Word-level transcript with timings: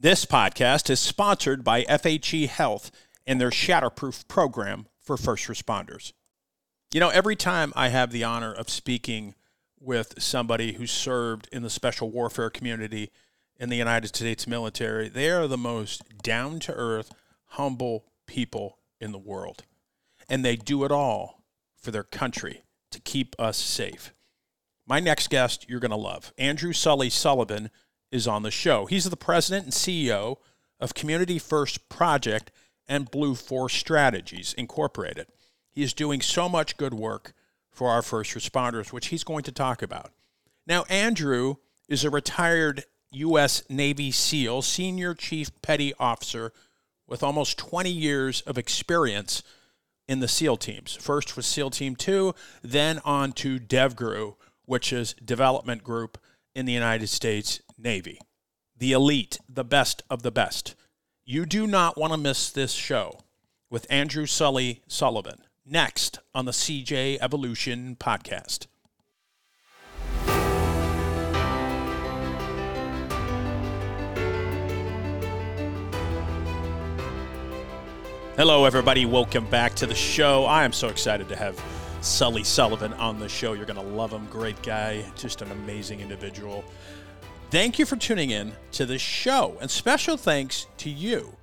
This 0.00 0.24
podcast 0.24 0.90
is 0.90 1.00
sponsored 1.00 1.64
by 1.64 1.82
FHE 1.82 2.46
Health 2.46 2.92
and 3.26 3.40
their 3.40 3.50
Shatterproof 3.50 4.28
program 4.28 4.86
for 5.00 5.16
first 5.16 5.48
responders. 5.48 6.12
You 6.94 7.00
know, 7.00 7.08
every 7.08 7.34
time 7.34 7.72
I 7.74 7.88
have 7.88 8.12
the 8.12 8.22
honor 8.22 8.52
of 8.52 8.70
speaking 8.70 9.34
with 9.80 10.22
somebody 10.22 10.74
who 10.74 10.86
served 10.86 11.48
in 11.50 11.64
the 11.64 11.68
special 11.68 12.12
warfare 12.12 12.48
community 12.48 13.10
in 13.56 13.70
the 13.70 13.76
United 13.76 14.14
States 14.14 14.46
military, 14.46 15.08
they 15.08 15.30
are 15.30 15.48
the 15.48 15.58
most 15.58 16.04
down 16.22 16.60
to 16.60 16.74
earth, 16.74 17.12
humble 17.46 18.04
people 18.28 18.78
in 19.00 19.10
the 19.10 19.18
world. 19.18 19.64
And 20.28 20.44
they 20.44 20.54
do 20.54 20.84
it 20.84 20.92
all 20.92 21.42
for 21.76 21.90
their 21.90 22.04
country 22.04 22.62
to 22.92 23.00
keep 23.00 23.34
us 23.36 23.56
safe. 23.56 24.14
My 24.86 25.00
next 25.00 25.28
guest 25.28 25.66
you're 25.68 25.80
going 25.80 25.90
to 25.90 25.96
love. 25.96 26.32
Andrew 26.38 26.72
Sully 26.72 27.10
Sullivan 27.10 27.70
is 28.10 28.26
on 28.26 28.42
the 28.42 28.50
show. 28.50 28.86
He's 28.86 29.08
the 29.08 29.16
president 29.16 29.64
and 29.64 29.72
CEO 29.72 30.36
of 30.80 30.94
Community 30.94 31.38
First 31.38 31.88
Project 31.88 32.50
and 32.88 33.10
Blue 33.10 33.34
Force 33.34 33.74
Strategies 33.74 34.54
Incorporated. 34.54 35.26
He 35.70 35.82
is 35.82 35.92
doing 35.92 36.20
so 36.20 36.48
much 36.48 36.76
good 36.76 36.94
work 36.94 37.32
for 37.70 37.90
our 37.90 38.02
first 38.02 38.34
responders, 38.34 38.92
which 38.92 39.08
he's 39.08 39.24
going 39.24 39.44
to 39.44 39.52
talk 39.52 39.82
about. 39.82 40.12
Now, 40.66 40.84
Andrew 40.88 41.56
is 41.88 42.04
a 42.04 42.10
retired 42.10 42.84
U.S. 43.12 43.62
Navy 43.68 44.10
SEAL, 44.10 44.62
Senior 44.62 45.14
Chief 45.14 45.50
Petty 45.62 45.94
Officer 45.98 46.52
with 47.06 47.22
almost 47.22 47.56
20 47.58 47.90
years 47.90 48.42
of 48.42 48.58
experience 48.58 49.42
in 50.06 50.20
the 50.20 50.28
SEAL 50.28 50.58
teams. 50.58 50.96
First 50.96 51.36
was 51.36 51.46
SEAL 51.46 51.70
Team 51.70 51.96
2, 51.96 52.34
then 52.62 53.00
on 53.04 53.32
to 53.32 53.58
DevGRU, 53.58 54.34
which 54.64 54.92
is 54.92 55.14
Development 55.24 55.82
Group 55.82 56.18
in 56.54 56.66
the 56.66 56.72
United 56.72 57.08
States 57.08 57.60
Navy. 57.78 58.20
The 58.76 58.92
elite, 58.92 59.38
the 59.48 59.64
best 59.64 60.02
of 60.10 60.22
the 60.22 60.32
best. 60.32 60.74
You 61.24 61.46
do 61.46 61.66
not 61.66 61.96
want 61.96 62.12
to 62.12 62.18
miss 62.18 62.50
this 62.50 62.72
show 62.72 63.20
with 63.70 63.86
Andrew 63.88 64.26
Sully 64.26 64.82
Sullivan 64.88 65.44
next 65.64 66.18
on 66.34 66.44
the 66.44 66.52
CJ 66.52 67.18
Evolution 67.20 67.96
podcast. 68.00 68.66
Hello, 78.36 78.64
everybody. 78.64 79.04
Welcome 79.04 79.46
back 79.50 79.74
to 79.74 79.86
the 79.86 79.94
show. 79.94 80.44
I 80.44 80.64
am 80.64 80.72
so 80.72 80.88
excited 80.88 81.28
to 81.28 81.36
have 81.36 81.60
Sully 82.00 82.44
Sullivan 82.44 82.92
on 82.94 83.18
the 83.18 83.28
show. 83.28 83.52
You're 83.52 83.66
going 83.66 83.84
to 83.84 83.94
love 83.94 84.12
him. 84.12 84.26
Great 84.26 84.62
guy, 84.62 85.04
just 85.16 85.42
an 85.42 85.50
amazing 85.50 86.00
individual. 86.00 86.64
Thank 87.50 87.78
you 87.78 87.86
for 87.86 87.96
tuning 87.96 88.28
in 88.28 88.52
to 88.72 88.84
this 88.84 89.00
show, 89.00 89.56
and 89.58 89.70
special 89.70 90.18
thanks 90.18 90.66
to 90.76 90.90
you, 90.90 91.34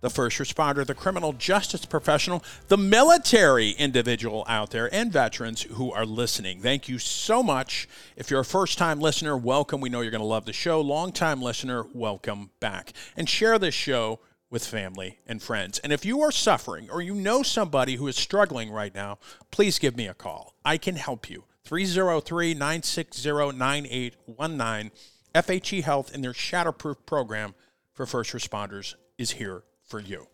the 0.00 0.10
first 0.10 0.38
responder, 0.38 0.84
the 0.84 0.96
criminal 0.96 1.32
justice 1.32 1.86
professional, 1.86 2.42
the 2.66 2.76
military 2.76 3.70
individual 3.70 4.44
out 4.48 4.72
there, 4.72 4.92
and 4.92 5.12
veterans 5.12 5.62
who 5.62 5.92
are 5.92 6.04
listening. 6.04 6.60
Thank 6.60 6.88
you 6.88 6.98
so 6.98 7.40
much. 7.40 7.88
If 8.16 8.32
you're 8.32 8.40
a 8.40 8.44
first 8.44 8.78
time 8.78 8.98
listener, 8.98 9.36
welcome. 9.36 9.80
We 9.80 9.90
know 9.90 10.00
you're 10.00 10.10
going 10.10 10.20
to 10.22 10.26
love 10.26 10.44
the 10.44 10.52
show. 10.52 10.80
Long 10.80 11.12
time 11.12 11.40
listener, 11.40 11.86
welcome 11.94 12.50
back. 12.58 12.92
And 13.16 13.28
share 13.28 13.56
this 13.56 13.76
show 13.76 14.18
with 14.50 14.66
family 14.66 15.20
and 15.24 15.40
friends. 15.40 15.78
And 15.78 15.92
if 15.92 16.04
you 16.04 16.20
are 16.22 16.32
suffering 16.32 16.90
or 16.90 17.00
you 17.00 17.14
know 17.14 17.44
somebody 17.44 17.94
who 17.94 18.08
is 18.08 18.16
struggling 18.16 18.72
right 18.72 18.92
now, 18.92 19.18
please 19.52 19.78
give 19.78 19.96
me 19.96 20.08
a 20.08 20.14
call. 20.14 20.56
I 20.64 20.78
can 20.78 20.96
help 20.96 21.30
you. 21.30 21.44
303 21.62 22.54
960 22.54 23.30
9819. 23.56 24.90
FHE 25.34 25.82
Health 25.82 26.14
and 26.14 26.22
their 26.22 26.32
Shatterproof 26.32 27.06
program 27.06 27.54
for 27.92 28.06
first 28.06 28.32
responders 28.32 28.94
is 29.18 29.32
here 29.32 29.64
for 29.82 29.98
you. 29.98 30.28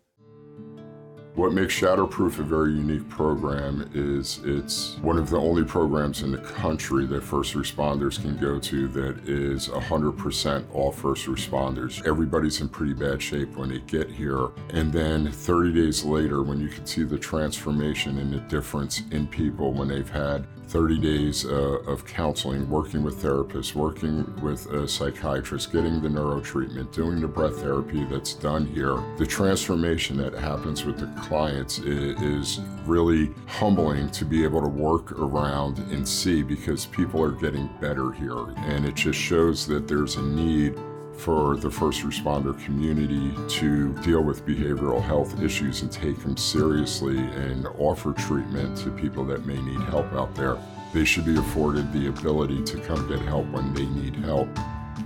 What 1.37 1.53
makes 1.53 1.79
Shatterproof 1.79 2.41
a 2.41 2.43
very 2.43 2.73
unique 2.73 3.09
program 3.09 3.89
is 3.95 4.41
it's 4.45 4.97
one 4.99 5.17
of 5.17 5.31
the 5.31 5.39
only 5.39 5.63
programs 5.63 6.23
in 6.23 6.33
the 6.33 6.39
country 6.39 7.07
that 7.07 7.23
first 7.23 7.55
responders 7.55 8.21
can 8.21 8.37
go 8.37 8.59
to 8.59 8.89
that 8.89 9.29
is 9.29 9.69
100% 9.69 10.65
all 10.75 10.91
first 10.91 11.27
responders. 11.27 12.05
Everybody's 12.05 12.61
in 12.61 12.69
pretty 12.69 12.95
bad 12.95 13.23
shape 13.23 13.57
when 13.57 13.69
they 13.69 13.79
get 13.79 14.11
here. 14.11 14.49
And 14.71 14.93
then 14.93 15.31
30 15.31 15.73
days 15.73 16.05
later, 16.05 16.43
when 16.43 16.61
you 16.61 16.69
can 16.69 16.85
see 16.85 17.05
the 17.05 17.19
transformation 17.19 18.19
and 18.19 18.35
the 18.35 18.41
difference 18.41 19.03
in 19.13 19.29
people 19.29 19.73
when 19.73 19.87
they've 19.87 20.11
had 20.11 20.47
30 20.71 20.99
days 20.99 21.45
uh, 21.47 21.81
of 21.89 22.07
counseling, 22.07 22.69
working 22.71 23.03
with 23.03 23.21
therapists, 23.21 23.75
working 23.75 24.25
with 24.41 24.67
a 24.67 24.87
psychiatrist, 24.87 25.73
getting 25.73 26.01
the 26.01 26.09
neuro 26.09 26.41
treatment, 26.41 26.93
doing 26.93 27.21
the 27.21 27.27
breath 27.27 27.57
therapy 27.57 28.05
that's 28.05 28.35
done 28.35 28.67
here. 28.67 29.03
The 29.19 29.27
transformation 29.27 30.17
that 30.19 30.33
happens 30.33 30.85
with 30.85 30.99
the 31.01 31.07
clients 31.21 31.79
is, 31.79 32.61
really 32.87 33.33
humbling 33.47 34.11
to 34.11 34.25
be 34.25 34.43
able 34.43 34.61
to 34.61 34.69
work 34.69 35.13
around 35.13 35.79
and 35.93 36.09
see 36.09 36.43
because 36.43 36.87
people 36.87 37.23
are 37.23 37.31
getting 37.31 37.69
better 37.81 38.11
here. 38.11 38.49
And 38.57 38.85
it 38.85 38.95
just 38.95 39.19
shows 39.19 39.67
that 39.67 39.87
there's 39.87 40.17
a 40.17 40.23
need 40.23 40.77
for 41.17 41.57
the 41.57 41.71
first 41.71 42.03
responder 42.03 42.59
community 42.65 43.33
to 43.49 43.93
deal 44.01 44.23
with 44.23 44.45
behavioral 44.47 45.01
health 45.01 45.41
issues 45.43 45.83
and 45.83 45.93
take 45.93 46.19
them 46.21 46.37
seriously 46.37 47.19
and 47.19 47.67
offer 47.79 48.13
treatment 48.15 48.77
to 48.79 48.91
people 48.91 49.25
that 49.27 49.45
may 49.45 49.61
need 49.61 49.81
help 49.83 50.11
out 50.15 50.35
there. 50.35 50.57
They 50.95 51.05
should 51.05 51.27
be 51.27 51.37
afforded 51.37 51.93
the 51.93 52.09
ability 52.09 52.65
to 52.65 52.81
come 52.81 53.07
get 53.09 53.21
help 53.21 53.47
when 53.51 53.75
they 53.75 53.87
need 53.87 54.17
help. 54.17 54.49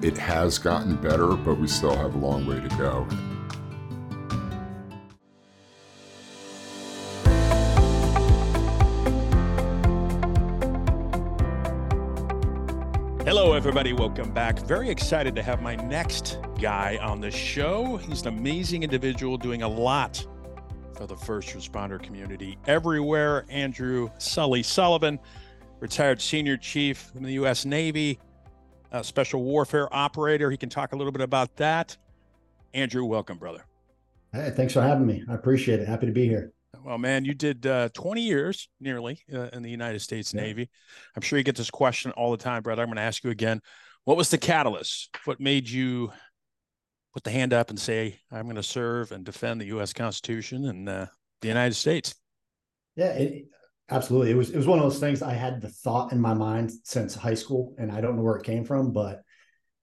It 0.00 0.16
has 0.16 0.58
gotten 0.58 0.96
better, 0.96 1.34
but 1.34 1.58
we 1.58 1.66
still 1.66 1.96
have 1.96 2.14
a 2.14 2.18
long 2.18 2.46
way 2.46 2.60
to 2.60 2.68
go. 2.76 3.06
Everybody. 13.66 13.94
Welcome 13.94 14.30
back. 14.30 14.58
Very 14.58 14.90
excited 14.90 15.34
to 15.36 15.42
have 15.42 15.62
my 15.62 15.74
next 15.74 16.38
guy 16.60 16.98
on 17.00 17.18
the 17.18 17.30
show. 17.30 17.96
He's 17.96 18.20
an 18.20 18.28
amazing 18.28 18.82
individual 18.82 19.38
doing 19.38 19.62
a 19.62 19.68
lot 19.68 20.22
for 20.94 21.06
the 21.06 21.16
first 21.16 21.48
responder 21.56 21.98
community 21.98 22.58
everywhere. 22.66 23.46
Andrew 23.48 24.10
Sully 24.18 24.62
Sullivan, 24.62 25.18
retired 25.80 26.20
senior 26.20 26.58
chief 26.58 27.10
in 27.14 27.22
the 27.22 27.32
U.S. 27.32 27.64
Navy, 27.64 28.18
special 29.00 29.42
warfare 29.42 29.88
operator. 29.96 30.50
He 30.50 30.58
can 30.58 30.68
talk 30.68 30.92
a 30.92 30.96
little 30.96 31.10
bit 31.10 31.22
about 31.22 31.56
that. 31.56 31.96
Andrew, 32.74 33.06
welcome, 33.06 33.38
brother. 33.38 33.64
Hey, 34.34 34.52
thanks 34.54 34.74
for 34.74 34.82
having 34.82 35.06
me. 35.06 35.24
I 35.26 35.32
appreciate 35.32 35.80
it. 35.80 35.88
Happy 35.88 36.04
to 36.04 36.12
be 36.12 36.28
here. 36.28 36.52
Well, 36.84 36.98
man, 36.98 37.24
you 37.24 37.32
did 37.32 37.64
uh, 37.64 37.88
20 37.94 38.20
years 38.20 38.68
nearly 38.78 39.18
uh, 39.32 39.48
in 39.54 39.62
the 39.62 39.70
United 39.70 40.00
States 40.00 40.34
yeah. 40.34 40.42
Navy. 40.42 40.68
I'm 41.16 41.22
sure 41.22 41.38
you 41.38 41.42
get 41.42 41.56
this 41.56 41.70
question 41.70 42.10
all 42.10 42.30
the 42.30 42.36
time, 42.36 42.62
brother. 42.62 42.82
I'm 42.82 42.88
going 42.88 42.96
to 42.96 43.02
ask 43.02 43.24
you 43.24 43.30
again. 43.30 43.62
What 44.04 44.18
was 44.18 44.28
the 44.28 44.36
catalyst? 44.36 45.16
What 45.24 45.40
made 45.40 45.66
you 45.66 46.12
put 47.14 47.24
the 47.24 47.30
hand 47.30 47.54
up 47.54 47.70
and 47.70 47.80
say, 47.80 48.20
I'm 48.30 48.42
going 48.42 48.56
to 48.56 48.62
serve 48.62 49.12
and 49.12 49.24
defend 49.24 49.62
the 49.62 49.66
U.S. 49.66 49.94
Constitution 49.94 50.66
and 50.66 50.86
uh, 50.86 51.06
the 51.40 51.48
United 51.48 51.72
States? 51.72 52.14
Yeah, 52.96 53.12
it, 53.12 53.46
absolutely. 53.88 54.32
It 54.32 54.36
was 54.36 54.50
it 54.50 54.58
was 54.58 54.66
one 54.66 54.78
of 54.78 54.84
those 54.84 55.00
things 55.00 55.22
I 55.22 55.32
had 55.32 55.62
the 55.62 55.70
thought 55.70 56.12
in 56.12 56.20
my 56.20 56.34
mind 56.34 56.70
since 56.84 57.14
high 57.14 57.34
school, 57.34 57.74
and 57.78 57.90
I 57.90 58.02
don't 58.02 58.16
know 58.16 58.22
where 58.22 58.36
it 58.36 58.44
came 58.44 58.62
from, 58.66 58.92
but 58.92 59.22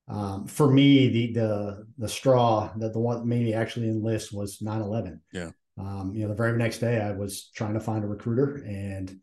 um, 0.08 0.46
for 0.46 0.72
me, 0.72 1.10
the 1.10 1.34
the 1.34 1.88
the 1.98 2.10
straw 2.10 2.72
that 2.78 2.94
the 2.94 3.00
one 3.00 3.18
that 3.18 3.26
made 3.26 3.44
me 3.44 3.56
actually 3.56 3.88
enlist 3.88 4.32
was 4.32 4.60
9/11. 4.60 5.20
Yeah 5.34 5.50
um, 5.82 6.14
you 6.14 6.22
know, 6.22 6.30
the 6.30 6.36
very 6.36 6.58
next 6.58 6.80
day 6.80 7.02
I 7.02 7.12
was 7.12 7.50
trying 7.56 7.74
to 7.74 7.80
find 7.80 8.04
a 8.04 8.08
recruiter 8.08 8.56
and 8.56 9.20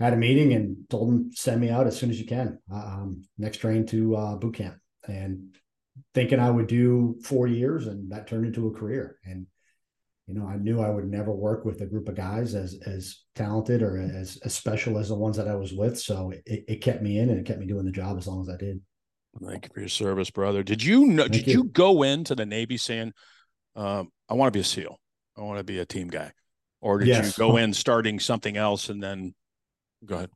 had 0.00 0.12
a 0.12 0.16
meeting 0.16 0.52
and 0.52 0.76
told 0.90 1.08
him 1.08 1.30
send 1.32 1.60
me 1.60 1.70
out 1.70 1.86
as 1.86 1.96
soon 1.96 2.10
as 2.10 2.18
you 2.18 2.26
can. 2.26 2.58
Um, 2.72 3.22
next 3.38 3.58
train 3.58 3.86
to 3.86 4.16
uh, 4.16 4.36
boot 4.36 4.54
camp 4.54 4.76
and 5.06 5.54
thinking 6.14 6.40
I 6.40 6.50
would 6.50 6.66
do 6.66 7.16
four 7.22 7.46
years 7.46 7.86
and 7.86 8.10
that 8.10 8.26
turned 8.26 8.46
into 8.46 8.66
a 8.66 8.72
career. 8.72 9.18
And, 9.24 9.46
you 10.26 10.34
know, 10.34 10.46
I 10.46 10.56
knew 10.56 10.80
I 10.80 10.90
would 10.90 11.08
never 11.08 11.32
work 11.32 11.64
with 11.64 11.80
a 11.80 11.86
group 11.86 12.08
of 12.08 12.16
guys 12.16 12.54
as, 12.54 12.76
as 12.86 13.22
talented 13.36 13.82
or 13.82 13.98
as, 13.98 14.38
as 14.44 14.54
special 14.54 14.98
as 14.98 15.08
the 15.08 15.14
ones 15.14 15.36
that 15.36 15.48
I 15.48 15.54
was 15.54 15.72
with. 15.72 15.98
So 15.98 16.32
it, 16.44 16.64
it 16.66 16.80
kept 16.80 17.02
me 17.02 17.18
in 17.18 17.30
and 17.30 17.38
it 17.38 17.46
kept 17.46 17.60
me 17.60 17.66
doing 17.66 17.84
the 17.84 17.92
job 17.92 18.18
as 18.18 18.26
long 18.26 18.40
as 18.42 18.48
I 18.48 18.56
did. 18.56 18.80
Thank 19.40 19.64
you 19.64 19.70
for 19.72 19.80
your 19.80 19.88
service, 19.88 20.30
brother. 20.30 20.62
Did 20.62 20.82
you 20.82 21.06
know, 21.06 21.22
Thank 21.24 21.32
did 21.32 21.46
you. 21.46 21.52
you. 21.52 21.64
go 21.64 22.02
into 22.02 22.34
the 22.34 22.46
Navy 22.46 22.76
saying, 22.76 23.12
um, 23.76 24.08
I 24.28 24.34
want 24.34 24.52
to 24.52 24.56
be 24.56 24.60
a 24.60 24.64
SEAL? 24.64 24.98
I 25.36 25.42
want 25.42 25.58
to 25.58 25.64
be 25.64 25.78
a 25.78 25.86
team 25.86 26.08
guy? 26.08 26.32
Or 26.80 26.98
did 26.98 27.08
yes. 27.08 27.26
you 27.26 27.44
go 27.44 27.56
in 27.56 27.72
starting 27.72 28.20
something 28.20 28.56
else 28.56 28.88
and 28.88 29.02
then 29.02 29.34
go 30.04 30.16
ahead? 30.16 30.30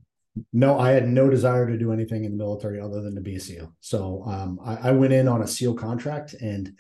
No, 0.53 0.79
I 0.79 0.93
had 0.93 1.09
no 1.09 1.29
desire 1.29 1.67
to 1.67 1.77
do 1.77 1.93
anything 1.93 2.25
in 2.25 2.33
the 2.33 2.37
military 2.37 2.81
other 2.81 3.03
than 3.03 3.15
to 3.17 3.21
be 3.21 3.37
a 3.37 3.41
SEAL. 3.41 3.75
So 3.81 4.23
um, 4.27 4.59
I, 4.65 4.89
I, 4.89 4.93
went 4.93 5.13
in 5.13 5.27
on 5.27 5.43
a 5.43 5.47
SEAL 5.49 5.75
contract 5.75 6.35
and 6.41 6.79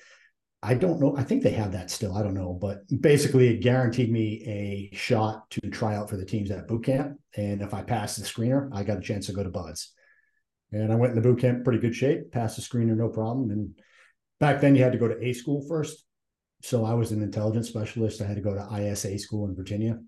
I 0.62 0.74
don't 0.74 1.00
know. 1.00 1.16
I 1.16 1.22
think 1.22 1.42
they 1.42 1.50
have 1.50 1.72
that 1.72 1.90
still. 1.90 2.16
I 2.16 2.22
don't 2.22 2.34
know. 2.34 2.52
But 2.52 2.82
basically, 3.00 3.48
it 3.48 3.62
guaranteed 3.62 4.10
me 4.10 4.42
a 4.46 4.96
shot 4.96 5.48
to 5.50 5.60
try 5.70 5.94
out 5.94 6.10
for 6.10 6.16
the 6.16 6.24
teams 6.24 6.50
at 6.50 6.66
boot 6.66 6.84
camp. 6.84 7.18
And 7.36 7.62
if 7.62 7.74
I 7.74 7.82
passed 7.82 8.18
the 8.18 8.24
screener, 8.24 8.68
I 8.72 8.82
got 8.82 8.98
a 8.98 9.02
chance 9.02 9.26
to 9.26 9.32
go 9.32 9.44
to 9.44 9.50
BUD/S. 9.50 9.92
And 10.72 10.92
I 10.92 10.96
went 10.96 11.16
into 11.16 11.22
boot 11.22 11.40
camp 11.40 11.64
pretty 11.64 11.78
good 11.78 11.94
shape, 11.94 12.32
passed 12.32 12.56
the 12.56 12.62
screener, 12.62 12.96
no 12.96 13.08
problem. 13.08 13.50
And 13.50 13.78
back 14.40 14.60
then 14.60 14.74
you 14.74 14.82
had 14.82 14.92
to 14.92 14.98
go 14.98 15.08
to 15.08 15.24
A 15.24 15.32
school 15.32 15.64
first. 15.68 16.04
So 16.62 16.84
I 16.84 16.94
was 16.94 17.12
an 17.12 17.22
intelligence 17.22 17.68
specialist. 17.68 18.20
I 18.20 18.26
had 18.26 18.36
to 18.36 18.42
go 18.42 18.54
to 18.54 18.68
ISA 18.80 19.18
school 19.18 19.46
in 19.46 19.54
Virginia. 19.54 19.98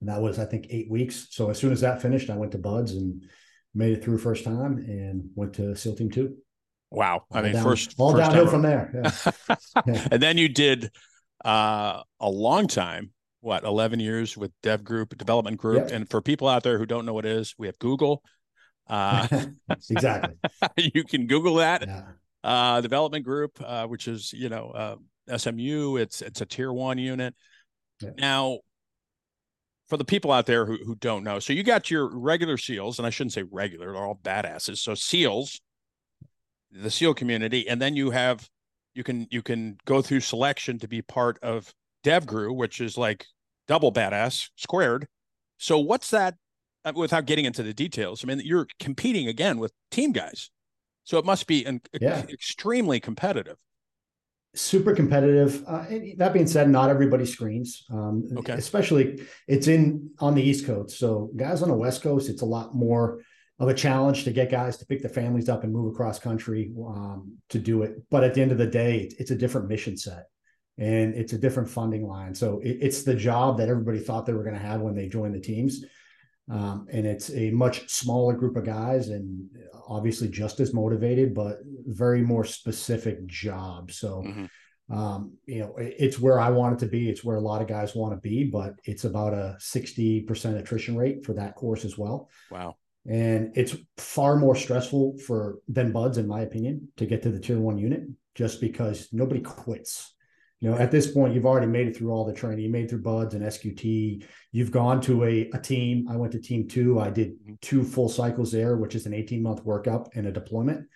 And 0.00 0.08
that 0.08 0.20
was, 0.20 0.38
I 0.38 0.44
think, 0.44 0.66
eight 0.70 0.90
weeks. 0.90 1.28
So 1.30 1.50
as 1.50 1.58
soon 1.58 1.72
as 1.72 1.80
that 1.80 2.02
finished, 2.02 2.28
I 2.28 2.36
went 2.36 2.52
to 2.52 2.58
BUD/S 2.58 2.92
and 2.92 3.22
made 3.74 3.96
it 3.96 4.04
through 4.04 4.18
first 4.18 4.44
time 4.44 4.78
and 4.78 5.30
went 5.34 5.54
to 5.54 5.74
SEAL 5.74 5.96
Team 5.96 6.10
Two. 6.10 6.36
Wow. 6.90 7.24
I 7.32 7.40
mean, 7.40 7.52
down, 7.52 7.62
first 7.62 7.94
all 7.96 8.12
first 8.12 8.24
downhill 8.24 8.48
from 8.48 8.62
there. 8.62 8.90
Yeah. 8.94 9.56
Yeah. 9.86 10.08
and 10.10 10.22
then 10.22 10.36
you 10.36 10.48
did 10.48 10.90
uh, 11.44 12.02
a 12.20 12.28
long 12.28 12.66
time, 12.66 13.12
what, 13.40 13.64
11 13.64 14.00
years 14.00 14.36
with 14.36 14.52
Dev 14.62 14.84
Group, 14.84 15.16
Development 15.16 15.56
Group. 15.56 15.88
Yep. 15.88 15.90
And 15.92 16.10
for 16.10 16.20
people 16.20 16.48
out 16.48 16.62
there 16.62 16.78
who 16.78 16.84
don't 16.84 17.06
know 17.06 17.14
what 17.14 17.24
it 17.24 17.32
is, 17.32 17.54
we 17.56 17.66
have 17.66 17.78
Google. 17.78 18.22
Uh, 18.88 19.26
exactly. 19.90 20.36
you 20.76 21.04
can 21.04 21.26
Google 21.26 21.54
that. 21.56 21.86
Yeah. 21.86 22.02
Uh, 22.44 22.80
development 22.80 23.24
Group, 23.24 23.58
uh, 23.64 23.86
which 23.86 24.06
is, 24.08 24.32
you 24.32 24.50
know, 24.50 24.70
uh, 24.74 24.96
SMU, 25.28 25.96
it's, 25.96 26.22
it's 26.22 26.40
a 26.40 26.46
tier 26.46 26.72
one 26.72 26.98
unit. 26.98 27.34
Yeah. 28.00 28.10
Now, 28.18 28.58
for 29.88 29.96
the 29.96 30.04
people 30.04 30.32
out 30.32 30.46
there 30.46 30.64
who, 30.66 30.78
who 30.84 30.94
don't 30.96 31.22
know, 31.24 31.38
so 31.38 31.52
you 31.52 31.62
got 31.62 31.90
your 31.90 32.08
regular 32.16 32.56
SEALs, 32.56 32.98
and 32.98 33.06
I 33.06 33.10
shouldn't 33.10 33.32
say 33.32 33.42
regular, 33.50 33.92
they're 33.92 34.04
all 34.04 34.18
badasses. 34.22 34.78
So 34.78 34.94
SEALs, 34.94 35.60
the 36.70 36.90
SEAL 36.90 37.14
community, 37.14 37.68
and 37.68 37.80
then 37.80 37.94
you 37.96 38.10
have 38.10 38.48
you 38.94 39.04
can 39.04 39.26
you 39.30 39.42
can 39.42 39.76
go 39.84 40.02
through 40.02 40.20
selection 40.20 40.78
to 40.78 40.88
be 40.88 41.02
part 41.02 41.38
of 41.42 41.72
DevGru, 42.04 42.54
which 42.54 42.80
is 42.80 42.96
like 42.98 43.26
double 43.68 43.92
badass 43.92 44.50
squared. 44.56 45.06
So 45.58 45.78
what's 45.78 46.10
that? 46.10 46.34
uh, 46.84 46.92
Without 46.96 47.26
getting 47.26 47.44
into 47.44 47.62
the 47.62 47.74
details, 47.74 48.24
I 48.24 48.26
mean, 48.26 48.40
you're 48.44 48.66
competing 48.80 49.28
again 49.28 49.58
with 49.58 49.72
team 49.90 50.12
guys, 50.12 50.50
so 51.04 51.18
it 51.18 51.24
must 51.24 51.46
be 51.46 51.64
an, 51.64 51.80
Yeah. 52.00 52.22
extremely 52.28 52.98
competitive. 53.00 53.56
Super 54.54 54.94
competitive. 54.94 55.64
Uh, 55.66 55.84
that 56.18 56.32
being 56.32 56.46
said, 56.46 56.68
not 56.68 56.90
everybody 56.90 57.24
screens. 57.24 57.84
Um, 57.90 58.28
Okay. 58.38 58.52
Especially, 58.52 59.22
it's 59.48 59.66
in 59.66 60.10
on 60.18 60.34
the 60.34 60.42
East 60.42 60.66
Coast. 60.66 60.98
So 60.98 61.30
guys 61.36 61.62
on 61.62 61.68
the 61.68 61.74
West 61.74 62.02
Coast, 62.02 62.28
it's 62.28 62.42
a 62.42 62.46
lot 62.46 62.74
more 62.74 63.22
of 63.58 63.68
a 63.68 63.74
challenge 63.74 64.24
to 64.24 64.32
get 64.32 64.50
guys 64.50 64.76
to 64.78 64.86
pick 64.86 65.00
their 65.00 65.10
families 65.10 65.48
up 65.48 65.62
and 65.62 65.72
move 65.72 65.92
across 65.92 66.18
country 66.18 66.72
um, 66.84 67.36
to 67.48 67.58
do 67.58 67.82
it. 67.82 68.02
But 68.10 68.24
at 68.24 68.34
the 68.34 68.42
end 68.42 68.52
of 68.52 68.58
the 68.58 68.66
day, 68.66 69.10
it's, 69.18 69.30
a 69.30 69.36
different 69.36 69.68
mission 69.68 69.96
set 69.96 70.26
and 70.78 71.14
it's 71.14 71.32
a 71.32 71.38
different 71.38 71.68
funding 71.68 72.06
line. 72.06 72.34
So 72.34 72.60
it, 72.60 72.78
it's 72.80 73.04
the 73.04 73.14
job 73.14 73.58
that 73.58 73.68
everybody 73.68 74.00
thought 74.00 74.26
they 74.26 74.32
were 74.32 74.42
going 74.42 74.56
to 74.56 74.60
have 74.60 74.80
when 74.80 74.96
they 74.96 75.08
joined 75.08 75.34
the 75.34 75.40
teams. 75.40 75.84
Um, 76.50 76.86
and 76.92 77.06
it's 77.06 77.30
a 77.32 77.50
much 77.50 77.88
smaller 77.88 78.34
group 78.34 78.56
of 78.56 78.64
guys 78.64 79.08
and 79.08 79.48
obviously 79.88 80.28
just 80.28 80.60
as 80.60 80.74
motivated, 80.74 81.34
but 81.34 81.58
very 81.86 82.22
more 82.22 82.44
specific 82.44 83.24
job. 83.26 83.90
So, 83.90 84.22
Mhm. 84.22 84.48
um, 84.90 85.32
you 85.46 85.60
know, 85.60 85.76
it- 85.76 85.94
it's 85.98 86.20
where 86.20 86.40
I 86.40 86.50
want 86.50 86.74
it 86.74 86.84
to 86.84 86.90
be. 86.90 87.08
It's 87.08 87.24
where 87.24 87.36
a 87.36 87.40
lot 87.40 87.62
of 87.62 87.68
guys 87.68 87.94
want 87.94 88.14
to 88.14 88.20
be, 88.20 88.44
but 88.44 88.74
it's 88.84 89.04
about 89.04 89.34
a 89.34 89.56
60% 89.58 90.58
attrition 90.58 90.96
rate 90.96 91.24
for 91.24 91.34
that 91.34 91.54
course 91.54 91.84
as 91.84 91.96
well. 91.96 92.28
Wow. 92.50 92.76
And 93.06 93.52
it's 93.56 93.76
far 93.96 94.36
more 94.36 94.54
stressful 94.54 95.18
for 95.18 95.58
than 95.68 95.92
BUD/S, 95.92 96.18
in 96.18 96.26
my 96.26 96.42
opinion, 96.42 96.92
to 96.96 97.06
get 97.06 97.22
to 97.22 97.30
the 97.30 97.40
tier 97.40 97.60
one 97.60 97.78
unit, 97.78 98.02
just 98.34 98.60
because 98.60 99.08
nobody 99.12 99.40
quits. 99.40 100.14
You 100.62 100.70
know, 100.70 100.78
at 100.78 100.92
this 100.92 101.10
point, 101.10 101.34
you've 101.34 101.44
already 101.44 101.66
made 101.66 101.88
it 101.88 101.96
through 101.96 102.12
all 102.12 102.24
the 102.24 102.32
training. 102.32 102.60
You 102.64 102.70
made 102.70 102.84
it 102.84 102.90
through 102.90 103.02
BUD/S 103.02 103.34
and 103.34 103.42
SQT. 103.42 104.24
You've 104.52 104.70
gone 104.70 105.00
to 105.00 105.24
a, 105.24 105.50
a 105.52 105.58
team. 105.58 106.06
I 106.08 106.14
went 106.14 106.30
to 106.32 106.40
team 106.40 106.68
two. 106.68 107.00
I 107.00 107.10
did 107.10 107.32
mm-hmm. 107.32 107.54
two 107.60 107.82
full 107.82 108.08
cycles 108.08 108.52
there, 108.52 108.76
which 108.76 108.94
is 108.94 109.04
an 109.04 109.12
18 109.12 109.42
month 109.42 109.64
workup 109.64 110.10
and 110.14 110.24
a 110.24 110.30
deployment. 110.30 110.86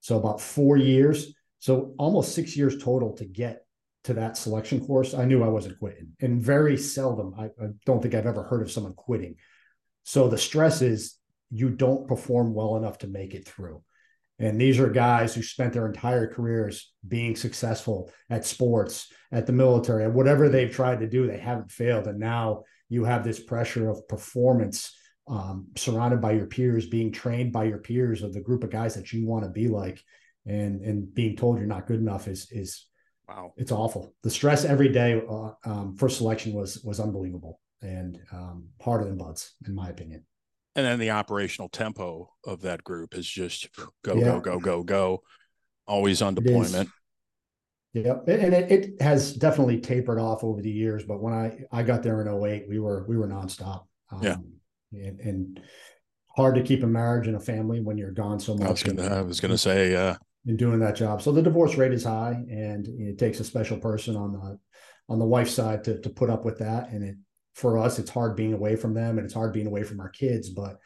So 0.00 0.18
about 0.18 0.42
four 0.42 0.76
years. 0.76 1.34
So 1.58 1.94
almost 1.98 2.34
six 2.34 2.54
years 2.54 2.82
total 2.82 3.16
to 3.16 3.24
get 3.24 3.64
to 4.04 4.12
that 4.12 4.36
selection 4.36 4.86
course. 4.86 5.14
I 5.14 5.24
knew 5.24 5.42
I 5.42 5.48
wasn't 5.48 5.78
quitting. 5.78 6.10
And 6.20 6.42
very 6.42 6.76
seldom, 6.76 7.34
I, 7.38 7.44
I 7.44 7.68
don't 7.86 8.02
think 8.02 8.14
I've 8.14 8.26
ever 8.26 8.42
heard 8.42 8.60
of 8.60 8.70
someone 8.70 8.92
quitting. 8.92 9.36
So 10.02 10.28
the 10.28 10.36
stress 10.36 10.82
is 10.82 11.16
you 11.50 11.70
don't 11.70 12.06
perform 12.06 12.52
well 12.52 12.76
enough 12.76 12.98
to 12.98 13.06
make 13.06 13.34
it 13.34 13.48
through. 13.48 13.82
And 14.38 14.60
these 14.60 14.78
are 14.78 14.88
guys 14.88 15.34
who 15.34 15.42
spent 15.42 15.72
their 15.72 15.86
entire 15.86 16.32
careers 16.32 16.92
being 17.06 17.34
successful 17.34 18.10
at 18.30 18.46
sports, 18.46 19.12
at 19.32 19.46
the 19.46 19.52
military, 19.52 20.04
at 20.04 20.12
whatever 20.12 20.48
they've 20.48 20.70
tried 20.70 21.00
to 21.00 21.08
do, 21.08 21.26
they 21.26 21.38
haven't 21.38 21.72
failed. 21.72 22.06
And 22.06 22.20
now 22.20 22.62
you 22.88 23.04
have 23.04 23.24
this 23.24 23.40
pressure 23.40 23.90
of 23.90 24.06
performance 24.06 24.94
um, 25.26 25.66
surrounded 25.76 26.20
by 26.20 26.32
your 26.32 26.46
peers, 26.46 26.86
being 26.86 27.12
trained 27.12 27.52
by 27.52 27.64
your 27.64 27.78
peers 27.78 28.22
of 28.22 28.32
the 28.32 28.40
group 28.40 28.64
of 28.64 28.70
guys 28.70 28.94
that 28.94 29.12
you 29.12 29.26
want 29.26 29.44
to 29.44 29.50
be 29.50 29.68
like, 29.68 30.02
and 30.46 30.80
and 30.80 31.12
being 31.14 31.36
told 31.36 31.58
you're 31.58 31.66
not 31.66 31.86
good 31.86 32.00
enough 32.00 32.28
is 32.28 32.50
is 32.50 32.86
Wow. 33.28 33.52
it's 33.58 33.72
awful. 33.72 34.14
The 34.22 34.30
stress 34.30 34.64
every 34.64 34.88
day 34.88 35.20
uh, 35.28 35.50
um, 35.64 35.96
for 35.98 36.08
selection 36.08 36.54
was 36.54 36.82
was 36.82 36.98
unbelievable 36.98 37.60
and 37.82 38.18
um, 38.32 38.68
harder 38.80 39.04
than 39.04 39.18
BUD/S, 39.18 39.54
in 39.66 39.74
my 39.74 39.90
opinion. 39.90 40.24
And 40.76 40.86
then 40.86 40.98
the 40.98 41.10
operational 41.10 41.68
tempo 41.68 42.30
of 42.44 42.62
that 42.62 42.84
group 42.84 43.14
is 43.16 43.26
just 43.28 43.68
go, 44.04 44.14
Yeah. 44.14 44.24
go, 44.24 44.40
go, 44.40 44.58
go, 44.60 44.82
go. 44.82 45.22
Always 45.86 46.22
on 46.22 46.34
deployment. 46.34 46.88
Yeah, 47.94 48.18
and 48.28 48.52
it, 48.54 48.70
it 48.70 49.02
has 49.02 49.32
definitely 49.32 49.80
tapered 49.80 50.20
off 50.20 50.44
over 50.44 50.60
the 50.60 50.70
years. 50.70 51.04
But 51.04 51.20
when 51.22 51.32
I 51.32 51.58
I 51.72 51.82
got 51.82 52.02
there 52.02 52.20
in 52.20 52.28
08, 52.28 52.66
we 52.68 52.78
were 52.78 53.06
we 53.08 53.16
were 53.16 53.26
nonstop. 53.26 53.84
Um, 54.12 54.22
Yeah. 54.22 54.36
and, 54.92 55.20
and 55.20 55.60
hard 56.36 56.54
to 56.56 56.62
keep 56.62 56.82
a 56.82 56.86
marriage 56.86 57.26
and 57.26 57.36
a 57.36 57.40
family 57.40 57.80
when 57.80 57.96
you're 57.98 58.12
gone 58.12 58.38
so 58.38 58.54
much. 58.54 58.68
I 58.68 58.70
was 58.70 58.82
gonna 58.82 59.02
and- 59.02 59.14
I 59.14 59.22
was 59.22 59.40
gonna 59.40 59.58
say 59.58 59.96
uh 59.96 60.14
in 60.46 60.56
doing 60.56 60.78
that 60.80 60.94
job. 60.96 61.22
So 61.22 61.32
the 61.32 61.42
divorce 61.42 61.76
rate 61.76 61.92
is 61.92 62.04
high, 62.04 62.32
and 62.50 62.86
it 62.86 63.18
takes 63.18 63.40
a 63.40 63.44
special 63.44 63.78
person 63.78 64.14
on 64.16 64.32
the 64.32 64.58
on 65.08 65.18
the 65.18 65.24
wife's 65.26 65.54
side 65.54 65.82
to 65.84 65.98
to 66.02 66.10
put 66.10 66.28
up 66.30 66.44
with 66.44 66.58
that. 66.58 66.90
And 66.90 67.02
it 67.02 67.16
for 67.58 67.76
us, 67.76 67.98
it's 67.98 68.10
hard 68.10 68.36
being 68.36 68.54
away 68.54 68.76
from 68.76 68.94
them, 68.94 69.18
and 69.18 69.24
it's 69.24 69.34
hard 69.34 69.52
being 69.52 69.66
away 69.66 69.82
from 69.82 70.00
our 70.00 70.08
kids. 70.08 70.48
But 70.48 70.78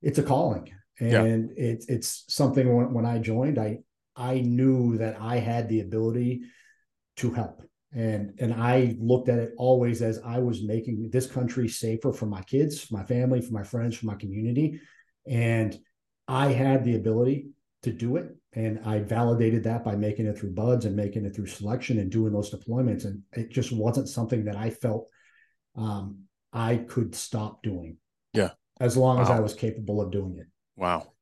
it's 0.00 0.18
a 0.18 0.22
calling, 0.22 0.70
Yeah. 1.00 1.22
and 1.24 1.50
it's 1.56 1.86
it's 1.88 2.24
something. 2.28 2.66
When, 2.74 2.94
when 2.94 3.06
I 3.06 3.18
joined, 3.18 3.58
I 3.58 3.78
I 4.14 4.40
knew 4.40 4.98
that 4.98 5.16
I 5.20 5.36
had 5.38 5.68
the 5.68 5.80
ability 5.80 6.42
to 7.16 7.30
help. 7.32 7.62
And 7.92 8.34
and 8.38 8.54
I 8.54 8.96
looked 9.00 9.28
at 9.28 9.38
it 9.38 9.52
always 9.58 10.00
as 10.00 10.18
I 10.24 10.38
was 10.38 10.62
making 10.62 11.10
this 11.10 11.26
country 11.26 11.68
safer 11.68 12.12
for 12.12 12.26
my 12.26 12.42
kids, 12.42 12.80
for 12.80 12.94
my 12.94 13.04
family, 13.04 13.40
for 13.42 13.52
my 13.52 13.64
friends, 13.64 13.96
for 13.96 14.06
my 14.06 14.14
community. 14.14 14.80
And 15.26 15.76
I 16.28 16.52
had 16.52 16.84
the 16.84 16.96
ability 16.96 17.48
to 17.82 17.92
do 17.92 18.16
it. 18.16 18.34
And 18.54 18.80
I 18.84 19.00
validated 19.00 19.64
that 19.64 19.82
by 19.84 19.96
making 19.96 20.26
it 20.26 20.38
through 20.38 20.52
BUD/S 20.52 20.84
and 20.84 20.94
making 20.94 21.24
it 21.26 21.34
through 21.34 21.46
selection 21.46 21.98
and 21.98 22.10
doing 22.10 22.32
those 22.32 22.50
deployments. 22.54 23.04
And 23.06 23.22
it 23.32 23.50
just 23.50 23.72
wasn't 23.72 24.08
something 24.08 24.44
that 24.44 24.56
I 24.56 24.70
felt 24.70 25.08
um, 25.74 26.24
I 26.52 26.76
could 26.76 27.14
stop 27.14 27.62
doing. 27.62 27.96
Yeah. 28.32 28.50
As 28.80 28.96
long 28.96 29.20
as 29.20 29.30
I 29.30 29.40
was 29.40 29.54
capable 29.54 30.00
of 30.00 30.10
doing 30.10 30.38
it. 30.38 30.46
Wow. 30.76 31.12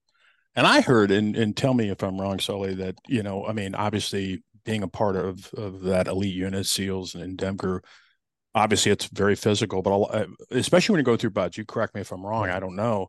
And 0.57 0.66
I 0.66 0.80
heard, 0.80 1.11
and, 1.11 1.37
and 1.37 1.57
tell 1.57 1.75
me 1.75 1.90
if 1.90 2.02
I'm 2.02 2.21
wrong, 2.21 2.38
Sully, 2.38 2.75
that, 2.76 2.97
you 3.07 3.23
know, 3.23 3.47
I 3.47 3.52
mean, 3.52 3.75
obviously 3.75 4.42
being 4.64 4.83
a 4.83 4.88
part 4.88 5.16
of, 5.16 5.52
of 5.54 5.83
that 5.83 6.09
elite 6.09 6.35
unit, 6.35 6.66
SEALs 6.66 7.14
and 7.14 7.37
Denver, 7.37 7.83
obviously 8.54 8.90
it's 8.92 9.07
very 9.07 9.37
physical, 9.37 9.83
but 9.83 9.92
a 9.92 9.97
lot, 9.97 10.26
especially 10.50 10.95
when 10.95 11.00
you 11.00 11.04
go 11.04 11.16
through 11.16 11.30
BUD/S, 11.30 11.57
you 11.59 11.64
correct 11.64 11.95
me 11.95 12.00
if 12.00 12.11
I'm 12.12 12.26
wrong. 12.26 12.49
I 12.49 12.61
don't 12.61 12.76
know. 12.76 13.09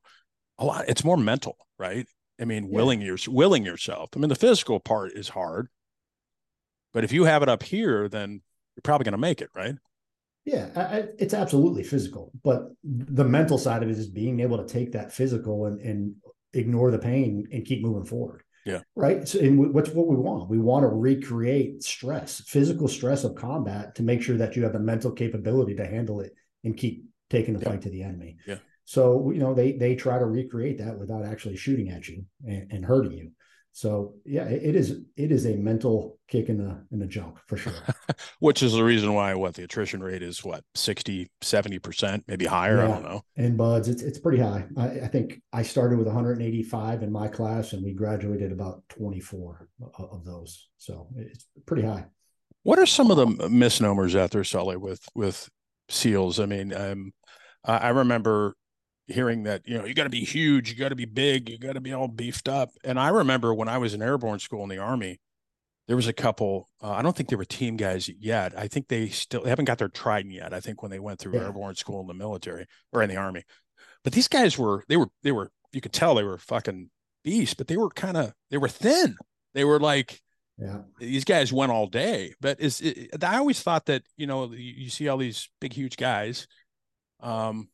A 0.60 0.66
lot, 0.66 0.86
it's 0.88 1.04
more 1.04 1.18
mental, 1.18 1.58
right? 1.80 2.08
I 2.40 2.46
mean, 2.46 2.66
Yeah. 2.66 2.70
willing 2.76 3.02
your, 3.02 3.18
willing 3.28 3.66
yourself. 3.66 4.12
I 4.16 4.20
mean, 4.20 4.30
the 4.30 4.36
physical 4.36 4.80
part 4.80 5.14
is 5.14 5.30
hard, 5.30 5.70
but 6.94 7.04
if 7.04 7.12
you 7.12 7.24
have 7.24 7.42
it 7.42 7.50
up 7.50 7.64
here, 7.64 8.08
then 8.08 8.42
you're 8.76 8.82
probably 8.84 9.06
going 9.06 9.14
to 9.14 9.18
make 9.18 9.42
it, 9.42 9.50
right? 9.56 9.76
Yeah, 10.46 10.70
I, 10.76 11.04
it's 11.20 11.34
absolutely 11.36 11.84
physical, 11.84 12.32
but 12.44 12.70
the 12.84 13.24
mental 13.24 13.58
side 13.60 13.84
of 13.84 13.90
it 13.90 13.98
is 13.98 14.10
being 14.10 14.40
able 14.40 14.58
to 14.58 14.66
take 14.66 14.92
that 14.94 15.14
physical 15.14 15.66
and, 15.66 15.80
and 15.82 16.16
ignore 16.54 16.90
the 16.90 16.98
pain 16.98 17.48
and 17.52 17.64
keep 17.64 17.84
moving 17.84 18.06
forward. 18.06 18.42
Yeah. 18.66 18.82
Right. 18.96 19.28
So, 19.28 19.40
and 19.40 19.58
we- 19.60 19.70
what's 19.70 19.90
what 19.92 20.08
we 20.08 20.16
want? 20.16 20.50
We 20.50 20.60
want 20.60 20.84
to 20.84 20.88
recreate 20.88 21.84
stress, 21.84 22.42
physical 22.48 22.88
stress 22.88 23.24
of 23.24 23.36
combat, 23.36 23.96
to 23.96 24.04
make 24.04 24.22
sure 24.22 24.38
that 24.38 24.56
you 24.56 24.64
have 24.64 24.74
the 24.74 24.80
mental 24.80 25.12
capability 25.12 25.76
to 25.76 25.86
handle 25.86 26.22
it 26.22 26.34
and 26.64 26.78
keep 26.78 27.06
taking 27.30 27.54
the 27.54 27.60
Yeah. 27.62 27.70
fight 27.70 27.82
to 27.84 27.90
the 27.90 28.04
enemy. 28.04 28.38
Yeah. 28.48 28.58
So 28.86 29.32
you 29.32 29.40
know 29.40 29.54
they 29.54 29.74
they 29.74 29.96
try 29.96 30.18
to 30.20 30.26
recreate 30.26 30.80
that 30.80 30.98
without 30.98 31.24
actually 31.26 31.56
shooting 31.56 31.90
at 31.90 32.08
you 32.08 32.26
and, 32.46 32.72
and 32.72 32.86
hurting 32.86 33.14
you. 33.14 33.32
So 33.74 34.16
yeah, 34.26 34.44
it, 34.44 34.76
is 34.76 35.02
it 35.16 35.32
is 35.32 35.46
a 35.46 35.56
mental 35.56 36.20
kick 36.28 36.50
in 36.50 36.58
the 36.58 36.86
in 36.92 37.00
the 37.00 37.06
junk 37.06 37.38
for 37.48 37.56
sure. 37.58 37.74
Which 38.40 38.62
is 38.64 38.74
the 38.74 38.84
reason 38.84 39.14
why 39.14 39.34
what 39.34 39.54
the 39.54 39.64
attrition 39.64 40.04
rate 40.04 40.22
is 40.22 40.44
what 40.44 40.64
60, 40.76 41.30
70%, 41.42 42.24
maybe 42.28 42.46
higher. 42.46 42.82
I 42.82 42.88
don't 42.88 43.04
know. 43.04 43.22
and 43.38 43.58
BUD/S 43.58 43.88
it's 43.88 44.02
it's 44.02 44.20
pretty 44.20 44.40
high 44.40 44.66
I, 44.78 44.86
I 45.02 45.08
think 45.08 45.42
i 45.54 45.64
started 45.64 45.98
with 45.98 46.08
185 46.08 47.04
in 47.04 47.12
my 47.12 47.28
class 47.28 47.74
and 47.74 47.84
we 47.84 47.94
graduated 47.94 48.52
about 48.52 48.84
24 48.90 49.70
of, 49.98 50.26
those 50.26 50.70
so 50.78 51.08
it's 51.16 51.48
pretty 51.66 51.84
high 51.84 52.06
What 52.64 52.78
are 52.80 52.86
some 52.86 53.10
of 53.10 53.18
the 53.18 53.50
misnomers 53.50 54.16
out 54.16 54.32
there, 54.32 54.44
Sully, 54.44 54.78
with 54.78 55.04
with 55.16 55.50
seals? 55.90 56.40
I 56.40 56.46
mean, 56.46 56.74
um, 56.74 57.12
I 57.66 57.90
remember 57.90 58.56
hearing 59.12 59.44
that 59.44 59.62
you 59.66 59.78
know 59.78 59.86
you 59.86 59.94
got 59.94 60.06
to 60.06 60.10
be 60.10 60.24
huge, 60.24 60.70
you 60.70 60.76
got 60.76 60.90
to 60.90 60.96
be 60.96 61.06
big, 61.06 61.50
you 61.50 61.58
got 61.58 61.74
to 61.74 61.82
be 61.82 61.94
all 61.94 62.08
beefed 62.08 62.48
up. 62.48 62.70
And 62.84 63.00
I 63.00 63.10
remember 63.10 63.54
when 63.54 63.68
I 63.68 63.78
was 63.78 63.94
in 63.94 64.02
airborne 64.02 64.40
school 64.40 64.64
in 64.64 64.70
the 64.70 64.78
army, 64.78 65.20
there 65.88 65.96
was 65.96 66.08
a 66.08 66.14
couple. 66.14 66.70
Uh, 66.82 66.92
I 66.92 67.02
don't 67.02 67.16
think 67.16 67.30
they 67.30 67.36
were 67.36 67.46
team 67.46 67.78
guys 67.78 68.10
yet. 68.10 68.58
I 68.58 68.68
think 68.68 68.88
they 68.88 69.10
still 69.10 69.44
they 69.44 69.50
haven't 69.50 69.66
got 69.66 69.78
their 69.78 69.90
trident 69.90 70.34
yet. 70.34 70.54
I 70.54 70.60
think 70.60 70.82
when 70.82 70.92
they 70.92 71.00
went 71.00 71.20
through 71.20 71.36
yeah. 71.36 71.46
airborne 71.46 71.76
school 71.76 72.02
in 72.02 72.08
the 72.08 72.14
military 72.14 72.66
or 72.92 73.02
in 73.02 73.10
the 73.10 73.18
army, 73.18 73.44
but 74.04 74.14
these 74.14 74.28
guys 74.28 74.58
were 74.58 74.84
they 74.88 74.98
were 74.98 75.10
they 75.24 75.32
were 75.32 75.52
you 75.72 75.82
could 75.82 75.94
tell 75.94 76.16
they 76.16 76.24
were 76.24 76.38
fucking 76.38 76.90
beasts, 77.24 77.56
but 77.56 77.68
they 77.68 77.78
were 77.78 77.90
kind 77.90 78.18
of 78.18 78.34
they 78.50 78.58
were 78.58 78.68
thin. 78.68 79.16
They 79.54 79.64
were 79.64 79.80
like 79.80 80.22
yeah. 80.62 80.82
These 81.00 81.26
guys 81.26 81.52
went 81.52 81.72
all 81.72 81.88
day, 81.88 82.36
but 82.40 82.60
is 82.60 82.82
it, 82.82 83.24
I 83.24 83.38
always 83.38 83.64
thought 83.64 83.88
that 83.88 84.04
you 84.16 84.28
know 84.28 84.52
you, 84.52 84.74
you 84.78 84.90
see 84.90 85.08
all 85.08 85.18
these 85.18 85.50
big 85.60 85.74
huge 85.74 85.98
guys. 85.98 86.48
Um, 87.20 87.70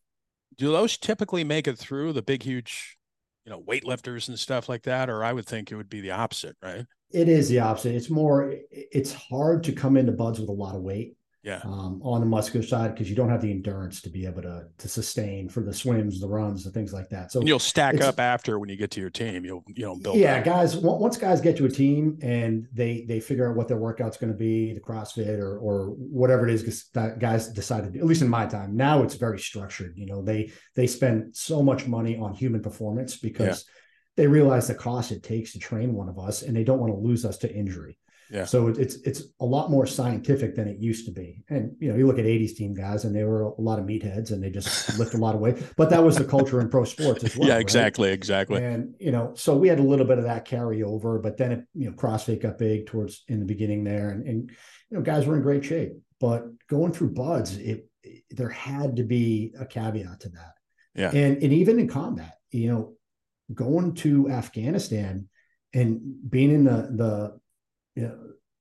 do 0.58 0.72
those 0.72 0.98
typically 0.98 1.44
make 1.44 1.68
it 1.68 1.78
through 1.78 2.14
the 2.14 2.22
big 2.22 2.44
huge, 2.44 2.98
you 3.46 3.52
know, 3.52 3.62
weightlifters 3.62 4.28
and 4.28 4.38
stuff 4.38 4.68
like 4.68 4.84
that, 4.84 5.10
or 5.10 5.24
I 5.24 5.34
would 5.34 5.46
think 5.46 5.72
it 5.72 5.76
would 5.76 5.90
be 5.90 6.02
the 6.02 6.12
opposite, 6.12 6.56
right? 6.62 6.86
It 7.12 7.30
is 7.30 7.48
the 7.48 7.60
opposite. 7.60 7.96
It's 7.96 8.10
more. 8.10 8.54
It's 8.72 9.14
hard 9.14 9.64
to 9.66 9.72
come 9.72 9.96
into 9.96 10.12
BUD/S 10.12 10.40
with 10.40 10.50
a 10.50 10.54
lot 10.54 10.76
of 10.76 10.82
weight 10.82 11.16
yeah. 11.48 11.62
Um, 11.64 12.02
on 12.04 12.20
the 12.20 12.26
muscular 12.26 12.66
side 12.66 12.94
because 12.94 13.10
you 13.10 13.16
don't 13.16 13.30
have 13.30 13.42
the 13.42 13.50
endurance 13.50 14.02
to 14.02 14.10
be 14.10 14.26
able 14.26 14.42
to 14.42 14.66
to 14.78 14.90
sustain 14.90 15.48
for 15.48 15.62
the 15.62 15.74
swims 15.74 16.20
the 16.20 16.28
runs 16.28 16.66
the 16.66 16.72
things 16.72 16.92
like 16.92 17.08
that. 17.10 17.32
So 17.32 17.40
and 17.40 17.48
you'll 17.48 17.58
stack 17.58 18.02
up 18.02 18.20
after 18.20 18.60
when 18.60 18.68
you 18.68 18.76
get 18.76 18.92
to 18.92 19.00
your 19.00 19.10
team. 19.10 19.46
You'll 19.46 19.64
you 19.68 19.86
know 19.86 19.96
build 19.96 20.18
yeah 20.18 20.42
guys 20.42 20.76
once 20.76 21.16
guys 21.16 21.40
get 21.40 21.56
to 21.58 21.66
a 21.66 21.70
team 21.70 22.20
and 22.22 22.68
they 22.74 23.06
they 23.08 23.22
figure 23.22 23.50
out 23.50 23.56
what 23.56 23.70
their 23.70 23.78
workout's 23.78 24.18
going 24.18 24.32
to 24.32 24.38
be 24.38 24.74
the 24.74 24.82
crossfit 24.82 25.40
or 25.40 25.58
or 25.60 25.92
whatever 25.92 26.50
it 26.50 26.54
is 26.54 26.90
that 26.94 27.20
guys 27.20 27.48
decided 27.48 27.96
at 27.96 28.06
least 28.06 28.22
in 28.22 28.28
my 28.28 28.46
time 28.46 28.76
now 28.76 29.02
it's 29.02 29.16
very 29.16 29.40
structured 29.40 29.94
you 29.98 30.06
know 30.06 30.22
they 30.22 30.52
they 30.76 30.86
spend 30.86 31.34
so 31.34 31.64
much 31.64 31.88
money 31.88 32.18
on 32.18 32.34
human 32.34 32.62
performance 32.62 33.16
because 33.16 33.66
yeah. 33.66 33.74
they 34.18 34.28
realize 34.28 34.68
the 34.68 34.76
cost 34.76 35.14
it 35.14 35.24
takes 35.24 35.54
to 35.54 35.60
train 35.60 35.94
one 35.94 36.10
of 36.10 36.20
us 36.20 36.42
and 36.42 36.56
they 36.56 36.66
don't 36.66 36.80
want 36.80 36.92
to 36.92 37.00
lose 37.00 37.24
us 37.24 37.38
to 37.38 37.54
injury 37.54 37.98
yeah. 38.30 38.46
So 38.46 38.68
it's 38.68 38.96
it's 38.96 39.24
a 39.40 39.46
lot 39.46 39.72
more 39.72 39.86
scientific 39.86 40.56
than 40.56 40.68
it 40.68 40.80
used 40.80 41.06
to 41.06 41.12
be. 41.12 41.44
And 41.50 41.76
you 41.80 41.90
know, 41.90 41.98
you 41.98 42.08
look 42.08 42.20
at 42.20 42.26
80s 42.26 42.56
team 42.56 42.74
guys 42.74 43.06
and 43.06 43.16
they 43.16 43.24
were 43.24 43.44
a 43.44 43.62
lot 43.62 43.80
of 43.80 43.86
meatheads 43.86 44.32
and 44.32 44.44
they 44.44 44.50
just 44.50 44.98
lift 45.00 45.14
a 45.14 45.18
lot 45.18 45.36
of 45.36 45.42
weight. 45.42 45.58
But 45.78 45.90
that 45.92 46.04
was 46.04 46.18
the 46.18 46.26
culture 46.26 46.60
in 46.60 46.70
pro 46.70 46.84
sports 46.84 47.24
as 47.24 47.38
well. 47.38 47.48
Yeah, 47.48 47.60
exactly, 47.60 48.10
right? 48.10 48.14
exactly. 48.14 48.64
And 48.64 48.96
you 49.00 49.12
know, 49.12 49.34
so 49.36 49.56
we 49.56 49.68
had 49.68 49.80
a 49.80 49.84
little 49.84 50.06
bit 50.06 50.18
of 50.18 50.26
that 50.26 50.46
carryover, 50.46 51.22
but 51.22 51.38
then 51.38 51.52
it, 51.52 51.66
you 51.74 51.90
know, 51.90 51.96
CrossFit 51.96 52.42
got 52.42 52.58
big 52.58 52.88
towards 52.88 53.24
in 53.28 53.40
the 53.40 53.46
beginning 53.46 53.84
there 53.84 54.10
and, 54.10 54.28
and 54.28 54.52
you 54.90 54.98
know, 54.98 55.02
guys 55.02 55.26
were 55.26 55.36
in 55.36 55.42
great 55.42 55.64
shape. 55.64 55.94
But 56.20 56.46
going 56.68 56.92
through 56.92 57.14
BUD/S, 57.14 57.58
it, 57.58 57.90
it 58.04 58.24
there 58.32 58.50
had 58.50 58.98
to 58.98 59.04
be 59.04 59.54
a 59.60 59.66
caveat 59.66 60.22
to 60.22 60.30
that. 60.30 60.54
Yeah. 60.96 61.12
And 61.12 61.42
and 61.42 61.54
even 61.54 61.80
in 61.80 61.88
combat, 61.88 62.36
you 62.52 62.70
know, 62.72 62.94
going 63.54 63.94
to 63.96 64.30
Afghanistan 64.30 65.30
and 65.74 66.02
being 66.30 66.52
in 66.52 66.64
the 66.64 66.90
the 66.92 67.40
you 67.98 68.04
know, 68.04 68.18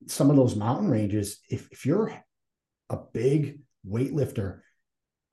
some 0.06 0.30
of 0.30 0.36
those 0.36 0.56
mountain 0.56 0.88
ranges, 0.88 1.40
if, 1.50 1.68
if 1.70 1.84
you're 1.84 2.10
a 2.88 2.96
big 3.12 3.60
weightlifter, 3.86 4.60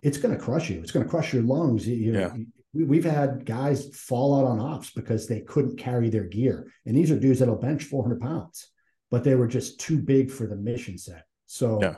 it's 0.01 0.17
going 0.17 0.35
to 0.35 0.43
crush 0.43 0.69
you. 0.69 0.81
It's 0.81 0.91
going 0.91 1.05
to 1.05 1.09
crush 1.09 1.33
your 1.33 1.43
lungs. 1.43 1.87
You, 1.87 2.13
yeah. 2.13 2.33
You, 2.73 2.85
we, 2.85 3.01
have 3.01 3.15
had 3.15 3.45
guys 3.45 3.95
fall 3.95 4.37
out 4.37 4.45
on 4.45 4.59
ops 4.59 4.91
because 4.91 5.25
they 5.25 5.39
couldn't 5.39 5.77
carry 5.77 6.09
their 6.09 6.25
gear. 6.25 6.69
And 6.85 6.97
these 6.97 7.11
are 7.11 7.19
dudes 7.19 7.39
that'll 7.39 7.55
bench 7.55 7.85
400 7.85 8.19
pounds, 8.19 8.67
but 9.09 9.23
they 9.23 9.35
were 9.35 9.47
just 9.47 9.79
too 9.79 9.99
big 9.99 10.29
for 10.29 10.47
the 10.47 10.57
mission 10.57 10.97
set. 10.97 11.23
So, 11.45 11.79
yeah. 11.81 11.95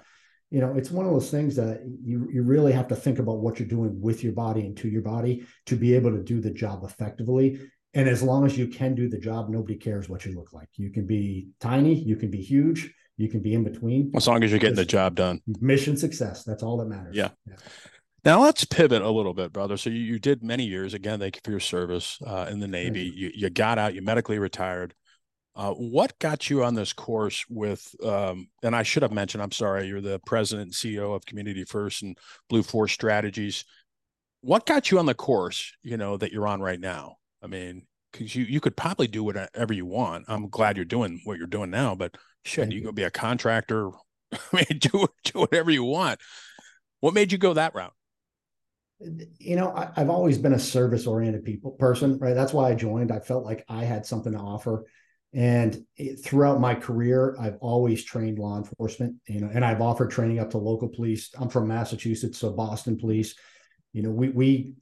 you 0.51 0.61
know, 0.61 0.75
it's 0.75 0.91
one 0.91 1.07
of 1.07 1.11
those 1.11 1.31
things 1.31 1.55
that 1.55 1.81
you, 2.03 2.29
you 2.31 2.43
really 2.43 2.73
have 2.73 2.89
to 2.89 2.95
think 2.95 3.17
about 3.17 3.39
what 3.39 3.57
you're 3.57 3.67
doing 3.67 3.99
with 3.99 4.23
your 4.23 4.33
body 4.33 4.61
and 4.61 4.77
to 4.77 4.89
your 4.89 5.01
body 5.01 5.47
to 5.65 5.75
be 5.75 5.95
able 5.95 6.11
to 6.11 6.21
do 6.21 6.39
the 6.39 6.51
job 6.51 6.83
effectively. 6.83 7.61
And 7.95 8.09
as 8.09 8.21
long 8.21 8.45
as 8.45 8.57
you 8.57 8.67
can 8.67 8.93
do 8.93 9.07
the 9.07 9.17
job, 9.17 9.49
nobody 9.49 9.75
cares 9.75 10.09
what 10.09 10.25
you 10.25 10.35
look 10.35 10.51
like. 10.51 10.67
You 10.75 10.91
can 10.91 11.07
be 11.07 11.47
tiny, 11.61 11.95
you 11.95 12.17
can 12.17 12.29
be 12.29 12.41
huge, 12.41 12.93
you 13.15 13.29
can 13.29 13.41
be 13.41 13.53
in 13.53 13.63
between. 13.63 14.11
As 14.13 14.27
long 14.27 14.43
as 14.43 14.51
you're 14.51 14.59
getting 14.59 14.75
the 14.75 14.83
job 14.85 15.15
done. 15.15 15.41
Mission 15.61 15.95
success. 15.95 16.43
That's 16.43 16.61
all 16.61 16.77
that 16.77 16.87
matters. 16.87 17.15
Yeah. 17.15 17.29
yeah. 17.47 17.55
Now 18.25 18.41
let's 18.41 18.65
pivot 18.65 19.01
a 19.01 19.09
little 19.09 19.33
bit, 19.33 19.53
brother. 19.53 19.77
So 19.77 19.89
you, 19.89 19.99
you 19.99 20.19
did 20.19 20.43
many 20.43 20.65
years. 20.65 20.93
Again, 20.93 21.19
thank 21.19 21.35
you 21.35 21.41
for 21.43 21.51
your 21.51 21.59
service 21.61 22.19
uh, 22.25 22.47
in 22.49 22.59
the 22.59 22.67
Navy. 22.67 23.03
You. 23.03 23.27
you. 23.27 23.31
You, 23.33 23.49
got 23.49 23.77
out. 23.77 23.93
You 23.93 24.01
medically 24.01 24.39
retired. 24.39 24.93
Uh, 25.55 25.71
what 25.71 26.19
got 26.19 26.49
you 26.49 26.65
on 26.65 26.73
this 26.73 26.91
course 26.91 27.45
with? 27.49 27.95
Um, 28.03 28.49
and 28.61 28.75
I 28.75 28.83
should 28.83 29.03
have 29.03 29.13
mentioned. 29.13 29.41
I'm 29.41 29.53
sorry. 29.53 29.87
You're 29.87 30.01
the 30.01 30.19
president 30.25 30.65
and 30.65 30.73
CEO 30.73 31.15
of 31.15 31.25
Community 31.25 31.63
First 31.63 32.01
and 32.01 32.17
Blue 32.49 32.63
Force 32.63 32.91
Strategies. 32.91 33.63
What 34.41 34.65
got 34.65 34.91
you 34.91 34.99
on 34.99 35.05
the 35.05 35.13
course? 35.13 35.71
You 35.81 35.95
know 35.95 36.17
that 36.17 36.33
you're 36.33 36.47
on 36.47 36.61
right 36.61 36.79
now. 36.79 37.17
I 37.45 37.47
mean, 37.47 37.85
because 38.11 38.35
you 38.35 38.43
you 38.43 38.59
could 38.59 38.75
probably 38.75 39.07
do 39.07 39.23
whatever 39.23 39.71
you 39.71 39.85
want. 39.85 40.25
I'm 40.27 40.49
glad 40.49 40.77
you're 40.77 40.85
doing 40.85 41.21
what 41.25 41.37
you're 41.37 41.47
doing 41.47 41.69
now, 41.69 41.93
but 41.93 42.17
shit, 42.43 42.71
you, 42.71 42.79
you 42.79 42.85
go 42.85 42.91
be 42.91 43.03
a 43.03 43.11
contractor. 43.11 43.91
I 44.31 44.37
mean, 44.51 44.79
do 44.79 45.07
do 45.23 45.39
whatever 45.39 45.69
you 45.69 45.83
want. 45.83 46.19
What 47.01 47.13
made 47.13 47.31
you 47.31 47.37
go 47.37 47.53
that 47.53 47.75
route? 47.75 47.93
You 49.37 49.57
know, 49.57 49.71
I, 49.75 49.91
have 49.95 50.09
always 50.09 50.39
been 50.39 50.53
a 50.53 50.59
service 50.59 51.05
oriented 51.05 51.43
people 51.43 51.71
person, 51.71 52.17
right? 52.17 52.33
That's 52.33 52.53
why 52.53 52.71
I 52.71 52.75
joined. 52.75 53.11
I 53.11 53.19
felt 53.19 53.45
like 53.45 53.63
I 53.69 53.83
had 53.83 54.05
something 54.05 54.33
to 54.33 54.39
offer. 54.39 54.85
And 55.33 55.85
it, 55.97 56.23
throughout 56.23 56.61
my 56.61 56.73
career, 56.73 57.35
I've 57.39 57.57
always 57.59 58.03
trained 58.03 58.39
law 58.39 58.57
enforcement, 58.57 59.17
you 59.27 59.41
know, 59.41 59.49
and 59.53 59.65
I've 59.65 59.81
offered 59.81 60.09
training 60.09 60.39
up 60.39 60.51
to 60.51 60.57
local 60.57 60.87
police. 60.87 61.29
I'm 61.37 61.49
from 61.49 61.67
Massachusetts, 61.67 62.39
so 62.39 62.53
Boston 62.53 62.97
police. 62.97 63.35
You 63.91 64.01
know, 64.01 64.11
we 64.11 64.29
we 64.29 64.75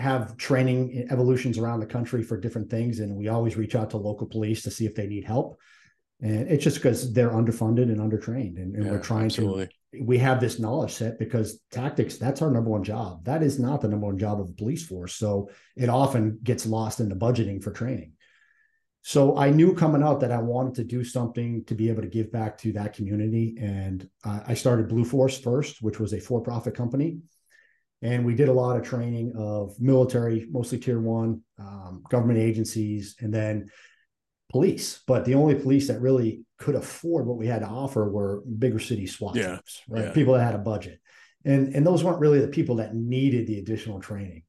have 0.00 0.36
training 0.36 1.06
evolutions 1.10 1.58
around 1.58 1.80
the 1.80 1.86
country 1.86 2.22
for 2.22 2.40
different 2.40 2.70
things, 2.70 3.00
and 3.00 3.14
we 3.14 3.28
always 3.28 3.56
reach 3.56 3.74
out 3.74 3.90
to 3.90 3.96
local 3.98 4.26
police 4.26 4.62
to 4.62 4.70
see 4.70 4.86
if 4.86 4.94
they 4.94 5.06
need 5.06 5.24
help. 5.24 5.58
And 6.22 6.50
it's 6.50 6.64
just 6.64 6.76
because 6.76 7.12
they're 7.12 7.30
underfunded 7.30 7.84
and 7.84 7.98
undertrained, 7.98 8.56
and, 8.56 8.74
and 8.74 8.84
yeah, 8.84 8.90
we're 8.92 9.02
trying 9.02 9.26
absolutely. 9.26 9.66
to. 9.66 10.02
We 10.02 10.18
have 10.18 10.40
this 10.40 10.58
knowledge 10.58 10.92
set 10.92 11.18
because 11.18 11.60
tactics. 11.70 12.16
That's 12.16 12.42
our 12.42 12.50
number 12.50 12.70
one 12.70 12.84
job. 12.84 13.24
That 13.24 13.42
is 13.42 13.58
not 13.58 13.80
the 13.80 13.88
number 13.88 14.06
one 14.06 14.18
job 14.18 14.40
of 14.40 14.46
the 14.46 14.54
police 14.54 14.86
force. 14.86 15.14
So 15.14 15.50
it 15.76 15.88
often 15.88 16.38
gets 16.42 16.64
lost 16.66 17.00
in 17.00 17.08
the 17.08 17.16
budgeting 17.16 17.62
for 17.62 17.72
training. 17.72 18.12
So 19.02 19.36
I 19.36 19.50
knew 19.50 19.74
coming 19.74 20.02
out 20.02 20.20
that 20.20 20.30
I 20.30 20.38
wanted 20.38 20.74
to 20.74 20.84
do 20.84 21.02
something 21.04 21.64
to 21.64 21.74
be 21.74 21.88
able 21.88 22.02
to 22.02 22.08
give 22.08 22.30
back 22.30 22.58
to 22.58 22.72
that 22.72 22.92
community, 22.92 23.56
and 23.60 24.08
uh, 24.24 24.40
I 24.46 24.54
started 24.54 24.88
Blue 24.88 25.04
Force 25.04 25.38
first, 25.38 25.82
which 25.82 25.98
was 25.98 26.12
a 26.12 26.20
for-profit 26.20 26.74
company 26.74 27.20
and 28.02 28.24
we 28.24 28.34
did 28.34 28.48
a 28.48 28.52
lot 28.52 28.76
of 28.76 28.82
training 28.82 29.34
of 29.36 29.78
military, 29.78 30.46
mostly 30.50 30.78
tier 30.78 31.00
one, 31.00 31.42
um, 31.58 32.02
government 32.08 32.38
agencies, 32.38 33.16
and 33.20 33.32
then 33.32 33.70
police. 34.50 35.02
But 35.06 35.24
the 35.24 35.34
only 35.34 35.54
police 35.54 35.88
that 35.88 36.00
really 36.00 36.44
could 36.58 36.74
afford 36.74 37.26
what 37.26 37.36
we 37.36 37.46
had 37.46 37.60
to 37.60 37.68
offer 37.68 38.08
were 38.08 38.42
bigger 38.42 38.78
city 38.78 39.06
SWAT 39.06 39.36
yeah. 39.36 39.56
teams, 39.56 39.82
right? 39.88 40.04
Yeah. 40.06 40.12
People 40.12 40.34
that 40.34 40.44
had 40.44 40.54
a 40.54 40.58
budget, 40.58 41.00
and 41.44 41.74
and 41.74 41.86
those 41.86 42.02
weren't 42.02 42.20
really 42.20 42.40
the 42.40 42.48
people 42.48 42.76
that 42.76 42.94
needed 42.94 43.46
the 43.46 43.58
additional 43.58 44.00
training. 44.00 44.44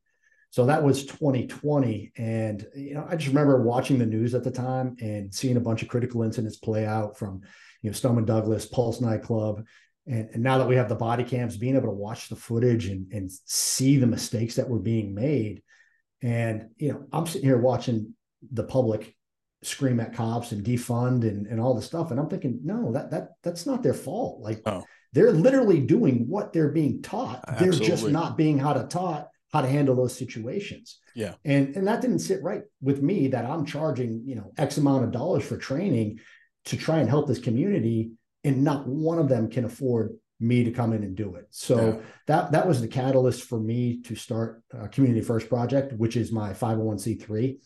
So 0.50 0.66
that 0.66 0.84
was 0.84 1.06
2020, 1.06 2.12
and 2.18 2.66
you 2.76 2.94
know 2.94 3.06
I 3.10 3.16
just 3.16 3.30
remember 3.30 3.62
watching 3.62 4.00
the 4.00 4.06
news 4.06 4.34
at 4.34 4.44
the 4.44 4.52
time 4.52 4.96
and 5.02 5.34
seeing 5.34 5.58
a 5.58 5.62
bunch 5.62 5.82
of 5.82 5.88
critical 5.88 6.24
incidents 6.24 6.58
play 6.58 6.86
out 6.86 7.18
from 7.18 7.42
you 7.82 7.90
know 7.90 7.94
Stoneman 7.94 8.26
Douglas, 8.26 8.66
Pulse 8.66 9.02
nightclub, 9.02 9.66
and, 10.12 10.30
and 10.34 10.44
now 10.44 10.58
that 10.58 10.68
we 10.68 10.76
have 10.76 10.90
the 10.90 10.96
body 10.96 11.24
cams, 11.24 11.56
being 11.56 11.76
able 11.76 11.88
to 11.88 11.94
watch 11.94 12.28
the 12.28 12.36
footage 12.36 12.88
and, 12.88 13.12
and 13.14 13.32
see 13.46 13.96
the 13.96 14.06
mistakes 14.06 14.56
that 14.56 14.70
were 14.70 14.80
being 14.80 15.16
made. 15.16 15.64
And, 16.22 16.70
you 16.78 16.92
know, 16.92 17.06
I'm 17.14 17.26
sitting 17.26 17.48
here 17.48 17.58
watching 17.58 18.14
the 18.52 18.66
public 18.66 19.16
scream 19.64 20.02
at 20.02 20.14
cops 20.14 20.52
and 20.52 20.66
defund 20.66 21.24
and, 21.24 21.48
and 21.48 21.62
all 21.62 21.74
this 21.74 21.86
stuff. 21.86 22.12
And 22.12 22.20
I'm 22.20 22.28
thinking, 22.28 22.60
no, 22.64 22.92
that 22.92 23.12
that 23.12 23.30
that's 23.42 23.66
not 23.66 23.84
their 23.84 23.94
fault. 23.94 24.42
Like 24.42 24.62
oh. 24.66 24.84
they're 25.14 25.32
literally 25.32 25.80
doing 25.80 26.28
what 26.28 26.52
they're 26.52 26.72
being 26.72 27.02
taught. 27.02 27.46
Absolutely. 27.48 27.80
They're 27.80 27.88
just 27.88 28.10
not 28.10 28.38
being 28.38 28.60
how 28.60 28.74
to 28.74 28.84
taught 28.84 29.30
how 29.54 29.62
to 29.62 29.68
handle 29.68 29.96
those 29.96 30.18
situations. 30.18 31.00
Yeah. 31.16 31.36
And 31.46 31.76
and 31.76 31.88
that 31.88 32.02
didn't 32.02 32.20
sit 32.20 32.44
right 32.44 32.64
with 32.82 33.02
me 33.02 33.30
that 33.30 33.46
I'm 33.46 33.66
charging, 33.66 34.24
you 34.26 34.36
know, 34.36 34.52
X 34.58 34.78
amount 34.78 35.06
of 35.06 35.12
dollars 35.12 35.46
for 35.46 35.58
training 35.58 36.20
to 36.66 36.76
try 36.76 37.00
and 37.00 37.10
help 37.10 37.28
this 37.28 37.40
community 37.40 38.12
and 38.44 38.64
not 38.64 38.88
one 38.88 39.20
of 39.20 39.30
them 39.30 39.50
can 39.50 39.66
afford 39.66 40.18
me 40.40 40.64
to 40.64 40.72
come 40.72 40.92
in 40.92 41.04
and 41.04 41.16
do 41.16 41.36
it. 41.36 41.46
So 41.52 41.76
yeah. 41.78 42.06
that 42.28 42.52
that 42.52 42.68
was 42.68 42.82
the 42.82 42.88
catalyst 42.88 43.44
for 43.44 43.60
me 43.60 44.02
to 44.04 44.16
start 44.16 44.64
a 44.72 44.88
Community 44.88 45.22
First 45.22 45.50
Project, 45.50 45.94
which 45.94 46.18
is 46.18 46.32
my 46.32 46.54
501c3. 46.54 47.58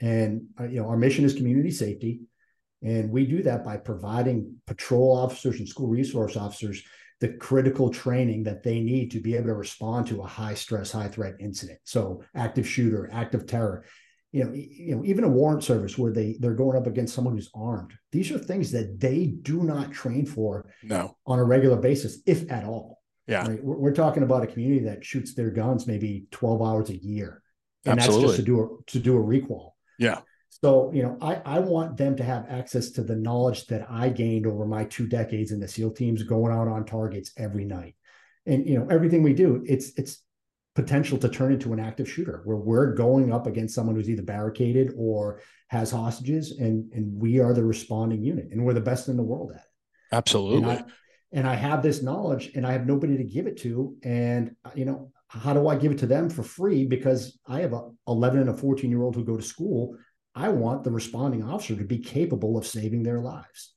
And 0.00 0.46
uh, 0.58 0.64
you 0.64 0.80
know, 0.80 0.88
our 0.88 0.96
mission 0.96 1.24
is 1.24 1.34
community 1.34 1.70
safety, 1.70 2.20
and 2.82 3.10
we 3.10 3.26
do 3.26 3.42
that 3.44 3.64
by 3.64 3.76
providing 3.78 4.56
patrol 4.66 5.16
officers 5.16 5.58
and 5.58 5.68
school 5.68 5.88
resource 5.88 6.36
officers 6.36 6.82
the 7.20 7.28
critical 7.28 7.90
training 7.90 8.44
that 8.44 8.62
they 8.62 8.80
need 8.80 9.10
to 9.10 9.20
be 9.20 9.36
able 9.36 9.48
to 9.48 9.54
respond 9.54 10.06
to 10.06 10.22
a 10.22 10.26
high 10.26 10.54
stress, 10.54 10.90
high 10.90 11.08
threat 11.08 11.34
incident. 11.38 11.78
So 11.84 12.22
active 12.34 12.66
shooter, 12.66 13.10
active 13.12 13.46
terror 13.46 13.84
you 14.32 14.44
know, 14.44 14.52
you 14.52 14.94
know, 14.94 15.04
even 15.04 15.24
a 15.24 15.28
warrant 15.28 15.64
service 15.64 15.98
where 15.98 16.12
they 16.12 16.36
they're 16.38 16.54
going 16.54 16.76
up 16.76 16.86
against 16.86 17.14
someone 17.14 17.34
who's 17.34 17.50
armed. 17.54 17.92
These 18.12 18.30
are 18.30 18.38
things 18.38 18.70
that 18.72 19.00
they 19.00 19.26
do 19.26 19.64
not 19.64 19.92
train 19.92 20.24
for 20.24 20.70
no 20.82 21.16
on 21.26 21.38
a 21.38 21.44
regular 21.44 21.76
basis, 21.76 22.18
if 22.26 22.50
at 22.50 22.64
all. 22.64 23.00
Yeah, 23.26 23.46
right? 23.46 23.62
we're, 23.62 23.76
we're, 23.76 23.94
talking 23.94 24.22
about 24.22 24.42
a 24.42 24.46
community 24.46 24.84
that 24.86 25.04
shoots 25.04 25.34
their 25.34 25.50
guns 25.50 25.86
maybe 25.86 26.26
twelve 26.30 26.62
hours 26.62 26.90
a 26.90 26.96
year, 26.96 27.42
and 27.84 27.98
Absolutely. 27.98 28.26
that's 28.26 28.36
just 28.36 28.46
to 28.46 28.52
do 28.52 28.60
a 28.60 28.90
to 28.92 28.98
do 28.98 29.16
a 29.16 29.20
recall. 29.20 29.76
Yeah. 29.98 30.20
So, 30.62 30.92
you 30.92 31.02
know, 31.02 31.16
I, 31.22 31.36
I 31.44 31.58
want 31.60 31.96
them 31.96 32.16
to 32.16 32.24
have 32.24 32.46
access 32.48 32.90
to 32.92 33.02
the 33.02 33.16
knowledge 33.16 33.66
that 33.66 33.86
I 33.90 34.10
gained 34.10 34.46
over 34.46 34.66
my 34.66 34.84
two 34.84 35.06
decades 35.06 35.52
in 35.52 35.60
the 35.60 35.68
SEAL 35.68 35.92
teams, 35.92 36.22
going 36.22 36.52
out 36.52 36.68
on 36.68 36.84
targets 36.84 37.32
every 37.38 37.64
night. 37.64 37.94
And, 38.46 38.66
you 38.66 38.78
know, 38.78 38.86
everything 38.90 39.22
we 39.22 39.32
do, 39.32 39.64
it's, 39.66 39.92
it's 39.96 40.22
potential 40.74 41.18
to 41.18 41.28
turn 41.28 41.52
into 41.52 41.72
an 41.72 41.80
active 41.80 42.08
shooter 42.08 42.42
where 42.44 42.56
we're 42.56 42.94
going 42.94 43.32
up 43.32 43.46
against 43.46 43.74
someone 43.74 43.96
who's 43.96 44.08
either 44.08 44.22
barricaded 44.22 44.92
or 44.96 45.40
has 45.68 45.90
hostages 45.90 46.52
and, 46.52 46.92
and 46.92 47.20
we 47.20 47.40
are 47.40 47.52
the 47.52 47.64
responding 47.64 48.22
unit 48.22 48.48
and 48.52 48.64
we're 48.64 48.74
the 48.74 48.80
best 48.80 49.08
in 49.08 49.16
the 49.16 49.22
world 49.22 49.50
at 49.52 49.60
it. 49.60 49.66
Absolutely. 50.12 50.58
And 50.58 50.66
I, 50.66 50.84
and 51.32 51.48
I 51.48 51.54
have 51.54 51.82
this 51.82 52.02
knowledge 52.02 52.52
and 52.54 52.66
I 52.66 52.72
have 52.72 52.86
nobody 52.86 53.16
to 53.16 53.24
give 53.24 53.46
it 53.46 53.58
to. 53.58 53.96
And, 54.02 54.54
you 54.74 54.84
know, 54.84 55.12
how 55.28 55.52
do 55.52 55.68
I 55.68 55.76
give 55.76 55.92
it 55.92 55.98
to 55.98 56.06
them 56.06 56.28
for 56.28 56.42
free? 56.42 56.84
Because 56.84 57.38
I 57.46 57.60
have 57.60 57.72
a 57.72 57.90
11 58.08 58.40
and 58.40 58.50
a 58.50 58.54
14 58.54 58.90
year 58.90 59.02
old 59.02 59.14
who 59.14 59.24
go 59.24 59.36
to 59.36 59.42
school. 59.42 59.96
I 60.34 60.48
want 60.48 60.84
the 60.84 60.90
responding 60.90 61.42
officer 61.42 61.76
to 61.76 61.84
be 61.84 61.98
capable 61.98 62.56
of 62.56 62.66
saving 62.66 63.02
their 63.02 63.20
lives. 63.20 63.74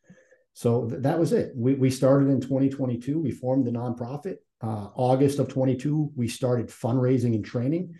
So 0.53 0.87
th- 0.87 1.01
that 1.01 1.19
was 1.19 1.33
it. 1.33 1.51
We, 1.55 1.73
we 1.73 1.89
started 1.89 2.29
in 2.29 2.39
2022. 2.39 3.19
We 3.19 3.31
formed 3.31 3.65
the 3.65 3.71
nonprofit. 3.71 4.37
Uh, 4.63 4.87
August 4.95 5.39
of 5.39 5.49
22, 5.49 6.13
we 6.15 6.27
started 6.27 6.67
fundraising 6.67 7.35
and 7.35 7.43
training. 7.43 7.95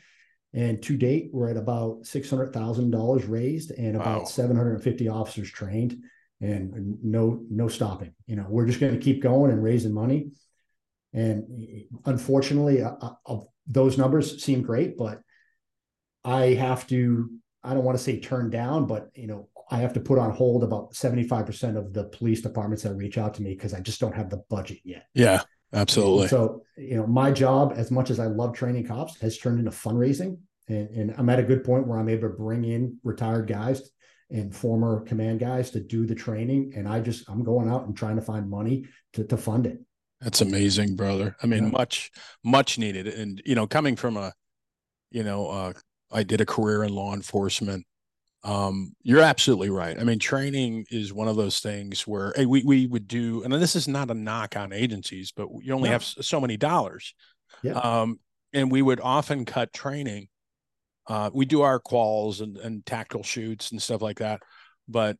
And 0.54 0.82
to 0.84 0.96
date, 0.96 1.30
we're 1.34 1.50
at 1.50 1.58
about 1.58 2.04
$600,000 2.04 3.30
raised 3.30 3.72
and 3.72 3.96
about 3.98 4.20
wow. 4.22 4.26
750 4.26 5.10
officers 5.10 5.52
trained 5.52 6.02
and 6.40 6.98
no 7.04 7.42
no 7.50 7.68
stopping. 7.68 8.14
You 8.28 8.36
know, 8.36 8.46
we're 8.50 8.68
just 8.68 8.80
going 8.80 8.94
to 8.94 9.00
keep 9.00 9.22
going 9.22 9.52
and 9.52 9.64
raising 9.64 9.94
money. 9.94 10.32
And 11.14 11.46
unfortunately, 12.06 12.82
uh, 12.82 12.94
uh, 13.26 13.40
those 13.68 13.98
numbers 13.98 14.44
seem 14.44 14.62
great, 14.62 14.98
but 14.98 15.22
I 16.24 16.48
have 16.54 16.88
to. 16.88 17.30
I 17.64 17.74
don't 17.74 17.86
want 17.86 17.98
to 17.98 18.04
say 18.04 18.20
turn 18.20 18.50
down, 18.50 18.88
but 18.88 19.10
you 19.16 19.28
know, 19.28 19.48
I 19.72 19.78
have 19.78 19.94
to 19.94 20.02
put 20.02 20.20
on 20.20 20.32
hold 20.32 20.64
about 20.64 20.94
75% 20.94 21.78
of 21.78 21.94
the 21.94 22.06
police 22.06 22.42
departments 22.42 22.84
that 22.84 22.94
reach 22.96 23.18
out 23.18 23.36
to 23.36 23.42
me 23.42 23.54
because 23.54 23.74
I 23.74 23.80
just 23.80 24.02
don't 24.02 24.16
have 24.16 24.30
the 24.30 24.44
budget 24.50 24.80
yet. 24.84 25.08
Yeah, 25.14 25.44
absolutely. 25.74 26.28
So, 26.28 26.64
you 26.78 26.98
know, 26.98 27.08
my 27.08 27.32
job, 27.32 27.74
as 27.76 27.92
much 27.92 28.10
as 28.10 28.20
I 28.20 28.28
love 28.28 28.54
training 28.54 28.88
cops, 28.88 29.20
has 29.22 29.38
turned 29.38 29.60
into 29.60 29.72
fundraising. 29.72 30.38
And, 30.68 30.90
and 30.90 31.16
I'm 31.18 31.30
at 31.30 31.40
a 31.40 31.44
good 31.44 31.64
point 31.64 31.88
where 31.88 32.00
I'm 32.00 32.10
able 32.10 32.30
to 32.30 32.36
bring 32.36 32.64
in 32.66 32.98
retired 33.04 33.48
guys 33.48 33.90
and 34.30 34.56
former 34.56 35.02
command 35.02 35.40
guys 35.40 35.72
to 35.72 35.80
do 35.80 36.06
the 36.06 36.16
training. 36.16 36.74
And 36.76 36.88
I 36.88 37.00
just, 37.00 37.30
I'm 37.30 37.44
going 37.44 37.70
out 37.70 37.86
and 37.86 37.96
trying 37.96 38.16
to 38.16 38.22
find 38.22 38.50
money 38.50 38.86
to, 39.14 39.24
to 39.26 39.38
fund 39.38 39.68
it. 39.68 39.80
That's 40.22 40.42
amazing, 40.42 40.96
brother. 40.96 41.36
I 41.44 41.48
mean, 41.48 41.66
yeah. 41.66 41.70
much, 41.72 42.12
much 42.44 42.80
needed. 42.80 43.08
And, 43.08 43.42
you 43.46 43.56
know, 43.56 43.68
coming 43.68 43.96
from 43.96 44.16
a, 44.16 44.32
you 45.12 45.24
know, 45.24 45.48
uh, 45.48 45.74
I 46.12 46.24
did 46.24 46.40
a 46.40 46.46
career 46.46 46.84
in 46.84 46.94
law 46.94 47.14
enforcement. 47.14 47.86
Um, 48.44 48.94
you're 49.04 49.22
absolutely 49.22 49.70
right. 49.70 49.98
I 49.98 50.04
mean, 50.04 50.20
training 50.20 50.86
is 50.92 51.14
one 51.14 51.30
of 51.30 51.38
those 51.38 51.60
things 51.60 52.06
where 52.06 52.34
hey, 52.36 52.46
we 52.46 52.64
we 52.64 52.88
would 52.88 53.08
do, 53.08 53.44
and 53.44 53.54
this 53.54 53.76
is 53.76 53.88
not 53.88 54.12
a 54.12 54.14
knock 54.14 54.58
on 54.58 54.74
agencies, 54.74 55.32
but 55.32 55.48
you 55.62 55.74
only 55.74 55.90
no. 55.90 55.94
have 55.94 56.04
so 56.04 56.42
many 56.42 56.58
dollars. 56.58 57.14
Yeah. 57.62 57.74
Um, 57.74 58.20
and 58.52 58.72
we 58.72 58.82
would 58.82 59.00
often 59.00 59.46
cut 59.46 59.74
training 59.74 60.28
uh, 61.08 61.30
we 61.34 61.46
do 61.46 61.62
our 61.62 61.80
quals 61.80 62.42
and, 62.42 62.58
and 62.58 62.86
tactical 62.86 63.24
shoots 63.24 63.72
and 63.72 63.82
stuff 63.82 64.02
like 64.02 64.20
that, 64.20 64.42
but 64.88 65.18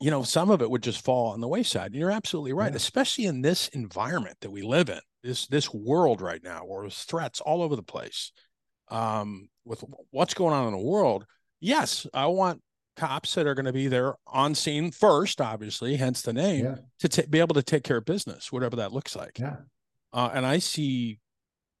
you 0.00 0.10
know, 0.10 0.24
some 0.24 0.50
of 0.50 0.62
it 0.62 0.70
would 0.70 0.82
just 0.82 1.04
fall 1.04 1.32
on 1.32 1.40
the 1.40 1.46
wayside. 1.46 1.92
And 1.92 1.94
you're 1.94 2.10
absolutely 2.10 2.52
right, 2.52 2.72
yeah. 2.72 2.76
especially 2.76 3.26
in 3.26 3.40
this 3.40 3.68
environment 3.68 4.36
that 4.40 4.50
we 4.50 4.62
live 4.62 4.88
in, 4.88 4.98
this 5.22 5.46
this 5.46 5.72
world 5.72 6.20
right 6.20 6.42
now, 6.42 6.60
where 6.60 6.82
there's 6.82 7.04
threats 7.04 7.40
all 7.40 7.62
over 7.62 7.76
the 7.76 7.82
place. 7.82 8.32
Um, 8.88 9.48
with 9.64 9.84
what's 10.10 10.34
going 10.34 10.52
on 10.52 10.66
in 10.66 10.72
the 10.72 10.84
world, 10.84 11.24
yes, 11.62 12.06
I 12.12 12.26
want 12.26 12.60
cops 12.96 13.34
that 13.34 13.46
are 13.46 13.54
going 13.54 13.66
to 13.66 13.72
be 13.72 13.88
there 13.88 14.14
on 14.26 14.54
scene 14.54 14.90
first, 14.90 15.40
obviously, 15.40 15.96
hence 15.96 16.20
the 16.20 16.34
name, 16.34 16.64
yeah. 16.64 16.76
to 17.00 17.08
t- 17.08 17.26
be 17.28 17.40
able 17.40 17.54
to 17.54 17.62
take 17.62 17.84
care 17.84 17.96
of 17.96 18.04
business, 18.04 18.52
whatever 18.52 18.76
that 18.76 18.92
looks 18.92 19.16
like. 19.16 19.38
Yeah. 19.38 19.56
Uh, 20.12 20.30
and 20.34 20.44
I 20.44 20.58
see 20.58 21.20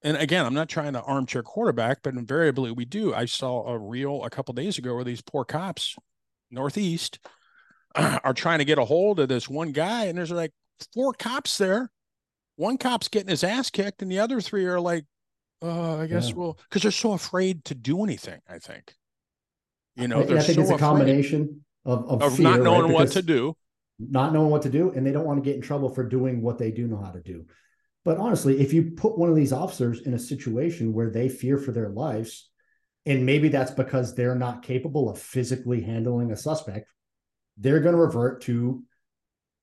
and 0.04 0.16
again, 0.16 0.44
I'm 0.44 0.54
not 0.54 0.68
trying 0.68 0.94
to 0.94 1.02
armchair 1.02 1.42
quarterback, 1.42 2.02
but 2.02 2.14
invariably 2.14 2.72
we 2.72 2.84
do. 2.84 3.14
I 3.14 3.24
saw 3.24 3.68
a 3.68 3.78
reel 3.78 4.24
a 4.24 4.30
couple 4.30 4.52
days 4.54 4.78
ago 4.78 4.94
where 4.94 5.04
these 5.04 5.22
poor 5.22 5.44
cops, 5.44 5.96
Northeast, 6.50 7.20
are 7.94 8.34
trying 8.34 8.58
to 8.58 8.64
get 8.64 8.78
a 8.78 8.84
hold 8.84 9.20
of 9.20 9.28
this 9.28 9.48
one 9.48 9.70
guy, 9.70 10.06
and 10.06 10.18
there's 10.18 10.30
like 10.30 10.52
four 10.92 11.12
cops 11.12 11.56
there. 11.58 11.90
One 12.56 12.78
cop's 12.78 13.08
getting 13.08 13.28
his 13.28 13.44
ass 13.44 13.70
kicked, 13.70 14.02
and 14.02 14.10
the 14.10 14.18
other 14.18 14.40
three 14.40 14.66
are 14.66 14.80
like, 14.80 15.04
uh, 15.62 15.98
I 15.98 16.06
guess 16.06 16.30
yeah. 16.30 16.34
well, 16.34 16.58
because 16.68 16.82
they're 16.82 16.90
so 16.90 17.12
afraid 17.12 17.64
to 17.66 17.74
do 17.74 18.02
anything. 18.02 18.40
I 18.48 18.58
think, 18.58 18.94
you 19.96 20.08
know, 20.08 20.20
I, 20.20 20.22
I 20.22 20.40
think 20.40 20.56
so 20.56 20.62
it's 20.62 20.70
a 20.70 20.78
combination 20.78 21.64
of, 21.84 22.08
of, 22.08 22.22
of 22.22 22.36
fear, 22.36 22.44
not 22.44 22.60
knowing 22.60 22.84
right? 22.84 22.94
what 22.94 23.12
to 23.12 23.22
do, 23.22 23.56
not 23.98 24.32
knowing 24.32 24.50
what 24.50 24.62
to 24.62 24.70
do, 24.70 24.90
and 24.90 25.06
they 25.06 25.12
don't 25.12 25.26
want 25.26 25.42
to 25.42 25.48
get 25.48 25.56
in 25.56 25.62
trouble 25.62 25.88
for 25.88 26.04
doing 26.04 26.42
what 26.42 26.58
they 26.58 26.70
do 26.70 26.86
know 26.86 27.00
how 27.00 27.10
to 27.10 27.20
do. 27.20 27.46
But 28.04 28.18
honestly, 28.18 28.60
if 28.60 28.72
you 28.72 28.92
put 28.96 29.16
one 29.16 29.28
of 29.28 29.36
these 29.36 29.52
officers 29.52 30.00
in 30.00 30.14
a 30.14 30.18
situation 30.18 30.92
where 30.92 31.10
they 31.10 31.28
fear 31.28 31.56
for 31.56 31.72
their 31.72 31.88
lives, 31.88 32.50
and 33.06 33.26
maybe 33.26 33.48
that's 33.48 33.70
because 33.70 34.14
they're 34.14 34.34
not 34.34 34.62
capable 34.62 35.08
of 35.08 35.18
physically 35.18 35.82
handling 35.82 36.32
a 36.32 36.36
suspect, 36.36 36.90
they're 37.56 37.80
going 37.80 37.94
to 37.94 38.00
revert 38.00 38.42
to 38.42 38.82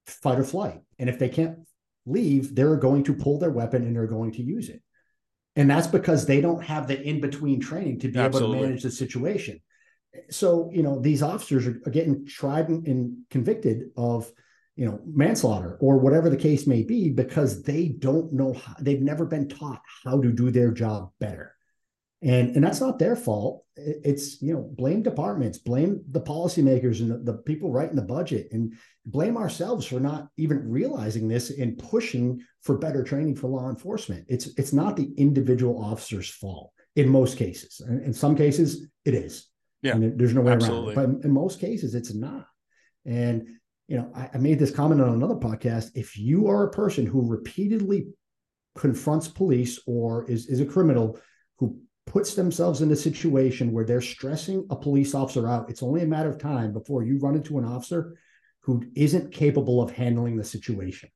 fight 0.06 0.40
or 0.40 0.44
flight. 0.44 0.80
And 0.98 1.10
if 1.10 1.20
they 1.20 1.30
can't 1.30 1.60
leave, 2.06 2.56
they're 2.56 2.76
going 2.76 3.04
to 3.06 3.14
pull 3.14 3.40
their 3.40 3.52
weapon 3.52 3.84
and 3.84 3.96
they're 3.96 4.08
going 4.08 4.32
to 4.34 4.44
use 4.44 4.70
it. 4.70 4.82
And 5.56 5.70
that's 5.70 5.88
because 5.88 6.26
they 6.26 6.42
don't 6.42 6.64
have 6.64 6.88
the 6.88 7.02
in 7.02 7.20
between 7.20 7.60
training 7.60 8.00
to 8.00 8.08
be 8.10 8.20
Absolutely. 8.20 8.58
able 8.58 8.64
to 8.64 8.68
manage 8.70 8.84
the 8.84 8.92
situation. 8.92 9.60
So, 10.30 10.70
you 10.74 10.84
know, 10.84 11.00
these 11.00 11.22
officers 11.22 11.68
are, 11.68 11.92
getting 11.92 12.26
tried 12.26 12.70
and, 12.70 12.86
and 12.88 13.18
convicted 13.30 13.92
of 13.96 14.32
you 14.80 14.86
know 14.86 15.02
manslaughter 15.06 15.78
or 15.82 15.98
whatever 15.98 16.30
the 16.30 16.38
case 16.38 16.66
may 16.66 16.84
be 16.84 17.10
because 17.10 17.64
they 17.64 17.90
don't 17.90 18.32
know 18.32 18.54
how 18.54 18.74
they've 18.80 19.02
never 19.02 19.26
been 19.26 19.50
taught 19.50 19.82
how 20.06 20.22
to 20.22 20.32
do 20.32 20.52
their 20.52 20.72
job 20.72 21.12
better. 21.20 21.54
And 22.22 22.56
and 22.56 22.64
that's 22.64 22.80
not 22.80 22.98
their 22.98 23.18
fault. 23.18 23.66
It's 23.76 24.42
you 24.42 24.54
know 24.54 24.62
blame 24.78 25.04
departments 25.04 25.58
blame 25.58 26.02
the 26.10 26.22
policymakers 26.22 27.02
and 27.02 27.12
the, 27.12 27.18
the 27.18 27.38
people 27.40 27.74
writing 27.74 27.98
the 27.98 28.02
budget 28.02 28.48
and 28.54 28.74
blame 29.06 29.36
ourselves 29.36 29.86
for 29.86 30.00
not 30.00 30.30
even 30.38 30.70
realizing 30.70 31.28
this 31.28 31.50
and 31.50 31.78
pushing 31.78 32.40
for 32.62 32.78
better 32.78 33.04
training 33.04 33.36
for 33.36 33.50
law 33.50 33.70
enforcement. 33.70 34.26
It's 34.30 34.48
it's 34.58 34.72
not 34.72 34.96
the 34.96 35.12
individual 35.18 35.84
officer's 35.84 36.30
fault 36.30 36.72
in 36.96 37.10
most 37.10 37.38
cases. 37.38 37.82
And 37.82 38.02
in 38.02 38.14
some 38.14 38.34
cases 38.34 38.88
it 39.04 39.14
is 39.14 39.49
yeah 39.82 39.94
and 39.94 40.20
there's 40.20 40.34
no 40.34 40.42
way 40.42 40.54
absolutely. 40.54 40.96
around 40.96 41.10
it 41.10 41.18
but 41.20 41.26
in 41.26 41.32
most 41.32 41.60
cases 41.60 41.96
it's 41.96 42.14
not 42.14 42.48
and 43.06 43.48
you 43.90 43.98
know, 43.98 44.12
I, 44.16 44.30
I 44.36 44.38
made 44.38 44.60
this 44.60 44.72
comment 44.72 45.02
on 45.02 45.10
another 45.10 45.36
podcast. 45.36 45.90
If 45.96 46.16
you 46.16 46.48
are 46.48 46.68
a 46.68 46.72
person 46.72 47.08
who 47.08 47.28
repeatedly 47.28 48.08
confronts 48.78 49.28
police 49.28 49.80
or 49.88 50.30
is, 50.30 50.46
is 50.46 50.60
a 50.60 50.66
criminal 50.66 51.20
who 51.58 51.82
puts 52.06 52.36
themselves 52.36 52.82
in 52.82 52.92
a 52.92 52.96
situation 52.96 53.72
where 53.74 53.84
they're 53.84 54.00
stressing 54.00 54.66
a 54.70 54.76
police 54.76 55.16
officer 55.16 55.50
out, 55.50 55.72
it's 55.72 55.82
only 55.82 56.04
a 56.04 56.08
matter 56.08 56.30
of 56.30 56.38
time 56.38 56.72
before 56.72 57.04
you 57.04 57.18
run 57.18 57.36
into 57.36 57.58
an 57.58 57.66
officer 57.66 58.16
who 58.62 58.84
isn't 58.96 59.34
capable 59.34 59.82
of 59.82 59.92
handling 59.92 60.38
the 60.38 60.44
situation. 60.44 61.10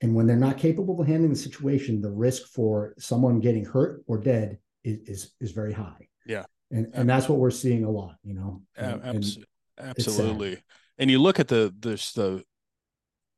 And 0.00 0.14
when 0.14 0.28
they're 0.28 0.36
not 0.36 0.58
capable 0.58 1.00
of 1.00 1.08
handling 1.08 1.32
the 1.32 1.38
situation, 1.38 2.00
the 2.00 2.10
risk 2.10 2.46
for 2.52 2.94
someone 2.98 3.40
getting 3.40 3.64
hurt 3.64 4.04
or 4.06 4.18
dead 4.18 4.58
is 4.84 4.98
is, 5.08 5.32
is 5.40 5.50
very 5.50 5.72
high. 5.72 6.06
Yeah. 6.24 6.44
And 6.70 6.88
and 6.94 7.08
that's 7.08 7.28
what 7.28 7.38
we're 7.38 7.50
seeing 7.50 7.84
a 7.84 7.90
lot, 7.90 8.16
you 8.24 8.34
know. 8.34 8.62
And, 8.76 9.02
Abs- 9.04 9.38
absolutely 9.78 10.62
and 10.98 11.10
you 11.10 11.18
look 11.18 11.38
at 11.38 11.48
the 11.48 11.74
this 11.78 12.12
the 12.12 12.42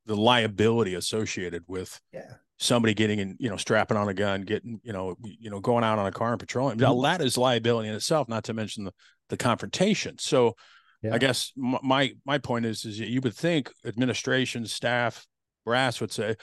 the 0.06 0.16
liability 0.16 0.94
associated 0.94 1.64
with 1.66 2.00
yeah 2.12 2.34
somebody 2.60 2.92
getting 2.92 3.20
in 3.20 3.36
you 3.38 3.48
know 3.48 3.56
strapping 3.56 3.96
on 3.96 4.08
a 4.08 4.14
gun 4.14 4.42
getting 4.42 4.80
you 4.82 4.92
know 4.92 5.16
you 5.22 5.50
know 5.50 5.60
going 5.60 5.84
out 5.84 5.98
on 5.98 6.06
a 6.06 6.12
car 6.12 6.30
and 6.30 6.40
patrolling 6.40 6.76
mm-hmm. 6.76 7.02
that 7.02 7.20
is 7.20 7.38
liability 7.38 7.88
in 7.88 7.94
itself 7.94 8.28
not 8.28 8.44
to 8.44 8.52
mention 8.52 8.84
the 8.84 8.92
the 9.28 9.36
confrontation 9.36 10.16
so 10.18 10.54
yeah. 11.02 11.14
i 11.14 11.18
guess 11.18 11.52
my 11.56 12.12
my 12.24 12.38
point 12.38 12.66
is 12.66 12.84
is 12.84 12.98
you 12.98 13.20
would 13.20 13.34
think 13.34 13.70
administration 13.84 14.66
staff 14.66 15.26
brass 15.64 16.00
would 16.00 16.10
say 16.10 16.34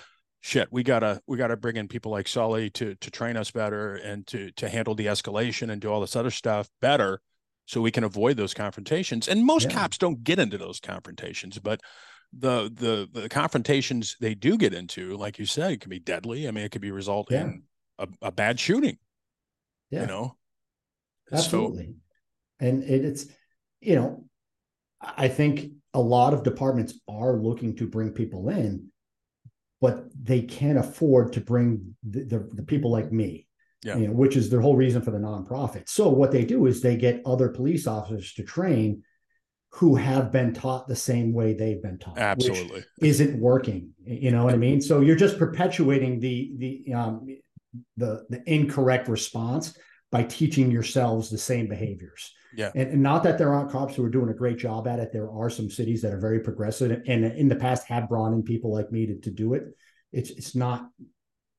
shit 0.45 0.67
we 0.71 0.83
gotta 0.83 1.19
we 1.25 1.37
gotta 1.37 1.57
bring 1.57 1.75
in 1.75 1.87
people 1.87 2.11
like 2.11 2.27
sully 2.27 2.69
to 2.69 2.93
to 2.95 3.09
train 3.09 3.35
us 3.35 3.49
better 3.49 3.95
and 3.95 4.27
to 4.27 4.51
to 4.51 4.69
handle 4.69 4.93
the 4.93 5.07
escalation 5.07 5.71
and 5.71 5.81
do 5.81 5.89
all 5.89 5.99
this 5.99 6.15
other 6.15 6.29
stuff 6.29 6.69
better 6.81 7.19
so 7.65 7.81
we 7.81 7.89
can 7.89 8.03
avoid 8.03 8.37
those 8.37 8.53
confrontations. 8.53 9.27
And 9.27 9.43
most 9.43 9.69
yeah. 9.69 9.75
cops 9.75 9.97
don't 9.97 10.23
get 10.23 10.37
into 10.37 10.59
those 10.59 10.79
confrontations, 10.79 11.57
but 11.57 11.81
the 12.31 12.71
the 12.71 13.09
the 13.21 13.27
confrontations 13.27 14.17
they 14.21 14.35
do 14.35 14.55
get 14.55 14.73
into, 14.73 15.17
like 15.17 15.39
you 15.39 15.47
said, 15.47 15.71
it 15.71 15.81
can 15.81 15.89
be 15.89 15.99
deadly. 15.99 16.47
I 16.47 16.51
mean, 16.51 16.63
it 16.63 16.71
could 16.71 16.81
be 16.81 16.91
result 16.91 17.29
yeah. 17.31 17.45
in 17.45 17.63
a, 17.97 18.07
a, 18.21 18.31
bad 18.31 18.59
shooting. 18.59 18.97
Yeah. 19.89 20.01
You 20.01 20.07
know? 20.07 20.37
Absolutely. 21.31 21.85
So, 22.59 22.67
and 22.67 22.83
it, 22.83 23.03
it's, 23.03 23.25
you 23.79 23.95
know, 23.95 24.25
I 25.01 25.27
think 25.27 25.71
a 25.93 25.99
lot 25.99 26.33
of 26.33 26.43
departments 26.43 26.99
are 27.07 27.33
looking 27.33 27.75
to 27.77 27.87
bring 27.87 28.11
people 28.11 28.49
in, 28.49 28.89
but 29.81 30.05
they 30.21 30.41
can't 30.41 30.77
afford 30.77 31.33
to 31.33 31.41
bring 31.41 31.95
the, 32.03 32.23
the, 32.23 32.49
the 32.53 32.63
people 32.63 32.91
like 32.91 33.11
me 33.11 33.45
yeah. 33.85 33.97
you 33.97 34.07
know, 34.07 34.13
which 34.13 34.35
is 34.35 34.49
the 34.49 34.59
whole 34.59 34.75
reason 34.75 35.01
for 35.01 35.11
the 35.11 35.19
nonprofit. 35.19 35.87
So 35.87 36.09
what 36.09 36.31
they 36.31 36.43
do 36.43 36.65
is 36.65 36.81
they 36.81 36.97
get 36.97 37.21
other 37.25 37.49
police 37.49 37.85
officers 37.85 38.33
to 38.33 38.43
train 38.43 39.03
who 39.69 39.95
have 39.95 40.31
been 40.31 40.53
taught 40.53 40.87
the 40.87 40.95
same 40.95 41.33
way 41.33 41.53
they've 41.53 41.81
been 41.81 41.99
taught. 41.99 42.17
Absolutely. 42.17 42.83
Isn't 42.99 43.39
working. 43.39 43.91
You 44.03 44.31
know 44.31 44.43
what 44.43 44.55
I 44.55 44.57
mean? 44.57 44.81
So 44.81 45.01
you're 45.01 45.15
just 45.15 45.37
perpetuating 45.37 46.19
the 46.19 46.51
the 46.57 46.93
um 46.93 47.27
the 47.97 48.25
the 48.29 48.41
incorrect 48.51 49.07
response 49.07 49.77
by 50.15 50.23
teaching 50.23 50.71
yourselves 50.71 51.29
the 51.29 51.37
same 51.37 51.67
behaviors. 51.67 52.33
Yeah. 52.55 52.71
And, 52.73 52.91
and, 52.91 53.03
not 53.03 53.21
that 53.23 53.37
there 53.37 53.53
aren't 53.53 53.69
cops 53.69 53.95
who 53.95 54.05
are 54.05 54.09
doing 54.09 54.29
a 54.29 54.33
great 54.33 54.57
job 54.57 54.87
at 54.87 54.97
it. 54.97 55.11
There 55.11 55.29
are 55.29 55.49
some 55.49 55.69
cities 55.69 56.01
that 56.03 56.13
are 56.13 56.21
very 56.21 56.39
progressive 56.39 57.03
and 57.05 57.25
in 57.25 57.49
the 57.49 57.55
past 57.57 57.85
have 57.87 58.07
brought 58.07 58.31
in 58.31 58.41
people 58.41 58.73
like 58.73 58.93
me 58.93 59.07
to, 59.07 59.19
to 59.19 59.29
do 59.29 59.55
it. 59.55 59.65
It's 60.13 60.29
it's 60.29 60.55
not 60.55 60.87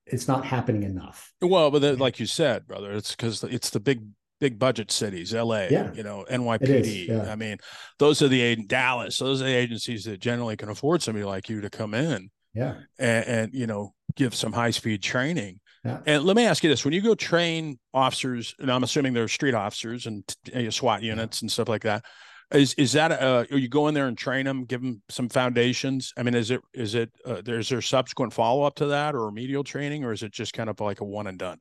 it's 0.06 0.26
not 0.26 0.46
happening 0.46 0.84
enough. 0.84 1.34
Well, 1.42 1.70
but 1.70 1.82
the, 1.82 1.96
like 1.96 2.18
you 2.18 2.24
said, 2.24 2.66
brother, 2.66 2.92
it's 2.92 3.14
because 3.14 3.44
it's 3.44 3.68
the 3.68 3.80
big 3.80 4.06
big 4.40 4.58
budget 4.58 4.90
cities, 4.90 5.34
LA, 5.34 5.66
yeah. 5.70 5.92
you 5.92 6.02
know, 6.02 6.24
NYPD. 6.30 7.08
Yeah. 7.08 7.30
I 7.30 7.36
mean, 7.36 7.58
those 7.98 8.22
are 8.22 8.28
the 8.28 8.56
Dallas. 8.56 9.18
Those 9.18 9.42
are 9.42 9.44
the 9.44 9.54
agencies 9.54 10.04
that 10.04 10.18
generally 10.18 10.56
can 10.56 10.70
afford 10.70 11.02
somebody 11.02 11.26
like 11.26 11.50
you 11.50 11.60
to 11.60 11.68
come 11.68 11.92
in. 11.92 12.30
Yeah. 12.54 12.76
And, 12.98 13.26
and 13.26 13.54
you 13.54 13.66
know, 13.66 13.92
give 14.14 14.34
some 14.34 14.54
high 14.54 14.70
speed 14.70 15.02
training. 15.02 15.60
Yeah. 15.86 16.00
And 16.06 16.24
let 16.24 16.36
me 16.36 16.44
ask 16.44 16.62
you 16.64 16.70
this: 16.70 16.84
When 16.84 16.94
you 16.94 17.00
go 17.00 17.14
train 17.14 17.78
officers, 17.94 18.54
and 18.58 18.70
I'm 18.70 18.82
assuming 18.82 19.12
they're 19.12 19.28
street 19.28 19.54
officers 19.54 20.06
and 20.06 20.24
uh, 20.54 20.70
SWAT 20.70 21.02
units 21.02 21.42
and 21.42 21.50
stuff 21.50 21.68
like 21.68 21.82
that, 21.82 22.04
is 22.52 22.74
is 22.74 22.92
that 22.92 23.10
uh 23.10 23.44
are 23.50 23.58
you 23.58 23.68
go 23.68 23.88
in 23.88 23.94
there 23.94 24.06
and 24.06 24.16
train 24.16 24.46
them 24.46 24.64
give 24.64 24.80
them 24.80 25.02
some 25.08 25.28
foundations? 25.28 26.12
I 26.16 26.22
mean 26.22 26.34
is 26.34 26.50
it 26.50 26.60
is 26.72 26.94
it 26.94 27.10
uh, 27.24 27.42
there's 27.44 27.68
there 27.68 27.82
subsequent 27.82 28.32
follow-up 28.32 28.76
to 28.76 28.86
that 28.86 29.14
or 29.14 29.26
remedial 29.26 29.64
training 29.64 30.04
or 30.04 30.12
is 30.12 30.22
it 30.22 30.32
just 30.32 30.52
kind 30.52 30.70
of 30.70 30.80
like 30.80 31.00
a 31.00 31.04
one 31.04 31.26
and 31.26 31.38
done? 31.38 31.58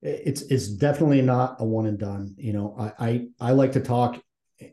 It's 0.00 0.42
it's 0.42 0.68
definitely 0.68 1.22
not 1.22 1.56
a 1.58 1.64
one 1.64 1.86
and 1.86 1.98
done. 1.98 2.34
You 2.36 2.52
know 2.52 2.76
i 2.78 3.08
i, 3.08 3.26
I 3.40 3.52
like 3.52 3.72
to 3.72 3.80
talk 3.80 4.22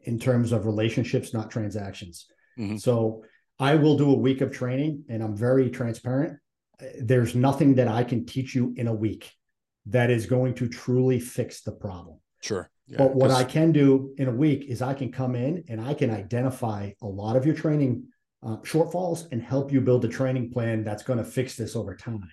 in 0.03 0.19
terms 0.19 0.51
of 0.51 0.65
relationships 0.65 1.33
not 1.33 1.51
transactions. 1.51 2.27
Mm-hmm. 2.57 2.77
so 2.77 3.25
i 3.59 3.75
will 3.75 3.97
do 3.97 4.11
a 4.11 4.17
week 4.17 4.39
of 4.39 4.49
training 4.49 5.03
and 5.09 5.21
i'm 5.21 5.35
very 5.35 5.69
transparent 5.69 6.39
there's 6.99 7.35
nothing 7.35 7.75
that 7.75 7.87
i 7.87 8.03
can 8.03 8.25
teach 8.25 8.55
you 8.55 8.73
in 8.77 8.87
a 8.87 8.93
week 8.93 9.31
that 9.85 10.09
is 10.09 10.25
going 10.25 10.53
to 10.53 10.67
truly 10.67 11.19
fix 11.19 11.61
the 11.61 11.71
problem 11.71 12.19
sure 12.41 12.69
yeah, 12.87 12.97
but 12.99 13.15
what 13.15 13.31
I 13.31 13.43
can 13.43 13.71
do 13.71 14.13
in 14.17 14.27
a 14.27 14.31
week 14.31 14.65
is 14.65 14.81
I 14.81 14.93
can 14.93 15.11
come 15.11 15.35
in 15.35 15.63
and 15.69 15.81
I 15.81 15.95
can 15.95 16.11
identify 16.11 16.91
a 17.01 17.07
lot 17.07 17.35
of 17.35 17.45
your 17.45 17.55
training 17.55 18.03
uh, 18.45 18.57
shortfalls 18.57 19.25
and 19.31 19.41
help 19.41 19.71
you 19.71 19.81
build 19.81 20.05
a 20.05 20.07
training 20.07 20.51
plan 20.51 20.83
that's 20.83 21.01
going 21.01 21.17
to 21.17 21.25
fix 21.25 21.55
this 21.55 21.75
over 21.75 21.95
time. 21.95 22.29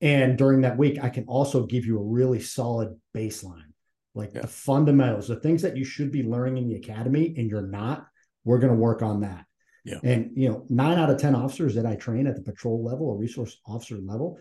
And 0.00 0.38
during 0.38 0.60
that 0.60 0.78
week, 0.78 1.02
I 1.02 1.08
can 1.08 1.24
also 1.24 1.66
give 1.66 1.86
you 1.86 1.98
a 1.98 2.04
really 2.04 2.40
solid 2.40 2.94
baseline, 3.16 3.72
like 4.14 4.34
yeah. 4.34 4.42
the 4.42 4.46
fundamentals, 4.46 5.26
the 5.26 5.40
things 5.40 5.62
that 5.62 5.76
you 5.76 5.84
should 5.84 6.12
be 6.12 6.22
learning 6.22 6.58
in 6.58 6.68
the 6.68 6.76
academy 6.76 7.34
and 7.36 7.50
you're 7.50 7.66
not. 7.66 8.06
We're 8.44 8.58
going 8.58 8.72
to 8.72 8.78
work 8.78 9.02
on 9.02 9.22
that. 9.22 9.44
Yeah. 9.84 9.98
And 10.02 10.30
you 10.34 10.48
know, 10.48 10.64
nine 10.68 10.98
out 10.98 11.10
of 11.10 11.18
ten 11.18 11.34
officers 11.34 11.74
that 11.74 11.86
I 11.86 11.96
train 11.96 12.26
at 12.26 12.36
the 12.36 12.42
patrol 12.42 12.82
level 12.82 13.06
or 13.06 13.16
resource 13.16 13.60
officer 13.66 13.98
level, 13.98 14.38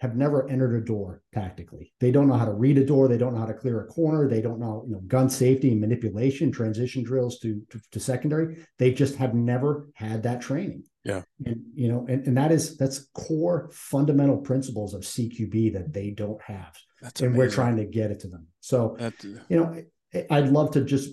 have 0.00 0.16
never 0.16 0.48
entered 0.48 0.74
a 0.74 0.84
door 0.84 1.22
tactically. 1.32 1.92
They 2.00 2.10
don't 2.10 2.28
know 2.28 2.34
how 2.34 2.44
to 2.44 2.52
read 2.52 2.78
a 2.78 2.84
door. 2.84 3.08
They 3.08 3.18
don't 3.18 3.34
know 3.34 3.40
how 3.40 3.46
to 3.46 3.54
clear 3.54 3.80
a 3.80 3.86
corner. 3.86 4.28
They 4.28 4.42
don't 4.42 4.58
know, 4.58 4.84
you 4.86 4.94
know, 4.94 5.00
gun 5.00 5.30
safety 5.30 5.70
and 5.70 5.80
manipulation, 5.80 6.52
transition 6.52 7.02
drills 7.02 7.38
to, 7.40 7.62
to, 7.70 7.80
to 7.92 8.00
secondary. 8.00 8.66
They 8.78 8.92
just 8.92 9.16
have 9.16 9.34
never 9.34 9.88
had 9.94 10.22
that 10.24 10.40
training. 10.40 10.84
Yeah. 11.04 11.22
And, 11.44 11.62
you 11.74 11.88
know, 11.88 12.04
and, 12.08 12.26
and 12.26 12.36
that 12.36 12.52
is, 12.52 12.76
that's 12.76 13.08
core 13.14 13.70
fundamental 13.72 14.38
principles 14.38 14.92
of 14.92 15.02
CQB 15.02 15.72
that 15.74 15.92
they 15.92 16.10
don't 16.10 16.42
have. 16.42 16.76
That's 17.00 17.20
and 17.20 17.28
amazing. 17.28 17.38
we're 17.38 17.54
trying 17.54 17.76
to 17.76 17.84
get 17.84 18.10
it 18.10 18.20
to 18.20 18.28
them. 18.28 18.48
So, 18.60 18.96
that's, 18.98 19.24
you 19.24 19.40
know, 19.50 19.82
I'd 20.30 20.48
love 20.48 20.72
to 20.72 20.82
just, 20.82 21.10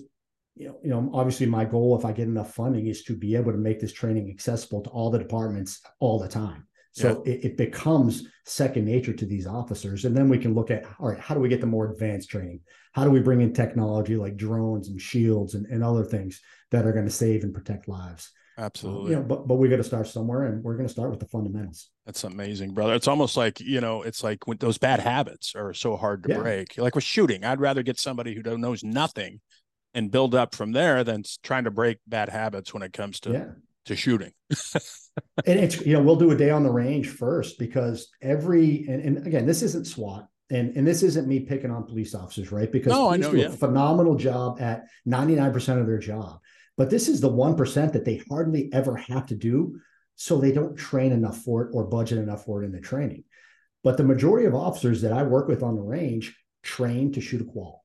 you 0.56 0.68
know, 0.68 0.78
you 0.82 0.90
know, 0.90 1.10
obviously 1.12 1.46
my 1.46 1.64
goal, 1.64 1.96
if 1.98 2.04
I 2.04 2.12
get 2.12 2.28
enough 2.28 2.54
funding 2.54 2.86
is 2.86 3.02
to 3.04 3.16
be 3.16 3.34
able 3.34 3.52
to 3.52 3.58
make 3.58 3.80
this 3.80 3.92
training 3.92 4.30
accessible 4.30 4.82
to 4.82 4.90
all 4.90 5.10
the 5.10 5.18
departments 5.18 5.80
all 5.98 6.18
the 6.18 6.28
time. 6.28 6.66
So 6.92 7.24
yeah. 7.26 7.32
it, 7.32 7.44
it, 7.44 7.56
becomes 7.56 8.28
second 8.46 8.84
nature 8.84 9.12
to 9.12 9.26
these 9.26 9.48
officers. 9.48 10.04
And 10.04 10.16
then 10.16 10.28
we 10.28 10.38
can 10.38 10.54
look 10.54 10.70
at, 10.70 10.84
all 11.00 11.08
right, 11.08 11.18
how 11.18 11.34
do 11.34 11.40
we 11.40 11.48
get 11.48 11.60
the 11.60 11.66
more 11.66 11.90
advanced 11.90 12.30
training? 12.30 12.60
How 12.92 13.02
do 13.02 13.10
we 13.10 13.18
bring 13.18 13.40
in 13.40 13.52
technology 13.52 14.14
like 14.14 14.36
drones 14.36 14.86
and 14.86 15.00
shields 15.00 15.54
and, 15.54 15.66
and 15.66 15.82
other 15.82 16.04
things 16.04 16.40
that 16.70 16.86
are 16.86 16.92
going 16.92 17.06
to 17.06 17.10
save 17.10 17.42
and 17.42 17.52
protect 17.52 17.88
lives? 17.88 18.30
Absolutely. 18.56 19.10
You 19.10 19.16
know, 19.16 19.22
but 19.22 19.48
but 19.48 19.56
we 19.56 19.68
got 19.68 19.78
to 19.78 19.84
start 19.84 20.06
somewhere, 20.06 20.44
and 20.44 20.62
we're 20.62 20.76
going 20.76 20.86
to 20.86 20.92
start 20.92 21.10
with 21.10 21.18
the 21.18 21.26
fundamentals. 21.26 21.88
That's 22.06 22.22
amazing, 22.22 22.72
brother. 22.72 22.94
It's 22.94 23.08
almost 23.08 23.36
like 23.36 23.58
you 23.58 23.80
know, 23.80 24.02
it's 24.02 24.22
like 24.22 24.46
when 24.46 24.58
those 24.58 24.78
bad 24.78 25.00
habits 25.00 25.56
are 25.56 25.74
so 25.74 25.96
hard 25.96 26.22
to 26.22 26.28
yeah. 26.28 26.38
break. 26.38 26.78
Like 26.78 26.94
with 26.94 27.02
shooting, 27.02 27.44
I'd 27.44 27.58
rather 27.58 27.82
get 27.82 27.98
somebody 27.98 28.32
who 28.32 28.42
knows 28.56 28.84
nothing 28.84 29.40
and 29.94 30.10
build 30.10 30.34
up 30.34 30.54
from 30.54 30.72
there 30.72 31.04
than 31.04 31.22
trying 31.42 31.64
to 31.64 31.70
break 31.70 31.98
bad 32.06 32.28
habits 32.28 32.74
when 32.74 32.82
it 32.82 32.92
comes 32.92 33.20
to 33.20 33.32
yeah. 33.32 33.46
to 33.86 33.96
shooting. 33.96 34.32
and 35.46 35.60
it's 35.60 35.80
you 35.86 35.92
know 35.92 36.02
we'll 36.02 36.16
do 36.16 36.30
a 36.30 36.36
day 36.36 36.50
on 36.50 36.62
the 36.62 36.70
range 36.70 37.08
first 37.08 37.58
because 37.58 38.08
every 38.20 38.86
and, 38.88 39.00
and 39.02 39.26
again 39.26 39.46
this 39.46 39.62
isn't 39.62 39.86
SWAT 39.86 40.26
and 40.50 40.76
and 40.76 40.86
this 40.86 41.02
isn't 41.02 41.28
me 41.28 41.40
picking 41.40 41.70
on 41.70 41.86
police 41.86 42.14
officers 42.14 42.52
right 42.52 42.70
because 42.70 42.92
no, 42.92 43.08
police 43.08 43.20
know, 43.22 43.30
do 43.30 43.38
yeah. 43.38 43.46
a 43.46 43.50
phenomenal 43.50 44.16
job 44.16 44.60
at 44.60 44.84
99% 45.06 45.80
of 45.80 45.86
their 45.86 45.98
job 45.98 46.40
but 46.76 46.90
this 46.90 47.08
is 47.08 47.20
the 47.20 47.30
1% 47.30 47.92
that 47.92 48.04
they 48.04 48.20
hardly 48.28 48.68
ever 48.72 48.96
have 48.96 49.26
to 49.26 49.36
do 49.36 49.78
so 50.16 50.38
they 50.38 50.52
don't 50.52 50.76
train 50.76 51.12
enough 51.12 51.38
for 51.38 51.62
it 51.62 51.70
or 51.72 51.84
budget 51.84 52.18
enough 52.18 52.44
for 52.44 52.62
it 52.62 52.66
in 52.66 52.72
the 52.72 52.80
training 52.80 53.24
but 53.82 53.96
the 53.96 54.04
majority 54.04 54.46
of 54.46 54.54
officers 54.54 55.02
that 55.02 55.12
I 55.12 55.22
work 55.22 55.48
with 55.48 55.62
on 55.62 55.76
the 55.76 55.82
range 55.82 56.36
train 56.62 57.12
to 57.12 57.20
shoot 57.20 57.40
a 57.40 57.44
qual 57.44 57.83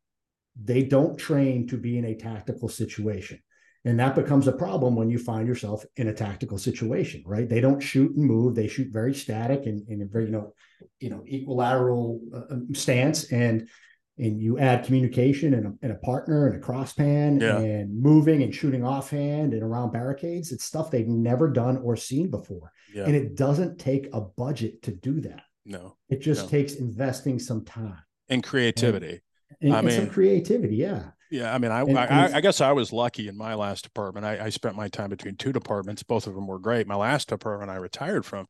they 0.64 0.84
don't 0.84 1.18
train 1.18 1.68
to 1.68 1.78
be 1.78 1.98
in 1.98 2.06
a 2.06 2.16
tactical 2.16 2.70
situation 2.70 3.40
and 3.86 4.00
that 4.00 4.16
becomes 4.16 4.48
a 4.48 4.52
problem 4.52 4.96
when 4.96 5.10
you 5.10 5.18
find 5.18 5.48
yourself 5.48 5.86
in 5.96 6.10
a 6.10 6.14
tactical 6.14 6.58
situation, 6.58 7.24
right? 7.26 7.48
They 7.48 7.62
don't 7.62 7.80
shoot 7.80 8.14
and 8.16 8.26
move; 8.26 8.56
they 8.56 8.68
shoot 8.68 8.92
very 8.92 9.14
static 9.14 9.66
and 9.66 9.88
in 9.88 10.02
a 10.02 10.06
very 10.06 10.26
you 10.26 10.32
know, 10.32 10.54
you 11.00 11.10
know, 11.10 11.24
equilateral 11.26 12.20
uh, 12.34 12.54
um, 12.54 12.76
stance. 12.76 13.32
And 13.32 13.70
and 14.18 14.42
you 14.42 14.60
add 14.60 14.84
communication 14.84 15.54
and 15.54 15.66
a, 15.66 15.74
and 15.82 15.94
a 15.94 16.00
partner 16.00 16.48
and 16.48 16.58
a 16.58 16.60
cross 16.60 16.92
pan 16.92 17.40
yeah. 17.40 17.58
and 17.58 17.98
moving 17.98 18.44
and 18.44 18.54
shooting 18.54 18.84
offhand 18.84 19.54
and 19.54 19.64
around 19.64 19.94
barricades. 19.94 20.52
It's 20.52 20.66
stuff 20.66 20.92
they've 20.92 21.08
never 21.08 21.50
done 21.50 21.78
or 21.78 21.96
seen 21.96 22.30
before, 22.30 22.74
yeah. 22.94 23.06
and 23.06 23.16
it 23.16 23.38
doesn't 23.38 23.80
take 23.80 24.10
a 24.12 24.20
budget 24.20 24.82
to 24.84 24.92
do 24.92 25.22
that. 25.22 25.44
No, 25.66 25.96
it 26.10 26.20
just 26.20 26.44
no. 26.44 26.50
takes 26.50 26.74
investing 26.74 27.40
some 27.40 27.64
time 27.64 28.04
and 28.28 28.44
creativity. 28.44 29.22
And, 29.62 29.76
I 29.76 29.82
mean, 29.82 29.96
some 29.96 30.10
creativity, 30.10 30.78
yeah. 30.78 31.12
Yeah, 31.32 31.54
I 31.54 31.58
mean, 31.60 31.72
I, 31.72 31.82
And- 31.82 31.98
I, 31.98 32.38
I 32.38 32.42
guess 32.42 32.60
I 32.60 32.72
was 32.72 32.92
lucky 32.92 33.28
in 33.28 33.38
my 33.38 33.54
last 33.54 33.84
department. 33.84 34.26
I, 34.26 34.46
I 34.46 34.50
spent 34.50 34.76
my 34.76 34.88
time 34.88 35.10
between 35.10 35.36
two 35.36 35.54
departments. 35.54 36.02
Both 36.04 36.28
of 36.28 36.34
them 36.34 36.48
were 36.48 36.60
great. 36.60 36.88
My 36.88 36.96
last 36.96 37.30
department 37.30 37.70
I 37.70 37.76
retired 37.76 38.26
from. 38.26 38.48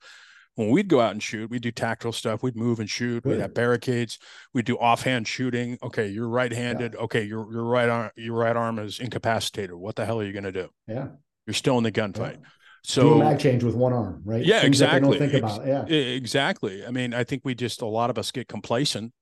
When 0.56 0.72
we'd 0.72 0.90
go 0.90 1.00
out 1.00 1.12
and 1.12 1.24
shoot, 1.24 1.50
we'd 1.50 1.62
do 1.62 1.72
tactical 1.72 2.12
stuff. 2.12 2.44
We'd 2.44 2.58
move 2.58 2.82
and 2.82 2.90
shoot. 2.90 3.24
We'd 3.24 3.40
have 3.40 3.54
barricades. 3.54 4.20
We'd 4.54 4.66
do 4.66 4.76
offhand 4.78 5.26
shooting. 5.26 5.78
Okay, 5.82 6.08
you're 6.08 6.28
right-handed. 6.28 6.96
Okay, 6.96 7.24
your 7.24 7.50
your 7.50 7.64
right 7.64 7.88
arm 7.88 8.12
your 8.18 8.36
right 8.36 8.58
arm 8.58 8.78
is 8.78 9.00
incapacitated. 9.00 9.74
What 9.74 9.96
the 9.96 10.06
hell 10.06 10.20
are 10.20 10.26
you 10.26 10.34
going 10.34 10.44
to 10.44 10.52
do? 10.52 10.68
Yeah. 10.86 11.10
You're 11.46 11.54
still 11.54 11.78
in 11.78 11.86
the 11.86 11.94
yeah. 11.96 12.08
gunfight. 12.08 12.34
do 12.34 12.42
So 12.84 13.20
mag 13.20 13.40
change 13.40 13.64
with 13.64 13.76
one 13.76 13.94
arm, 13.94 14.22
right? 14.26 14.44
Yeah, 14.44 14.60
Things 14.60 14.82
exactly. 14.82 15.18
Don't 15.18 15.30
think 15.30 15.44
Ex- 15.44 15.56
about. 15.56 15.66
Yeah. 15.66 15.86
Exactly. 15.86 16.86
I 16.86 16.92
mean, 16.92 17.14
I 17.14 17.24
think 17.24 17.44
we 17.46 17.56
just 17.56 17.82
a 17.82 17.86
lot 17.86 18.10
of 18.10 18.18
us 18.18 18.32
get 18.32 18.50
complacent. 18.50 19.14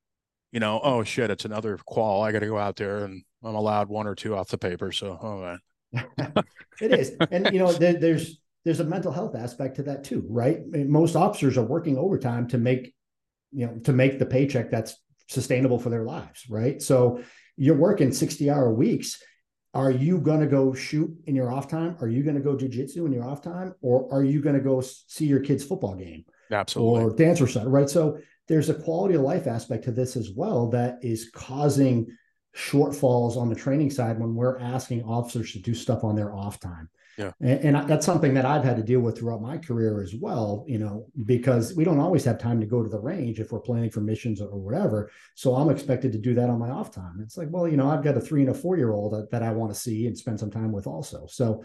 You 0.51 0.59
know, 0.59 0.79
oh 0.81 1.03
shit, 1.03 1.29
it's 1.29 1.45
another 1.45 1.77
qual. 1.85 2.21
I 2.21 2.31
got 2.31 2.39
to 2.39 2.47
go 2.47 2.57
out 2.57 2.77
there 2.77 3.03
and 3.03 3.23
I'm 3.43 3.55
allowed 3.55 3.89
one 3.89 4.07
or 4.07 4.15
two 4.15 4.35
off 4.35 4.49
the 4.49 4.57
paper. 4.57 4.91
So, 4.91 5.17
oh 5.21 5.41
man. 5.41 5.59
it 6.81 6.91
is, 6.91 7.15
and 7.31 7.49
you 7.53 7.59
know, 7.59 7.71
there, 7.71 7.93
there's 7.93 8.39
there's 8.65 8.79
a 8.81 8.85
mental 8.85 9.11
health 9.11 9.35
aspect 9.35 9.77
to 9.77 9.83
that 9.83 10.03
too, 10.03 10.25
right? 10.29 10.57
I 10.57 10.77
mean, 10.77 10.91
most 10.91 11.15
officers 11.15 11.57
are 11.57 11.63
working 11.63 11.97
overtime 11.97 12.47
to 12.49 12.57
make, 12.57 12.93
you 13.53 13.65
know, 13.65 13.77
to 13.85 13.93
make 13.93 14.19
the 14.19 14.25
paycheck 14.25 14.69
that's 14.69 14.95
sustainable 15.29 15.79
for 15.79 15.89
their 15.89 16.03
lives, 16.03 16.49
right? 16.49 16.81
So 16.81 17.21
you're 17.55 17.77
working 17.77 18.11
sixty 18.11 18.49
hour 18.49 18.73
weeks. 18.73 19.21
Are 19.73 19.91
you 19.91 20.17
going 20.19 20.39
to 20.39 20.47
go 20.47 20.73
shoot 20.73 21.11
in 21.27 21.35
your 21.35 21.51
off 21.51 21.67
time? 21.69 21.97
Are 22.01 22.07
you 22.07 22.23
going 22.23 22.35
to 22.35 22.41
go 22.41 22.55
jujitsu 22.55 23.05
in 23.05 23.13
your 23.13 23.25
off 23.25 23.41
time, 23.41 23.73
or 23.81 24.11
are 24.11 24.23
you 24.23 24.41
going 24.41 24.55
to 24.55 24.61
go 24.61 24.81
see 24.81 25.25
your 25.25 25.39
kid's 25.39 25.63
football 25.63 25.95
game? 25.95 26.25
Absolutely. 26.51 27.03
or 27.03 27.15
dance 27.15 27.41
recital, 27.41 27.69
right? 27.69 27.89
So 27.89 28.19
there's 28.47 28.69
a 28.69 28.73
quality 28.73 29.15
of 29.15 29.21
life 29.21 29.47
aspect 29.47 29.83
to 29.85 29.91
this 29.91 30.15
as 30.15 30.31
well 30.31 30.69
that 30.69 30.99
is 31.01 31.29
causing 31.33 32.07
shortfalls 32.55 33.37
on 33.37 33.49
the 33.49 33.55
training 33.55 33.91
side 33.91 34.19
when 34.19 34.33
we're 34.33 34.59
asking 34.59 35.03
officers 35.03 35.51
to 35.51 35.59
do 35.59 35.73
stuff 35.73 36.03
on 36.03 36.15
their 36.15 36.33
off 36.33 36.59
time. 36.59 36.89
Yeah. 37.17 37.31
And, 37.41 37.75
and 37.75 37.89
that's 37.89 38.05
something 38.05 38.33
that 38.35 38.45
I've 38.45 38.63
had 38.63 38.77
to 38.77 38.83
deal 38.83 38.99
with 38.99 39.17
throughout 39.17 39.41
my 39.41 39.57
career 39.57 40.01
as 40.01 40.13
well, 40.13 40.63
you 40.67 40.77
know, 40.77 41.07
because 41.25 41.75
we 41.75 41.83
don't 41.83 41.99
always 41.99 42.23
have 42.25 42.37
time 42.37 42.59
to 42.59 42.67
go 42.67 42.83
to 42.83 42.89
the 42.89 42.99
range 42.99 43.39
if 43.39 43.51
we're 43.51 43.59
planning 43.59 43.89
for 43.89 44.01
missions 44.01 44.39
or 44.39 44.59
whatever. 44.59 45.09
So 45.35 45.55
I'm 45.55 45.69
expected 45.69 46.11
to 46.11 46.19
do 46.19 46.35
that 46.35 46.49
on 46.49 46.59
my 46.59 46.69
off 46.69 46.91
time. 46.91 47.19
It's 47.21 47.37
like, 47.37 47.47
well, 47.49 47.67
you 47.67 47.75
know, 47.75 47.89
I've 47.89 48.03
got 48.03 48.17
a 48.17 48.21
three 48.21 48.41
and 48.41 48.51
a 48.51 48.53
four 48.53 48.77
year 48.77 48.91
old 48.91 49.13
that, 49.13 49.31
that 49.31 49.43
I 49.43 49.51
want 49.51 49.73
to 49.73 49.79
see 49.79 50.05
and 50.05 50.17
spend 50.17 50.39
some 50.39 50.51
time 50.51 50.71
with 50.71 50.85
also. 50.85 51.25
So 51.27 51.63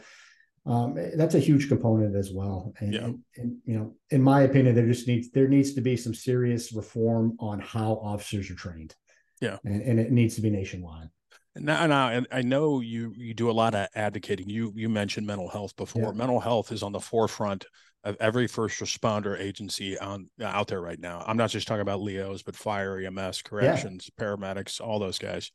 um, 0.64 0.96
that's 1.16 1.35
a 1.35 1.40
huge 1.40 1.68
component 1.68 2.14
as 2.14 2.31
well. 2.33 2.72
And, 2.79 2.94
Yeah. 2.94 3.05
and, 3.05 3.18
and, 3.37 3.57
you 3.64 3.77
know, 3.77 3.96
in 4.11 4.22
my 4.22 4.42
opinion, 4.42 4.75
there 4.75 4.87
just 4.87 5.09
needs 5.09 5.31
there 5.31 5.48
needs 5.48 5.75
to 5.75 5.81
be 5.81 5.96
some 5.96 6.14
serious 6.14 6.72
reform 6.72 7.37
on 7.40 7.61
how 7.61 7.94
officers 7.94 8.51
are 8.51 8.55
trained. 8.55 8.94
Yeah. 9.40 9.59
and, 9.64 9.83
and 9.83 9.98
it 9.98 10.12
needs 10.12 10.37
to 10.37 10.40
be 10.40 10.51
nationwide. 10.51 11.09
Now, 11.57 11.87
now, 11.87 12.09
and 12.09 12.27
I 12.33 12.42
know 12.42 12.81
you 12.81 13.12
you 13.16 13.35
do 13.35 13.51
a 13.51 13.53
lot 13.53 13.75
of 13.75 13.88
advocating. 13.94 14.48
You 14.48 14.72
you 14.75 14.88
mentioned 14.88 15.27
mental 15.27 15.48
health 15.48 15.77
before. 15.77 16.03
Yeah. 16.03 16.12
Mental 16.12 16.40
health 16.40 16.72
is 16.72 16.83
on 16.83 16.92
the 16.92 17.01
forefront 17.01 17.66
of 18.05 18.16
every 18.20 18.46
first 18.46 18.81
responder 18.81 19.38
agency 19.38 19.98
on 19.98 20.31
out 20.42 20.68
there 20.68 20.81
right 20.81 20.98
now. 20.98 21.22
I'm 21.27 21.37
not 21.37 21.51
just 21.51 21.68
talking 21.68 21.83
about 21.83 22.01
LEOs, 22.01 22.42
but 22.42 22.57
fire, 22.57 22.98
EMS, 22.98 23.42
corrections, 23.42 24.11
yeah. 24.16 24.25
paramedics, 24.25 24.81
all 24.81 24.98
those 24.98 25.18
guys, 25.18 25.51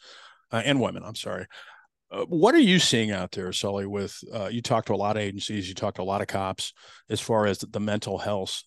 uh, 0.51 0.61
and 0.63 0.79
women. 0.79 1.03
I'm 1.03 1.15
sorry. 1.15 1.45
Uh, 2.09 2.23
what 2.25 2.55
are 2.55 2.59
you 2.59 2.79
seeing 2.79 3.11
out 3.11 3.31
there, 3.31 3.51
Sully? 3.51 3.85
With 3.85 4.17
uh, 4.33 4.47
you 4.47 4.61
talk 4.61 4.85
to 4.85 4.93
a 4.93 4.95
lot 4.95 5.17
of 5.17 5.23
agencies, 5.23 5.67
you 5.67 5.75
talk 5.75 5.95
to 5.95 6.01
a 6.01 6.03
lot 6.03 6.21
of 6.21 6.27
cops, 6.27 6.73
as 7.09 7.19
far 7.19 7.45
as 7.45 7.59
the 7.59 7.79
mental 7.79 8.17
health 8.17 8.63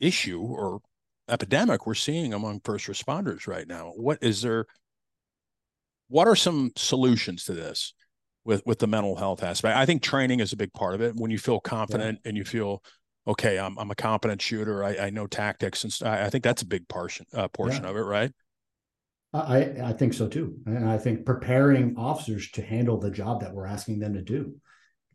issue 0.00 0.40
or 0.40 0.80
epidemic 1.28 1.86
we're 1.86 1.94
seeing 1.94 2.32
among 2.32 2.60
first 2.64 2.86
responders 2.86 3.46
right 3.46 3.68
now. 3.68 3.92
What 3.94 4.18
is 4.22 4.42
there? 4.42 4.66
What 6.08 6.28
are 6.28 6.36
some 6.36 6.72
solutions 6.76 7.44
to 7.44 7.54
this 7.54 7.94
with 8.44 8.62
with 8.64 8.78
the 8.78 8.86
mental 8.86 9.16
health 9.16 9.42
aspect? 9.42 9.76
I 9.76 9.84
think 9.84 10.02
training 10.02 10.40
is 10.40 10.52
a 10.52 10.56
big 10.56 10.72
part 10.72 10.94
of 10.94 11.02
it. 11.02 11.14
When 11.14 11.30
you 11.30 11.38
feel 11.38 11.60
confident 11.60 12.20
yeah. 12.24 12.28
and 12.30 12.38
you 12.38 12.44
feel 12.44 12.82
okay, 13.26 13.58
I'm 13.58 13.78
I'm 13.78 13.90
a 13.90 13.94
competent 13.94 14.40
shooter. 14.40 14.82
I, 14.82 14.96
I 14.96 15.10
know 15.10 15.26
tactics 15.26 15.84
and 15.84 16.08
I, 16.08 16.24
I 16.24 16.30
think 16.30 16.42
that's 16.42 16.62
a 16.62 16.66
big 16.66 16.88
portion 16.88 17.26
uh, 17.34 17.48
portion 17.48 17.84
yeah. 17.84 17.90
of 17.90 17.96
it, 17.96 18.00
right? 18.00 18.32
I 19.32 19.74
I 19.82 19.92
think 19.92 20.14
so 20.14 20.28
too, 20.28 20.58
and 20.66 20.88
I 20.88 20.98
think 20.98 21.24
preparing 21.24 21.96
officers 21.96 22.50
to 22.52 22.62
handle 22.62 22.98
the 22.98 23.10
job 23.10 23.40
that 23.40 23.54
we're 23.54 23.66
asking 23.66 23.98
them 23.98 24.14
to 24.14 24.22
do, 24.22 24.56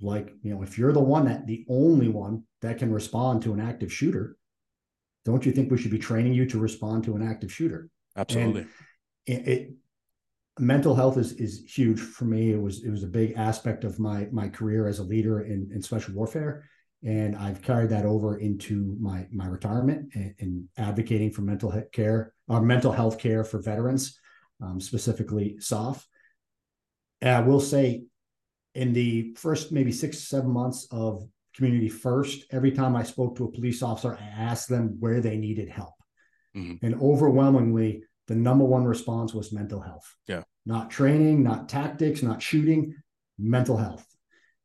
like 0.01 0.33
you 0.41 0.53
know, 0.53 0.63
if 0.63 0.77
you're 0.77 0.93
the 0.93 0.99
one 0.99 1.25
that 1.25 1.45
the 1.45 1.65
only 1.69 2.07
one 2.07 2.43
that 2.61 2.79
can 2.79 2.91
respond 2.91 3.43
to 3.43 3.53
an 3.53 3.59
active 3.59 3.93
shooter, 3.93 4.37
don't 5.23 5.45
you 5.45 5.51
think 5.51 5.69
we 5.69 5.77
should 5.77 5.91
be 5.91 5.99
training 5.99 6.33
you 6.33 6.45
to 6.47 6.59
respond 6.59 7.03
to 7.03 7.15
an 7.15 7.21
active 7.21 7.51
shooter? 7.51 7.89
Absolutely. 8.15 8.65
It, 9.27 9.47
it, 9.47 9.73
mental 10.59 10.95
health 10.95 11.17
is 11.17 11.33
is 11.33 11.63
huge 11.67 11.99
for 11.99 12.25
me. 12.25 12.51
It 12.51 12.61
was 12.61 12.83
it 12.83 12.89
was 12.89 13.03
a 13.03 13.07
big 13.07 13.33
aspect 13.37 13.83
of 13.83 13.99
my 13.99 14.27
my 14.31 14.49
career 14.49 14.87
as 14.87 14.99
a 14.99 15.03
leader 15.03 15.41
in, 15.41 15.69
in 15.73 15.81
special 15.81 16.15
warfare, 16.15 16.63
and 17.03 17.35
I've 17.35 17.61
carried 17.61 17.89
that 17.89 18.05
over 18.05 18.37
into 18.37 18.97
my 18.99 19.27
my 19.31 19.47
retirement 19.47 20.13
and, 20.13 20.67
advocating 20.77 21.31
for 21.31 21.41
mental 21.41 21.69
health 21.69 21.91
care 21.91 22.33
or 22.47 22.57
uh, 22.57 22.61
mental 22.61 22.91
health 22.91 23.19
care 23.19 23.43
for 23.43 23.61
veterans, 23.61 24.19
um, 24.61 24.79
specifically 24.79 25.57
SOF. 25.59 26.07
And 27.21 27.31
I 27.31 27.41
will 27.41 27.59
say, 27.59 28.05
in 28.73 28.93
the 28.93 29.33
first 29.35 29.71
maybe 29.71 29.91
six 29.91 30.19
seven 30.19 30.51
months 30.51 30.87
of 30.91 31.27
community 31.57 31.89
first. 31.89 32.45
Every 32.51 32.71
time 32.71 32.95
I 32.95 33.03
spoke 33.03 33.35
to 33.37 33.45
a 33.45 33.51
police 33.51 33.81
officer, 33.81 34.15
I 34.15 34.25
asked 34.41 34.69
them 34.69 34.97
where 34.99 35.19
they 35.19 35.37
needed 35.37 35.67
help. 35.67 35.95
Mm-hmm. 36.55 36.85
And 36.85 37.01
overwhelmingly, 37.01 38.03
the 38.27 38.35
number 38.35 38.63
one 38.63 38.85
response 38.85 39.33
was 39.33 39.51
mental 39.51 39.81
health. 39.81 40.15
Yeah. 40.27 40.43
Not 40.65 40.91
training, 40.91 41.43
not 41.43 41.67
tactics, 41.67 42.21
not 42.21 42.41
shooting, 42.41 42.95
mental 43.39 43.75
health. 43.75 44.05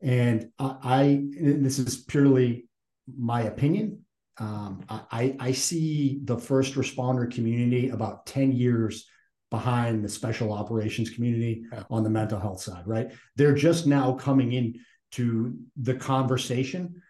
And 0.02 0.50
I, 0.58 0.76
I 0.82 1.24
this 1.40 1.78
is 1.78 1.96
purely 1.96 2.66
my 3.06 3.42
opinion. 3.42 4.04
Um, 4.38 4.84
I, 4.88 5.36
I 5.38 5.52
see 5.52 6.20
the 6.24 6.38
first 6.38 6.74
responder 6.74 7.32
community 7.32 7.90
about 7.90 8.26
10 8.26 8.52
years 8.52 9.06
behind 9.50 10.02
the 10.02 10.08
special 10.08 10.52
operations 10.52 11.10
community 11.10 11.64
on 11.90 12.02
the 12.02 12.10
mental 12.10 12.40
health 12.40 12.62
side, 12.62 12.82
right? 12.86 13.12
They're 13.36 13.54
just 13.54 13.86
now 13.86 14.14
coming 14.14 14.52
in 14.52 14.80
to 15.12 15.54
the 15.76 15.94
conversation 15.94 17.02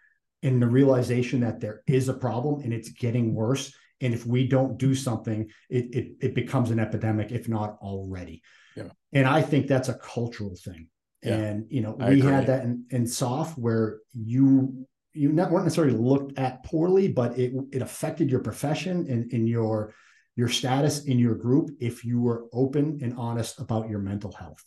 and 0.43 0.61
the 0.61 0.67
realization 0.67 1.39
that 1.39 1.61
there 1.61 1.81
is 1.87 2.09
a 2.09 2.13
problem 2.13 2.61
and 2.61 2.73
it's 2.73 2.89
getting 2.89 3.33
worse. 3.33 3.73
And 4.01 4.13
if 4.13 4.25
we 4.25 4.45
don't 4.45 4.77
do 4.77 4.93
something, 4.93 5.49
it 5.69 5.95
it, 5.95 6.07
it 6.19 6.35
becomes 6.35 6.69
an 6.69 6.79
epidemic, 6.79 7.31
if 7.31 7.47
not 7.47 7.77
already. 7.81 8.41
Yeah. 8.75 8.89
And 9.13 9.25
I 9.25 9.41
think 9.41 9.67
that's 9.67 9.89
a 9.89 9.93
cultural 9.93 10.55
thing. 10.55 10.89
Yeah. 11.23 11.35
And 11.35 11.65
you 11.69 11.81
know, 11.81 11.95
I 11.99 12.09
we 12.09 12.19
agree. 12.19 12.31
had 12.31 12.47
that 12.47 12.63
in, 12.63 12.85
in 12.89 13.07
SOF 13.07 13.57
where 13.57 13.99
you 14.13 14.85
you 15.13 15.31
not 15.31 15.51
weren't 15.51 15.65
necessarily 15.65 15.97
looked 15.97 16.37
at 16.37 16.63
poorly, 16.63 17.07
but 17.07 17.37
it 17.37 17.53
it 17.71 17.81
affected 17.81 18.29
your 18.29 18.41
profession 18.41 19.05
and 19.09 19.31
in 19.31 19.47
your 19.47 19.93
your 20.35 20.49
status 20.49 21.05
in 21.05 21.19
your 21.19 21.35
group 21.35 21.69
if 21.79 22.03
you 22.03 22.19
were 22.19 22.45
open 22.51 22.99
and 23.01 23.15
honest 23.17 23.59
about 23.59 23.89
your 23.89 23.99
mental 23.99 24.31
health. 24.31 24.63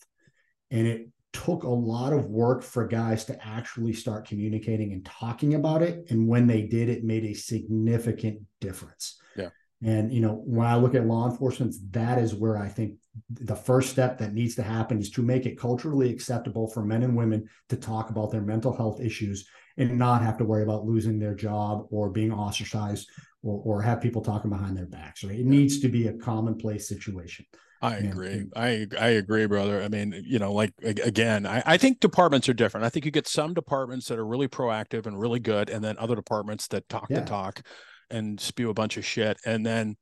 And 0.71 0.87
it 0.87 1.09
took 1.33 1.64
a 1.64 1.69
lot 1.69 2.12
of 2.12 2.27
work 2.27 2.62
for 2.62 2.87
guys 2.87 3.25
to 3.27 3.47
actually 3.47 3.92
start 3.92 4.27
communicating 4.27 4.92
and 4.92 5.05
talking 5.05 5.55
about 5.55 5.83
it. 5.83 6.11
And 6.11 6.27
when 6.27 6.47
they 6.47 6.62
did, 6.62 6.88
it 6.88 7.05
made 7.05 7.25
a 7.25 7.35
significant 7.35 8.40
difference. 8.61 9.21
Yeah. 9.37 9.51
And, 9.83 10.11
you 10.12 10.21
know, 10.21 10.43
when 10.45 10.67
I 10.67 10.77
look 10.77 10.95
at 10.95 11.07
law 11.07 11.29
enforcement, 11.29 11.75
that 11.91 12.19
is 12.19 12.35
where 12.35 12.57
I 12.57 12.69
think 12.69 12.95
the 13.31 13.57
first 13.57 13.91
step 13.91 14.19
that 14.19 14.33
needs 14.33 14.55
to 14.55 14.62
happen 14.62 14.99
is 14.99 15.11
to 15.11 15.23
make 15.23 15.45
it 15.45 15.59
culturally 15.59 16.11
acceptable 16.11 16.69
for 16.69 16.83
men 16.83 17.03
and 17.03 17.17
women 17.17 17.49
to 17.69 17.77
talk 17.77 18.11
about 18.11 18.31
their 18.31 18.41
mental 18.41 18.75
health 18.75 19.01
issues 19.01 19.47
and 19.77 19.99
not 19.99 20.23
have 20.23 20.39
to 20.39 20.45
worry 20.45 20.62
about 20.62 20.87
losing 20.87 21.19
their 21.19 21.35
job 21.35 21.87
or 21.91 22.09
being 22.09 22.33
ostracized 22.33 23.11
or, 23.43 23.61
or 23.65 23.83
have 23.83 24.01
people 24.01 24.23
talking 24.23 24.51
behind 24.51 24.77
their 24.77 24.87
backs, 24.87 25.23
right? 25.23 25.39
It 25.39 25.47
needs 25.47 25.81
to 25.81 25.89
be 25.89 26.09
a 26.09 26.15
commonplace 26.15 26.89
situation. 26.89 27.45
I 27.83 27.97
agree. 27.97 28.47
I 28.57 28.87
I 28.99 29.09
agree, 29.09 29.47
brother. 29.47 29.83
I 29.83 29.89
mean, 29.89 30.23
you 30.25 30.39
know, 30.39 30.51
like 30.53 30.73
again, 30.83 31.45
I, 31.45 31.62
I 31.67 31.77
think 31.77 32.01
departments 32.01 32.49
are 32.49 32.55
different. 32.55 32.87
I 32.87 32.89
think 32.89 33.05
you 33.05 33.11
get 33.11 33.29
some 33.29 33.53
departments 33.53 34.09
that 34.09 34.19
are 34.19 34.27
really 34.27 34.49
proactive 34.49 35.07
and 35.07 35.21
really 35.21 35.41
good, 35.41 35.69
and 35.69 35.85
then 35.85 35.99
other 35.99 36.17
departments 36.17 36.69
that 36.69 36.89
talk 36.89 37.07
yeah. 37.11 37.21
the 37.21 37.27
talk 37.27 37.62
and 38.11 38.40
spew 38.40 38.71
a 38.71 38.75
bunch 38.75 38.97
of 38.97 39.05
shit, 39.05 39.38
and 39.45 39.64
then 39.64 39.97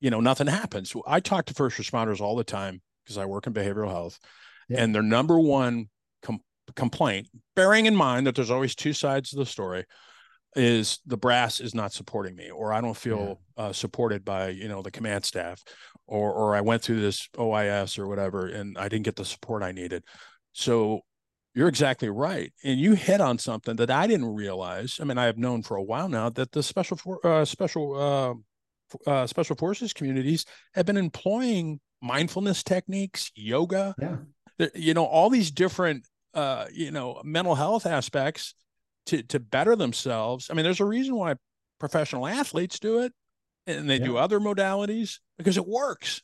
you 0.00 0.10
know 0.10 0.20
nothing 0.20 0.46
happens. 0.46 0.94
I 1.06 1.20
talk 1.20 1.46
to 1.46 1.54
first 1.54 1.78
responders 1.78 2.20
all 2.20 2.36
the 2.36 2.44
time 2.44 2.82
because 3.04 3.18
I 3.18 3.26
work 3.26 3.46
in 3.46 3.52
behavioral 3.52 3.90
health, 3.90 4.18
yeah. 4.68 4.82
and 4.82 4.94
their 4.94 5.02
number 5.02 5.38
one 5.38 5.86
com- 6.22 6.40
complaint, 6.76 7.28
bearing 7.56 7.86
in 7.86 7.96
mind 7.96 8.26
that 8.26 8.34
there's 8.34 8.50
always 8.50 8.74
two 8.74 8.92
sides 8.92 9.32
of 9.32 9.38
the 9.38 9.46
story, 9.46 9.84
is 10.54 10.98
the 11.06 11.16
brass 11.16 11.60
is 11.60 11.74
not 11.74 11.92
supporting 11.92 12.36
me 12.36 12.50
or 12.50 12.72
i 12.72 12.80
don't 12.80 12.96
feel 12.96 13.40
yeah. 13.56 13.64
uh, 13.64 13.72
supported 13.72 14.24
by 14.24 14.48
you 14.48 14.68
know 14.68 14.82
the 14.82 14.90
command 14.90 15.24
staff 15.24 15.62
or 16.06 16.32
or 16.32 16.54
i 16.54 16.60
went 16.60 16.82
through 16.82 17.00
this 17.00 17.28
ois 17.38 17.98
or 17.98 18.06
whatever 18.06 18.48
and 18.48 18.76
i 18.76 18.88
didn't 18.88 19.04
get 19.04 19.16
the 19.16 19.24
support 19.24 19.62
i 19.62 19.72
needed 19.72 20.04
so 20.52 21.00
you're 21.54 21.68
exactly 21.68 22.08
right 22.08 22.52
and 22.64 22.78
you 22.78 22.94
hit 22.94 23.20
on 23.20 23.38
something 23.38 23.76
that 23.76 23.90
i 23.90 24.06
didn't 24.06 24.34
realize 24.34 24.98
i 25.00 25.04
mean 25.04 25.18
i 25.18 25.24
have 25.24 25.38
known 25.38 25.62
for 25.62 25.76
a 25.76 25.82
while 25.82 26.08
now 26.08 26.28
that 26.28 26.52
the 26.52 26.62
special 26.62 26.96
for, 26.96 27.24
uh, 27.26 27.44
special 27.44 27.94
uh, 28.00 29.10
uh, 29.10 29.26
special 29.26 29.56
forces 29.56 29.92
communities 29.92 30.44
have 30.74 30.86
been 30.86 30.96
employing 30.96 31.80
mindfulness 32.00 32.62
techniques 32.62 33.30
yoga 33.34 33.94
yeah 34.00 34.16
you 34.74 34.94
know 34.94 35.04
all 35.04 35.30
these 35.30 35.50
different 35.50 36.06
uh, 36.34 36.66
you 36.72 36.90
know 36.90 37.20
mental 37.24 37.54
health 37.54 37.86
aspects 37.86 38.54
to 39.06 39.22
to 39.24 39.40
better 39.40 39.76
themselves. 39.76 40.48
I 40.50 40.54
mean, 40.54 40.64
there's 40.64 40.80
a 40.80 40.84
reason 40.84 41.16
why 41.16 41.34
professional 41.78 42.26
athletes 42.26 42.78
do 42.78 43.00
it 43.00 43.12
and 43.66 43.88
they 43.88 43.98
yeah. 43.98 44.04
do 44.04 44.16
other 44.16 44.40
modalities 44.40 45.18
because 45.38 45.56
it 45.56 45.66
works. 45.66 46.22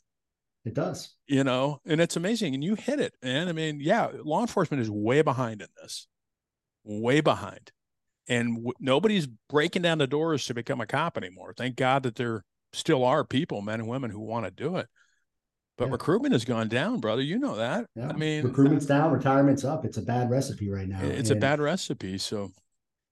It 0.68 0.74
does. 0.74 1.14
You 1.26 1.44
know, 1.44 1.80
and 1.86 2.00
it's 2.00 2.16
amazing. 2.16 2.54
And 2.54 2.62
you 2.62 2.74
hit 2.74 3.00
it, 3.00 3.14
man. 3.22 3.48
I 3.48 3.52
mean, 3.52 3.80
yeah, 3.80 4.08
law 4.22 4.42
enforcement 4.42 4.82
is 4.82 4.90
way 4.90 5.22
behind 5.22 5.62
in 5.62 5.68
this, 5.80 6.06
way 6.84 7.20
behind. 7.20 7.72
And 8.28 8.56
w- 8.56 8.74
nobody's 8.78 9.26
breaking 9.48 9.82
down 9.82 9.96
the 9.96 10.06
doors 10.06 10.44
to 10.46 10.54
become 10.54 10.80
a 10.82 10.86
cop 10.86 11.16
anymore. 11.16 11.54
Thank 11.56 11.76
God 11.76 12.02
that 12.02 12.16
there 12.16 12.44
still 12.74 13.02
are 13.02 13.24
people, 13.24 13.62
men 13.62 13.80
and 13.80 13.88
women, 13.88 14.10
who 14.10 14.20
want 14.20 14.44
to 14.44 14.50
do 14.50 14.76
it. 14.76 14.88
But 15.78 15.86
yeah. 15.86 15.92
recruitment 15.92 16.32
has 16.32 16.44
gone 16.44 16.68
down, 16.68 17.00
brother. 17.00 17.22
You 17.22 17.38
know 17.38 17.56
that. 17.56 17.86
Yeah. 17.94 18.08
I 18.08 18.12
mean, 18.12 18.44
recruitment's 18.44 18.84
down, 18.84 19.10
retirement's 19.10 19.64
up. 19.64 19.86
It's 19.86 19.96
a 19.96 20.02
bad 20.02 20.28
recipe 20.28 20.68
right 20.68 20.88
now. 20.88 21.00
It's 21.02 21.30
and, 21.30 21.38
a 21.38 21.40
bad 21.40 21.60
recipe. 21.60 22.18
So 22.18 22.50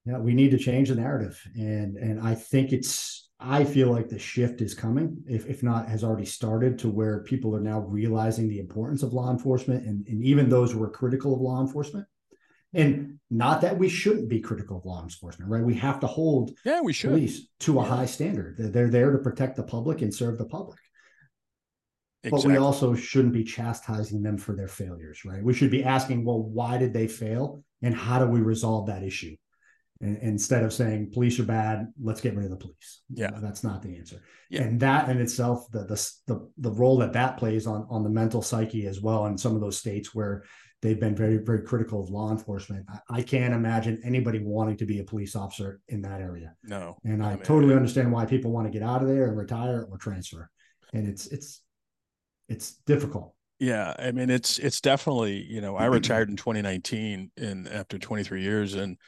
yeah, 0.04 0.18
we 0.18 0.34
need 0.34 0.50
to 0.50 0.58
change 0.58 0.90
the 0.90 0.96
narrative, 0.96 1.40
and 1.54 1.96
and 1.96 2.20
I 2.20 2.34
think 2.34 2.72
it's 2.72 3.25
I 3.38 3.64
feel 3.64 3.88
like 3.88 4.08
the 4.08 4.18
shift 4.18 4.62
is 4.62 4.74
coming, 4.74 5.22
if 5.28 5.46
if 5.46 5.62
not 5.62 5.88
has 5.88 6.02
already 6.02 6.24
started, 6.24 6.78
to 6.80 6.88
where 6.88 7.22
people 7.22 7.54
are 7.54 7.60
now 7.60 7.80
realizing 7.80 8.48
the 8.48 8.60
importance 8.60 9.02
of 9.02 9.12
law 9.12 9.30
enforcement, 9.30 9.84
and 9.84 10.06
and 10.08 10.22
even 10.24 10.48
those 10.48 10.72
who 10.72 10.82
are 10.82 10.90
critical 10.90 11.34
of 11.34 11.40
law 11.40 11.60
enforcement, 11.60 12.06
and 12.72 13.18
not 13.30 13.60
that 13.60 13.76
we 13.76 13.90
shouldn't 13.90 14.30
be 14.30 14.40
critical 14.40 14.78
of 14.78 14.86
law 14.86 15.02
enforcement, 15.02 15.50
right? 15.50 15.62
We 15.62 15.74
have 15.74 16.00
to 16.00 16.06
hold 16.06 16.52
yeah 16.64 16.80
we 16.80 16.94
should 16.94 17.10
police 17.10 17.46
to 17.60 17.78
a 17.78 17.82
yeah. 17.82 17.88
high 17.88 18.06
standard. 18.06 18.56
They're, 18.56 18.68
they're 18.68 18.90
there 18.90 19.12
to 19.12 19.18
protect 19.18 19.56
the 19.56 19.64
public 19.64 20.00
and 20.00 20.14
serve 20.14 20.38
the 20.38 20.46
public. 20.46 20.78
Exactly. 22.24 22.42
But 22.42 22.52
we 22.52 22.56
also 22.56 22.94
shouldn't 22.94 23.34
be 23.34 23.44
chastising 23.44 24.22
them 24.22 24.38
for 24.38 24.56
their 24.56 24.66
failures, 24.66 25.24
right? 25.24 25.44
We 25.44 25.52
should 25.54 25.70
be 25.70 25.84
asking, 25.84 26.24
well, 26.24 26.42
why 26.42 26.76
did 26.78 26.92
they 26.92 27.06
fail, 27.06 27.62
and 27.82 27.94
how 27.94 28.18
do 28.18 28.26
we 28.26 28.40
resolve 28.40 28.86
that 28.86 29.02
issue? 29.02 29.36
And, 30.00 30.18
instead 30.18 30.62
of 30.62 30.72
saying 30.72 31.10
police 31.12 31.38
are 31.38 31.44
bad 31.44 31.86
let's 32.00 32.20
get 32.20 32.34
rid 32.34 32.44
of 32.44 32.50
the 32.50 32.56
police. 32.56 33.02
Yeah. 33.12 33.30
Uh, 33.34 33.40
that's 33.40 33.64
not 33.64 33.82
the 33.82 33.96
answer. 33.96 34.22
Yeah. 34.50 34.62
and 34.62 34.80
that 34.80 35.08
in 35.08 35.20
itself 35.20 35.70
the, 35.72 35.84
the 35.84 36.10
the 36.26 36.48
the 36.58 36.70
role 36.70 36.98
that 36.98 37.12
that 37.14 37.36
plays 37.36 37.66
on 37.66 37.86
on 37.90 38.02
the 38.02 38.10
mental 38.10 38.42
psyche 38.42 38.86
as 38.86 39.00
well 39.00 39.26
in 39.26 39.38
some 39.38 39.54
of 39.54 39.60
those 39.60 39.78
states 39.78 40.14
where 40.14 40.44
they've 40.82 41.00
been 41.00 41.16
very 41.16 41.38
very 41.38 41.62
critical 41.62 42.02
of 42.02 42.10
law 42.10 42.30
enforcement 42.30 42.86
I, 42.88 43.18
I 43.18 43.22
can't 43.22 43.54
imagine 43.54 44.00
anybody 44.04 44.38
wanting 44.38 44.76
to 44.78 44.86
be 44.86 45.00
a 45.00 45.04
police 45.04 45.34
officer 45.34 45.80
in 45.88 46.02
that 46.02 46.20
area. 46.20 46.54
No. 46.64 46.96
And 47.04 47.22
i, 47.22 47.32
I 47.32 47.34
mean, 47.34 47.44
totally 47.44 47.74
understand 47.74 48.12
why 48.12 48.26
people 48.26 48.52
want 48.52 48.66
to 48.66 48.72
get 48.72 48.86
out 48.86 49.02
of 49.02 49.08
there 49.08 49.26
and 49.26 49.36
retire 49.36 49.86
or 49.90 49.98
transfer. 49.98 50.50
And 50.92 51.08
it's 51.08 51.26
it's 51.26 51.62
it's 52.48 52.74
difficult. 52.86 53.34
Yeah, 53.58 53.94
I 53.98 54.12
mean 54.12 54.28
it's 54.28 54.58
it's 54.58 54.80
definitely 54.80 55.42
you 55.42 55.60
know 55.60 55.76
I 55.76 55.86
retired 55.86 56.28
in 56.28 56.36
2019 56.36 57.30
and 57.38 57.68
after 57.68 57.98
23 57.98 58.42
years 58.42 58.74
and 58.74 58.98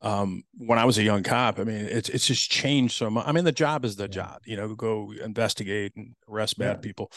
um 0.00 0.44
when 0.56 0.78
I 0.78 0.84
was 0.84 0.98
a 0.98 1.02
young 1.02 1.22
cop 1.22 1.58
I 1.58 1.64
mean 1.64 1.84
it's 1.84 2.08
it's 2.08 2.26
just 2.26 2.50
changed 2.50 2.94
so 2.94 3.10
much 3.10 3.26
I 3.26 3.32
mean 3.32 3.44
the 3.44 3.52
job 3.52 3.84
is 3.84 3.96
the 3.96 4.04
yeah. 4.04 4.08
job 4.08 4.42
you 4.44 4.56
know 4.56 4.74
go 4.74 5.12
investigate 5.12 5.92
and 5.96 6.14
arrest 6.28 6.58
bad 6.58 6.76
yeah. 6.76 6.80
people 6.80 7.10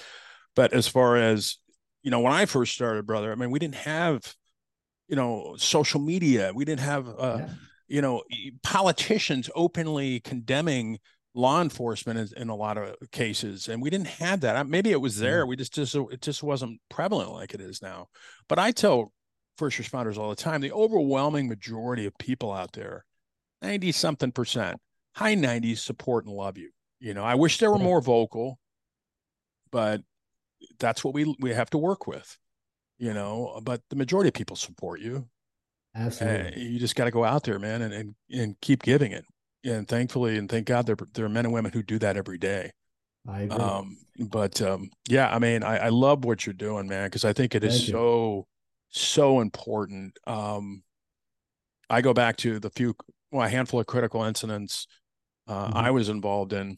but 0.56 0.74
as 0.74 0.88
far 0.88 1.16
as 1.18 1.58
you 2.02 2.10
know 2.10 2.20
when 2.20 2.34
I 2.34 2.46
first 2.46 2.74
started 2.74 3.06
brother 3.06 3.32
I 3.32 3.36
mean 3.36 3.52
we 3.52 3.60
didn't 3.60 3.76
have 3.76 4.36
you 5.08 5.16
know 5.16 5.56
social 5.58 6.00
media 6.00 6.52
we 6.56 6.66
didn't 6.66 6.82
have 6.82 7.08
uh 7.08 7.38
yeah. 7.40 7.50
you 7.88 8.02
know 8.02 8.24
politicians 8.64 9.50
openly 9.56 10.20
condemning 10.22 10.98
law 11.34 11.62
enforcement 11.62 12.20
in, 12.20 12.42
in, 12.42 12.50
a 12.50 12.56
lot 12.56 12.78
of 12.78 12.96
cases 13.12 13.70
and 13.70 13.82
we 13.82 13.90
didn't 13.90 14.08
have 14.08 14.42
that 14.42 14.68
maybe 14.68 14.92
it 14.92 15.00
was 15.00 15.18
there 15.18 15.46
we 15.46 15.56
just 15.56 15.74
just 15.74 15.96
it 15.96 16.22
just 16.22 16.44
wasn't 16.44 16.80
prevalent 16.90 17.32
like 17.32 17.54
it 17.54 17.62
is 17.62 17.82
now 17.82 18.08
but 18.50 18.60
i 18.60 18.72
tell 18.72 19.14
first 19.62 19.78
responders 19.78 20.18
all 20.18 20.30
the 20.30 20.36
time 20.36 20.60
the 20.60 20.72
overwhelming 20.72 21.48
majority 21.48 22.08
of 22.08 22.18
people 22.18 22.52
out 22.52 22.74
there 22.74 23.06
90 23.62 23.92
something 23.92 24.32
percent 24.32 24.80
high 25.16 25.36
90s 25.36 25.78
support 25.78 26.26
and 26.26 26.34
love 26.34 26.58
you. 26.58 26.72
You 27.00 27.14
know 27.14 27.24
i 27.24 27.36
wish 27.36 27.60
they 27.60 27.68
were 27.68 27.78
more 27.78 28.02
vocal 28.02 28.58
but 29.72 30.02
that's 30.80 31.04
what 31.04 31.14
we 31.14 31.36
we 31.40 31.52
have 31.52 31.70
to 31.70 31.78
work 31.78 32.08
with 32.08 32.38
you 32.98 33.14
know 33.14 33.60
but 33.64 33.82
the 33.90 33.96
majority 33.96 34.30
of 34.30 34.34
people 34.34 34.56
support 34.56 35.00
you. 35.00 35.28
Absolutely. 35.94 36.54
Uh, 36.54 36.70
you 36.70 36.80
just 36.80 36.96
got 36.96 37.06
to 37.06 37.12
go 37.12 37.24
out 37.24 37.44
there 37.44 37.60
man 37.60 37.82
and, 37.82 37.94
and 37.94 38.16
and 38.32 38.56
keep 38.62 38.82
giving 38.82 39.12
it. 39.12 39.26
And 39.64 39.88
thankfully 39.88 40.38
and 40.38 40.50
thank 40.50 40.66
God 40.68 40.86
there 40.86 40.96
there 41.14 41.26
are 41.26 41.30
men 41.30 41.46
and 41.46 41.54
women 41.54 41.72
who 41.72 41.84
do 41.84 42.00
that 42.00 42.18
every 42.18 42.38
day. 42.38 42.72
I 43.28 43.42
agree. 43.42 43.58
Um, 43.58 43.98
but 44.20 44.62
um, 44.62 44.90
yeah, 45.08 45.30
I 45.34 45.38
mean, 45.40 45.64
I, 45.64 45.78
I 45.78 45.90
love 45.90 46.26
what 46.26 46.46
you're 46.46 46.54
doing, 46.54 46.88
man, 46.88 47.08
because 47.08 47.26
I 47.26 47.34
think 47.34 47.54
it 47.54 47.64
is 47.64 47.88
so 47.88 48.48
so 48.92 49.40
important. 49.40 50.18
Um, 50.28 50.84
I 51.90 52.02
go 52.02 52.14
back 52.14 52.38
to 52.38 52.60
the 52.60 52.70
few, 52.70 52.96
well, 53.32 53.46
a 53.46 53.50
handful 53.50 53.80
of 53.80 53.88
critical 53.88 54.24
incidents 54.24 54.88
uh, 55.48 55.68
mm-hmm. 55.68 55.78
I 55.78 55.92
was 55.92 56.10
involved 56.10 56.54
in, 56.54 56.78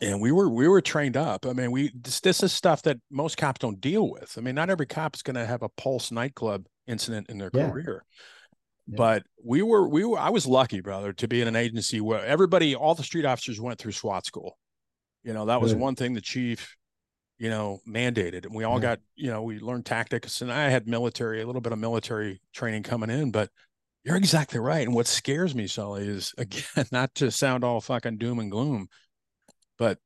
and 0.00 0.20
we 0.20 0.30
were 0.30 0.48
we 0.48 0.68
were 0.68 0.80
trained 0.80 1.16
up. 1.16 1.46
I 1.46 1.52
mean, 1.52 1.70
we 1.72 1.90
this, 1.94 2.20
this 2.20 2.42
is 2.42 2.52
stuff 2.52 2.82
that 2.82 2.98
most 3.10 3.36
cops 3.36 3.58
don't 3.58 3.80
deal 3.80 4.08
with. 4.10 4.34
I 4.36 4.40
mean, 4.40 4.54
not 4.54 4.70
every 4.70 4.86
cop 4.86 5.16
is 5.16 5.22
going 5.22 5.36
to 5.36 5.46
have 5.46 5.62
a 5.62 5.68
Pulse 5.70 6.12
nightclub 6.12 6.66
incident 6.86 7.28
in 7.30 7.38
their 7.38 7.50
yeah. 7.52 7.70
career. 7.70 8.04
But 8.88 9.22
we 9.42 9.62
were 9.62 9.88
we 9.88 10.04
were 10.04 10.18
I 10.18 10.30
was 10.30 10.46
lucky, 10.46 10.80
brother, 10.80 11.12
to 11.14 11.28
be 11.28 11.40
in 11.40 11.48
an 11.48 11.56
agency 11.56 12.00
where 12.00 12.24
everybody, 12.24 12.74
all 12.74 12.94
the 12.94 13.04
street 13.04 13.24
officers 13.24 13.60
went 13.60 13.78
through 13.78 13.92
SWAT 13.92 14.26
school. 14.26 14.58
You 15.22 15.32
know, 15.32 15.46
that 15.46 15.60
was 15.60 15.72
Good. 15.72 15.80
one 15.80 15.94
thing 15.94 16.14
the 16.14 16.20
chief, 16.20 16.76
you 17.38 17.50
know, 17.50 17.80
mandated. 17.88 18.46
And 18.46 18.54
we 18.54 18.64
all 18.64 18.76
yeah. 18.76 18.90
got, 18.90 19.00
you 19.16 19.30
know, 19.30 19.42
we 19.42 19.58
learned 19.58 19.86
tactics 19.86 20.42
and 20.42 20.52
I 20.52 20.68
had 20.68 20.86
military, 20.86 21.42
a 21.42 21.46
little 21.46 21.60
bit 21.60 21.72
of 21.72 21.78
military 21.78 22.40
training 22.52 22.82
coming 22.84 23.10
in, 23.10 23.30
but 23.30 23.50
you're 24.04 24.16
exactly 24.16 24.60
right. 24.60 24.86
And 24.86 24.94
what 24.94 25.06
scares 25.06 25.54
me, 25.54 25.66
Sully, 25.66 26.06
is 26.06 26.34
again, 26.38 26.86
not 26.92 27.14
to 27.16 27.30
sound 27.30 27.64
all 27.64 27.80
fucking 27.80 28.18
doom 28.18 28.38
and 28.38 28.50
gloom, 28.50 28.88
but 29.78 29.98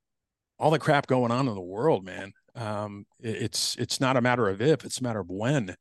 all 0.58 0.70
the 0.70 0.78
crap 0.78 1.06
going 1.06 1.30
on 1.30 1.48
in 1.48 1.54
the 1.54 1.60
world, 1.60 2.04
man. 2.04 2.32
Um, 2.54 3.04
it's 3.20 3.76
it's 3.76 4.00
not 4.00 4.16
a 4.16 4.22
matter 4.22 4.48
of 4.48 4.62
if, 4.62 4.84
it's 4.84 5.00
a 5.00 5.02
matter 5.02 5.20
of 5.20 5.28
when. 5.28 5.76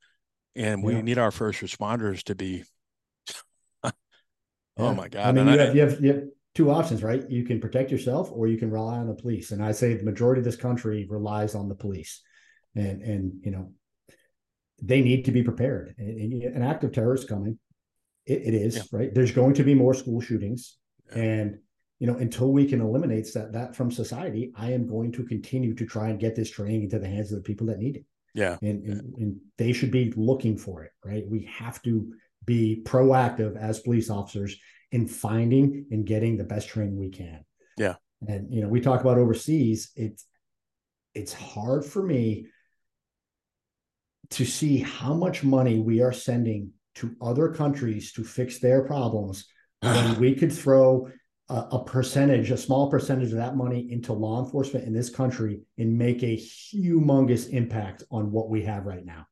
And 0.57 0.83
we 0.83 1.01
need 1.01 1.17
our 1.17 1.31
first 1.31 1.61
responders 1.61 2.23
to 2.23 2.35
be 2.35 2.63
Oh 4.77 4.93
my 4.93 5.07
God. 5.07 5.25
I 5.25 5.31
mean, 5.31 5.47
you, 5.47 5.53
I, 5.53 5.65
have, 5.65 5.75
you, 5.75 5.81
have, 5.81 6.01
you 6.03 6.13
have 6.13 6.23
two 6.55 6.71
options, 6.71 7.03
right? 7.03 7.29
You 7.29 7.43
can 7.43 7.59
protect 7.59 7.91
yourself 7.91 8.31
or 8.31 8.47
you 8.47 8.57
can 8.57 8.71
rely 8.71 8.97
on 8.97 9.07
the 9.07 9.13
police. 9.13 9.51
And 9.51 9.63
I 9.63 9.73
say 9.73 9.93
the 9.93 10.03
majority 10.03 10.39
of 10.39 10.45
this 10.45 10.55
country 10.55 11.05
relies 11.09 11.53
on 11.53 11.69
the 11.69 11.75
police. 11.75 12.21
And, 12.75 13.01
and 13.01 13.33
you 13.43 13.51
know, 13.51 13.71
they 14.81 15.01
need 15.01 15.25
to 15.25 15.31
be 15.31 15.43
prepared. 15.43 15.95
And, 15.97 16.43
an 16.43 16.63
act 16.63 16.83
of 16.83 16.93
terror 16.93 17.13
is 17.13 17.25
coming. 17.25 17.59
it, 18.25 18.41
it 18.41 18.53
is, 18.53 18.75
yeah. 18.77 18.83
right? 18.91 19.13
There's 19.13 19.31
going 19.31 19.53
to 19.55 19.63
be 19.63 19.73
more 19.73 19.93
school 19.93 20.21
shootings. 20.21 20.77
Yeah. 21.15 21.23
And, 21.23 21.57
you 21.99 22.07
know, 22.07 22.15
until 22.15 22.51
we 22.51 22.65
can 22.65 22.81
eliminate 22.81 23.31
that, 23.33 23.53
that 23.53 23.75
from 23.75 23.91
society, 23.91 24.51
I 24.55 24.71
am 24.71 24.87
going 24.87 25.11
to 25.13 25.23
continue 25.23 25.73
to 25.75 25.85
try 25.85 26.09
and 26.09 26.19
get 26.19 26.35
this 26.35 26.49
training 26.49 26.83
into 26.83 26.99
the 26.99 27.07
hands 27.07 27.31
of 27.31 27.37
the 27.37 27.43
people 27.43 27.67
that 27.67 27.79
need 27.79 27.97
it. 27.97 28.05
Yeah. 28.33 28.57
And, 28.61 28.83
and, 28.83 29.13
and 29.17 29.37
they 29.57 29.71
should 29.71 29.91
be 29.91 30.13
looking 30.17 30.57
for 30.57 30.83
it, 30.83 30.91
right? 31.05 31.23
We 31.27 31.49
have 31.57 31.81
to 31.83 32.13
be 32.45 32.81
proactive 32.83 33.55
as 33.57 33.79
police 33.79 34.09
officers 34.09 34.57
in 34.95 35.05
finding 35.07 35.85
and 35.91 36.05
getting 36.05 36.37
the 36.37 36.43
best 36.45 36.69
training 36.69 36.97
we 36.97 37.09
can. 37.09 37.43
Yeah. 37.77 37.95
And 38.25 38.51
you 38.51 38.61
know, 38.61 38.69
we 38.69 38.79
talk 38.79 39.01
about 39.01 39.17
overseas, 39.17 39.91
it's 39.97 40.25
it's 41.13 41.33
hard 41.33 41.83
for 41.83 42.01
me 42.01 42.47
to 44.29 44.45
see 44.45 44.77
how 44.77 45.13
much 45.13 45.43
money 45.43 45.79
we 45.79 46.01
are 46.01 46.13
sending 46.13 46.71
to 46.95 47.13
other 47.21 47.49
countries 47.49 48.13
to 48.13 48.23
fix 48.23 48.59
their 48.59 48.83
problems 48.83 49.45
when 49.81 50.15
we 50.19 50.33
could 50.33 50.51
throw 50.51 51.09
a, 51.49 51.55
a, 51.73 51.83
percentage, 51.83 52.51
a 52.51 52.57
small 52.57 52.89
percentage 52.89 53.31
of 53.31 53.37
that 53.37 53.55
money 53.55 53.91
into 53.91 54.13
law 54.13 54.43
enforcement 54.43 54.85
in 54.85 54.93
this 54.93 55.09
country 55.09 55.61
and 55.77 55.97
make 55.97 56.23
a 56.23 56.37
humongous 56.37 57.49
impact 57.49 58.03
on 58.09 58.31
what 58.31 58.49
we 58.49 58.63
have 58.63 58.85
right 58.85 59.05
now 59.05 59.25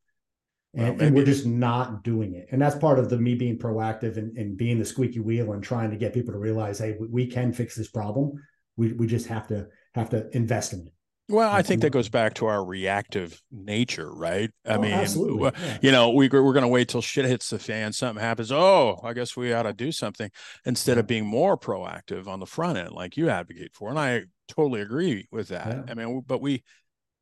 and, 0.76 0.98
well, 0.98 1.08
and, 1.08 1.16
we're 1.16 1.26
just 1.26 1.46
not 1.46 2.04
doing 2.04 2.34
it. 2.34 2.48
And 2.52 2.62
that's 2.62 2.76
part 2.76 2.98
of 2.98 3.10
the 3.10 3.18
me 3.18 3.36
being 3.36 3.58
proactive 3.58 4.18
and, 4.18 4.36
and, 4.38 4.58
being 4.58 4.80
the 4.80 4.86
squeaky 4.86 5.20
wheel 5.20 5.54
and 5.54 5.64
trying 5.64 5.92
to 5.92 5.98
get 5.98 6.14
people 6.14 6.34
to 6.34 6.40
realize 6.40 6.80
hey 6.80 6.96
we, 7.00 7.08
we, 7.08 7.28
can 7.28 7.54
fix 7.54 7.76
this 7.76 7.90
problem. 7.90 8.34
We, 8.76 8.94
we 8.94 9.06
just 9.06 9.28
have 9.28 9.48
to 9.48 9.68
have 9.94 10.10
to 10.10 10.36
invest 10.36 10.74
in 10.74 10.80
it. 10.80 10.94
Well 11.30 11.50
i 11.50 11.62
think 11.62 11.82
that 11.82 11.92
goes 11.92 12.10
back 12.10 12.34
to 12.36 12.48
our 12.48 12.66
reactive 12.66 13.42
nature 13.50 14.14
right? 14.14 14.52
I 14.66 14.76
oh, 14.76 14.82
mean 14.82 14.92
absolutely. 14.92 15.52
Yeah. 15.58 15.78
you 15.82 15.92
know 15.92 16.10
we, 16.10 16.28
we're 16.28 16.54
going 16.54 16.64
to 16.64 16.68
wait 16.68 16.90
till 16.90 17.02
shit 17.02 17.24
hits 17.24 17.50
the 17.50 17.60
fan 17.60 17.94
something 17.94 18.22
happens 18.22 18.52
oh 18.52 19.00
i 19.04 19.14
guess 19.14 19.38
we 19.38 19.54
ought 19.54 19.64
to 19.64 19.72
do 19.72 19.94
something 19.94 20.30
instead 20.66 20.98
of 20.98 21.08
being 21.08 21.26
more 21.26 21.58
proactive 21.58 22.28
on 22.28 22.42
the 22.42 22.46
front 22.46 22.78
end 22.78 22.92
like 22.92 23.16
you 23.16 23.30
advocate 23.30 23.74
for 23.74 23.90
and 23.90 23.98
i 23.98 24.24
totally 24.50 24.82
agree 24.82 25.28
with 25.32 25.48
that. 25.48 25.68
Yeah. 25.68 25.84
i 25.88 25.94
mean 25.94 26.22
but 26.28 26.42
we 26.42 26.62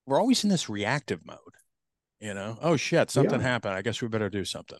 we're 0.07 0.19
always 0.19 0.43
in 0.43 0.49
this 0.49 0.67
reactive 0.67 1.23
mode 1.23 1.37
you 2.21 2.33
know? 2.33 2.57
Oh 2.61 2.77
shit 2.77 3.11
something 3.11 3.41
yeah. 3.41 3.47
happened. 3.47 3.73
I 3.73 3.81
guess 3.81 4.01
we 4.01 4.07
better 4.07 4.29
do 4.29 4.45
something 4.45 4.79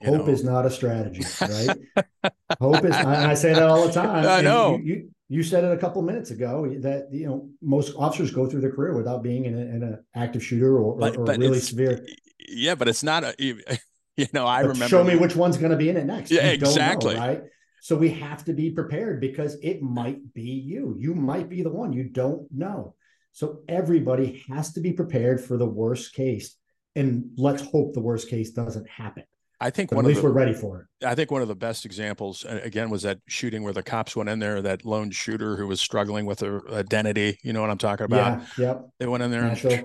you 0.00 0.08
hope 0.08 0.26
know? 0.26 0.32
is 0.32 0.44
not 0.44 0.66
a 0.66 0.70
strategy 0.70 1.22
right? 1.40 2.32
Hope 2.60 2.84
is 2.84 2.92
I, 2.92 3.34
say 3.34 3.54
that 3.54 3.62
all 3.62 3.86
the 3.86 3.92
time. 3.92 4.26
I 4.26 4.40
know 4.40 4.76
you, 4.76 4.82
you, 4.82 5.10
you 5.28 5.42
said 5.42 5.62
it 5.62 5.72
a 5.72 5.76
couple 5.76 6.02
minutes 6.02 6.30
ago 6.30 6.66
that 6.80 7.08
you 7.12 7.26
know 7.26 7.48
most 7.62 7.94
officers 7.96 8.30
go 8.30 8.48
through 8.48 8.60
their 8.60 8.72
career 8.72 8.94
without 8.94 9.22
being 9.22 9.44
in, 9.44 9.54
an 9.54 10.04
active 10.14 10.44
shooter 10.44 10.78
or, 10.78 10.96
but, 10.96 11.16
or, 11.16 11.30
or 11.30 11.36
really 11.36 11.60
severe. 11.60 12.04
yeah 12.48 12.74
but 12.74 12.88
it's 12.88 13.02
not 13.02 13.24
a 13.24 13.34
you 14.16 14.26
know 14.32 14.46
i 14.46 14.62
but 14.62 14.70
remember 14.70 14.88
show 14.88 15.04
me 15.04 15.16
which 15.16 15.36
one's 15.36 15.56
going 15.56 15.70
to 15.70 15.76
be 15.76 15.88
in 15.88 15.96
it 15.96 16.04
next. 16.04 16.30
Yeah 16.30 16.46
exactly 16.46 17.14
know, 17.14 17.20
right? 17.20 17.42
So 17.82 17.96
we 17.96 18.10
have 18.10 18.44
to 18.44 18.52
be 18.52 18.70
prepared 18.70 19.22
because 19.22 19.56
it 19.62 19.80
might 19.80 20.34
be 20.34 20.42
you. 20.42 20.96
You 20.98 21.14
might 21.14 21.48
be 21.48 21.62
the 21.62 21.70
one. 21.70 21.94
You 21.94 22.04
don't 22.04 22.46
know 22.52 22.94
so 23.32 23.60
everybody 23.68 24.44
has 24.48 24.72
to 24.74 24.80
be 24.80 24.92
prepared 24.92 25.40
for 25.40 25.56
the 25.56 25.66
worst 25.66 26.14
case. 26.14 26.56
And 26.96 27.30
let's 27.36 27.62
hope 27.62 27.94
the 27.94 28.00
worst 28.00 28.28
case 28.28 28.50
doesn't 28.50 28.88
happen. 28.88 29.24
I 29.60 29.68
think 29.70 29.92
at 29.92 30.04
least 30.04 30.22
the, 30.22 30.26
we're 30.26 30.32
ready 30.32 30.54
for 30.54 30.80
it. 30.80 31.06
I 31.06 31.14
think 31.14 31.30
one 31.30 31.42
of 31.42 31.48
the 31.48 31.54
best 31.54 31.84
examples, 31.84 32.46
again, 32.48 32.88
was 32.88 33.02
that 33.02 33.18
shooting 33.28 33.62
where 33.62 33.74
the 33.74 33.82
cops 33.82 34.16
went 34.16 34.30
in 34.30 34.38
there, 34.38 34.62
that 34.62 34.86
lone 34.86 35.10
shooter 35.10 35.56
who 35.56 35.66
was 35.66 35.80
struggling 35.80 36.24
with 36.24 36.38
their 36.38 36.66
identity. 36.72 37.38
You 37.42 37.52
know 37.52 37.60
what 37.60 37.68
I'm 37.68 37.78
talking 37.78 38.06
about? 38.06 38.42
Yeah. 38.56 38.66
Yep. 38.66 38.88
They 38.98 39.06
went 39.06 39.22
in 39.22 39.30
there 39.30 39.44
and 39.44 39.84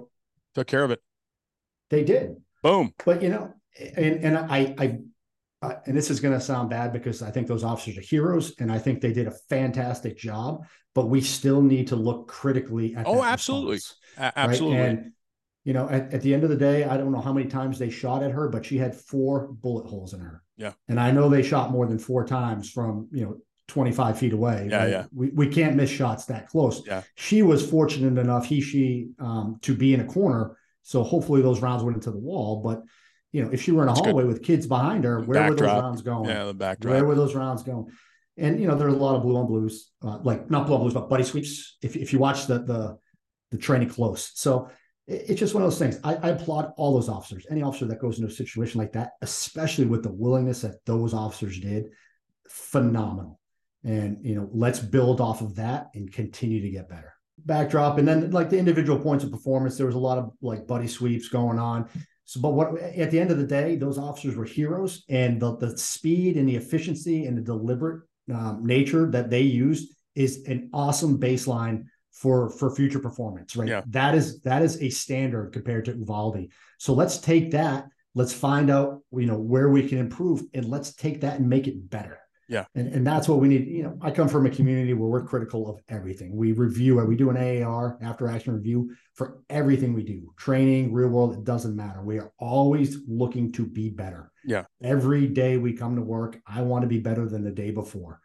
took 0.53 0.67
care 0.67 0.83
of 0.83 0.91
it. 0.91 1.01
They 1.89 2.05
did. 2.05 2.37
Boom. 2.63 2.93
But 3.05 3.21
you 3.21 3.29
know, 3.29 3.53
and 3.97 4.23
and 4.23 4.37
I 4.37 4.75
I 4.79 4.99
uh, 5.61 5.75
and 5.85 5.95
this 5.95 6.09
is 6.09 6.19
going 6.19 6.33
to 6.33 6.39
sound 6.39 6.69
bad 6.69 6.93
because 6.93 7.21
I 7.21 7.31
think 7.31 7.47
those 7.47 7.63
officers 7.63 7.97
are 7.97 8.01
heroes 8.01 8.53
and 8.59 8.71
I 8.71 8.79
think 8.79 9.01
they 9.01 9.13
did 9.13 9.27
a 9.27 9.35
fantastic 9.49 10.17
job, 10.17 10.65
but 10.95 11.07
we 11.07 11.21
still 11.21 11.61
need 11.61 11.87
to 11.87 11.95
look 11.95 12.27
critically 12.27 12.95
at 12.95 13.05
Oh, 13.05 13.23
absolutely. 13.23 13.75
Response, 13.75 14.33
absolutely. 14.35 14.79
Right? 14.79 14.89
And 14.89 15.11
you 15.65 15.73
know, 15.73 15.89
at, 15.89 16.13
at 16.13 16.21
the 16.21 16.33
end 16.33 16.43
of 16.43 16.49
the 16.49 16.55
day, 16.55 16.85
I 16.85 16.95
don't 16.95 17.11
know 17.11 17.21
how 17.21 17.33
many 17.33 17.47
times 17.47 17.77
they 17.77 17.89
shot 17.89 18.23
at 18.23 18.31
her, 18.31 18.47
but 18.49 18.65
she 18.65 18.77
had 18.77 18.95
four 18.95 19.47
bullet 19.47 19.87
holes 19.87 20.13
in 20.13 20.21
her. 20.21 20.43
Yeah. 20.57 20.73
And 20.87 20.99
I 20.99 21.11
know 21.11 21.27
they 21.27 21.43
shot 21.43 21.71
more 21.71 21.87
than 21.87 21.99
four 21.99 22.25
times 22.25 22.69
from, 22.69 23.09
you 23.11 23.25
know, 23.25 23.37
25 23.67 24.19
feet 24.19 24.31
away. 24.31 24.67
Yeah, 24.69 24.77
right? 24.77 24.89
yeah. 24.89 25.05
We, 25.11 25.29
we 25.29 25.47
can't 25.47 25.75
miss 25.75 25.89
shots 25.89 26.25
that 26.25 26.47
close. 26.47 26.85
Yeah. 26.85 27.01
She 27.15 27.41
was 27.41 27.67
fortunate 27.67 28.19
enough, 28.19 28.45
he, 28.45 28.61
she, 28.61 29.09
um, 29.19 29.57
to 29.63 29.75
be 29.75 29.95
in 29.95 30.01
a 30.01 30.05
corner. 30.05 30.55
So 30.83 31.01
hopefully 31.01 31.41
those 31.41 31.61
rounds 31.61 31.83
went 31.83 31.95
into 31.95 32.11
the 32.11 32.19
wall. 32.19 32.61
But 32.63 32.83
you 33.31 33.43
know, 33.43 33.49
if 33.51 33.63
she 33.63 33.71
were 33.71 33.81
in 33.81 33.89
a 33.89 33.91
That's 33.93 34.05
hallway 34.05 34.23
good. 34.23 34.33
with 34.33 34.43
kids 34.43 34.67
behind 34.67 35.03
her, 35.03 35.19
where 35.19 35.49
backdrop. 35.49 35.49
were 35.49 35.55
those 35.55 35.81
rounds 35.81 36.01
going? 36.03 36.29
Yeah, 36.29 36.43
the 36.45 36.53
backdrop. 36.53 36.93
Where 36.93 37.05
were 37.05 37.15
those 37.15 37.35
rounds 37.35 37.63
going? 37.63 37.87
And 38.37 38.59
you 38.59 38.67
know, 38.67 38.75
there's 38.75 38.93
a 38.93 38.97
lot 38.97 39.15
of 39.15 39.21
blue 39.23 39.37
on 39.37 39.47
blues, 39.47 39.91
uh, 40.03 40.19
like 40.23 40.49
not 40.49 40.67
blue 40.67 40.75
on 40.75 40.81
blues, 40.81 40.93
but 40.93 41.09
buddy 41.09 41.23
sweeps. 41.23 41.77
If 41.81 41.95
if 41.95 42.11
you 42.13 42.19
watch 42.19 42.47
the 42.47 42.59
the 42.59 42.97
the 43.51 43.57
training 43.57 43.89
close, 43.89 44.31
so 44.35 44.69
it, 45.07 45.25
it's 45.29 45.39
just 45.39 45.53
one 45.53 45.63
of 45.63 45.69
those 45.69 45.79
things. 45.79 45.99
I, 46.03 46.15
I 46.15 46.29
applaud 46.29 46.73
all 46.77 46.93
those 46.93 47.09
officers. 47.09 47.45
Any 47.49 47.61
officer 47.61 47.85
that 47.85 48.01
goes 48.01 48.17
into 48.17 48.29
a 48.29 48.35
situation 48.35 48.79
like 48.79 48.93
that, 48.93 49.11
especially 49.21 49.85
with 49.85 50.03
the 50.03 50.11
willingness 50.11 50.61
that 50.61 50.83
those 50.85 51.13
officers 51.13 51.59
did, 51.59 51.85
phenomenal. 52.49 53.39
And 53.83 54.17
you 54.25 54.35
know, 54.35 54.49
let's 54.51 54.79
build 54.79 55.21
off 55.21 55.41
of 55.41 55.55
that 55.55 55.89
and 55.93 56.11
continue 56.11 56.61
to 56.61 56.69
get 56.69 56.89
better. 56.89 57.13
backdrop, 57.37 57.97
and 57.97 58.07
then 58.07 58.31
like 58.31 58.49
the 58.49 58.57
individual 58.57 58.99
points 58.99 59.23
of 59.23 59.31
performance, 59.31 59.77
there 59.77 59.85
was 59.85 59.95
a 59.95 59.99
lot 59.99 60.17
of 60.17 60.31
like 60.41 60.67
buddy 60.67 60.87
sweeps 60.87 61.29
going 61.29 61.59
on. 61.59 61.87
So, 62.25 62.39
but 62.41 62.53
what 62.53 62.77
at 62.81 63.11
the 63.11 63.19
end 63.19 63.31
of 63.31 63.37
the 63.37 63.45
day, 63.45 63.75
those 63.75 63.97
officers 63.97 64.35
were 64.35 64.45
heroes, 64.45 65.03
and 65.09 65.39
the 65.39 65.55
the 65.57 65.77
speed 65.77 66.37
and 66.37 66.47
the 66.49 66.55
efficiency 66.55 67.25
and 67.25 67.37
the 67.37 67.41
deliberate 67.41 68.03
um, 68.33 68.65
nature 68.65 69.09
that 69.11 69.29
they 69.29 69.41
used 69.41 69.93
is 70.15 70.43
an 70.47 70.69
awesome 70.73 71.19
baseline 71.19 71.85
for 72.11 72.49
for 72.49 72.73
future 72.73 72.99
performance. 72.99 73.55
Right? 73.55 73.67
Yeah. 73.67 73.81
That 73.87 74.15
is 74.15 74.41
that 74.41 74.61
is 74.61 74.81
a 74.81 74.89
standard 74.89 75.53
compared 75.53 75.85
to 75.85 75.97
Uvalde. 75.97 76.47
So 76.79 76.93
let's 76.93 77.17
take 77.17 77.51
that. 77.51 77.87
Let's 78.13 78.33
find 78.33 78.69
out 78.69 79.01
you 79.11 79.25
know 79.25 79.37
where 79.37 79.69
we 79.69 79.87
can 79.87 79.97
improve, 79.97 80.43
and 80.53 80.65
let's 80.65 80.93
take 80.93 81.21
that 81.21 81.39
and 81.39 81.49
make 81.49 81.67
it 81.67 81.89
better. 81.89 82.19
Yeah. 82.47 82.65
And, 82.75 82.93
and 82.93 83.07
that's 83.07 83.27
what 83.27 83.39
we 83.39 83.47
need. 83.47 83.67
You 83.67 83.83
know, 83.83 83.97
I 84.01 84.11
come 84.11 84.27
from 84.27 84.45
a 84.45 84.49
community 84.49 84.93
where 84.93 85.09
we're 85.09 85.25
critical 85.25 85.69
of 85.69 85.79
everything. 85.89 86.35
We 86.35 86.51
review 86.51 86.99
it. 86.99 87.07
We 87.07 87.15
do 87.15 87.29
an 87.29 87.37
AAR 87.37 87.97
after 88.01 88.27
action 88.27 88.53
review 88.53 88.91
for 89.13 89.39
everything 89.49 89.93
we 89.93 90.03
do. 90.03 90.33
Training, 90.37 90.93
real 90.93 91.09
world, 91.09 91.33
it 91.33 91.43
doesn't 91.43 91.75
matter. 91.75 92.03
We 92.03 92.19
are 92.19 92.31
always 92.37 92.97
looking 93.07 93.51
to 93.53 93.65
be 93.65 93.89
better. 93.89 94.31
Yeah. 94.45 94.65
Every 94.83 95.27
day 95.27 95.57
we 95.57 95.73
come 95.73 95.95
to 95.95 96.01
work, 96.01 96.39
I 96.45 96.61
want 96.61 96.83
to 96.83 96.87
be 96.87 96.99
better 96.99 97.27
than 97.27 97.43
the 97.43 97.51
day 97.51 97.71
before. 97.71 98.19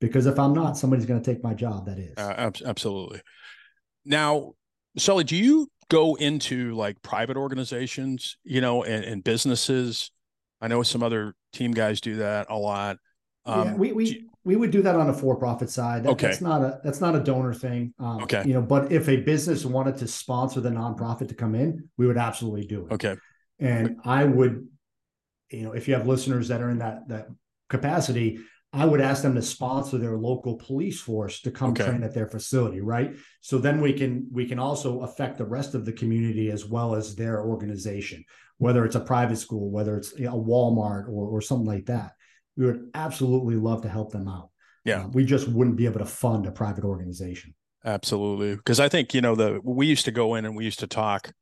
Because 0.00 0.26
if 0.26 0.38
I'm 0.38 0.52
not, 0.52 0.76
somebody's 0.76 1.06
going 1.06 1.22
to 1.22 1.32
take 1.32 1.42
my 1.42 1.54
job. 1.54 1.86
That 1.86 1.98
is. 1.98 2.14
Uh, 2.16 2.34
ab- 2.36 2.56
absolutely. 2.64 3.22
Now, 4.04 4.52
Sully, 4.96 5.24
do 5.24 5.34
you 5.34 5.68
go 5.88 6.14
into 6.14 6.74
like 6.74 7.02
private 7.02 7.36
organizations, 7.36 8.36
you 8.44 8.60
know, 8.60 8.84
and, 8.84 9.04
and 9.04 9.24
businesses? 9.24 10.12
I 10.60 10.68
know 10.68 10.82
some 10.82 11.02
other 11.02 11.34
team 11.52 11.72
guys 11.72 12.00
do 12.00 12.16
that 12.16 12.46
a 12.48 12.56
lot. 12.56 12.98
Um, 13.46 13.64
yeah, 13.68 13.74
we 13.74 13.92
we, 13.92 14.04
you- 14.06 14.30
we 14.46 14.56
would 14.56 14.70
do 14.70 14.82
that 14.82 14.94
on 14.94 15.08
a 15.08 15.14
for-profit 15.14 15.70
side. 15.70 16.02
That, 16.04 16.10
Okay. 16.10 16.26
That's 16.28 16.42
not 16.42 16.60
a 16.62 16.78
that's 16.84 17.00
not 17.00 17.14
a 17.16 17.20
donor 17.20 17.54
thing. 17.54 17.94
Um, 17.98 18.22
Okay. 18.24 18.42
You 18.46 18.52
know, 18.54 18.62
but 18.62 18.92
if 18.92 19.08
a 19.08 19.16
business 19.18 19.64
wanted 19.64 19.96
to 19.98 20.06
sponsor 20.06 20.60
the 20.60 20.68
nonprofit 20.70 21.28
to 21.28 21.34
come 21.34 21.54
in, 21.54 21.88
we 21.96 22.06
would 22.06 22.18
absolutely 22.18 22.66
do 22.66 22.86
it. 22.86 22.92
okay. 22.94 23.16
And 23.58 23.96
I 24.04 24.24
would, 24.24 24.66
you 25.50 25.62
know, 25.62 25.72
if 25.72 25.88
you 25.88 25.94
have 25.94 26.06
listeners 26.06 26.48
that 26.48 26.60
are 26.60 26.70
in 26.70 26.78
that 26.78 27.08
that 27.08 27.28
capacity, 27.70 28.38
I 28.72 28.84
would 28.84 29.00
ask 29.00 29.22
them 29.22 29.34
to 29.36 29.42
sponsor 29.42 29.96
their 29.98 30.16
local 30.18 30.56
police 30.56 31.00
force 31.00 31.40
to 31.42 31.50
come 31.50 31.70
Okay. 31.70 31.84
train 31.84 32.02
at 32.02 32.12
their 32.12 32.26
facility, 32.26 32.80
right? 32.80 33.14
So 33.40 33.58
then 33.58 33.80
we 33.80 33.92
can 33.94 34.26
we 34.32 34.44
can 34.46 34.58
also 34.58 35.00
affect 35.02 35.38
the 35.38 35.46
rest 35.46 35.74
of 35.74 35.84
the 35.86 35.92
community 35.92 36.50
as 36.50 36.66
well 36.66 36.94
as 36.94 37.14
their 37.14 37.42
organization, 37.42 38.24
whether 38.58 38.84
it's 38.84 38.96
a 38.96 39.00
private 39.00 39.36
school, 39.38 39.70
whether 39.70 39.96
it's 39.96 40.12
a 40.14 40.24
Walmart 40.50 41.08
or 41.08 41.28
or 41.28 41.40
something 41.40 41.66
like 41.66 41.86
that. 41.86 42.12
We 42.56 42.66
would 42.66 42.90
absolutely 42.94 43.56
love 43.56 43.82
to 43.82 43.88
help 43.88 44.12
them 44.12 44.28
out. 44.28 44.50
Yeah. 44.84 45.04
Uh, 45.04 45.08
we 45.08 45.24
just 45.24 45.48
wouldn't 45.48 45.76
be 45.76 45.86
able 45.86 46.00
to 46.00 46.06
fund 46.06 46.46
a 46.46 46.52
private 46.52 46.84
organization. 46.84 47.54
Absolutely. 47.84 48.56
Because 48.56 48.80
I 48.80 48.88
think, 48.88 49.12
you 49.14 49.20
know, 49.20 49.34
the 49.34 49.60
we 49.62 49.86
used 49.86 50.04
to 50.06 50.10
go 50.10 50.34
in 50.36 50.44
and 50.44 50.56
we 50.56 50.64
used 50.64 50.78
to 50.80 50.86
talk 50.86 51.32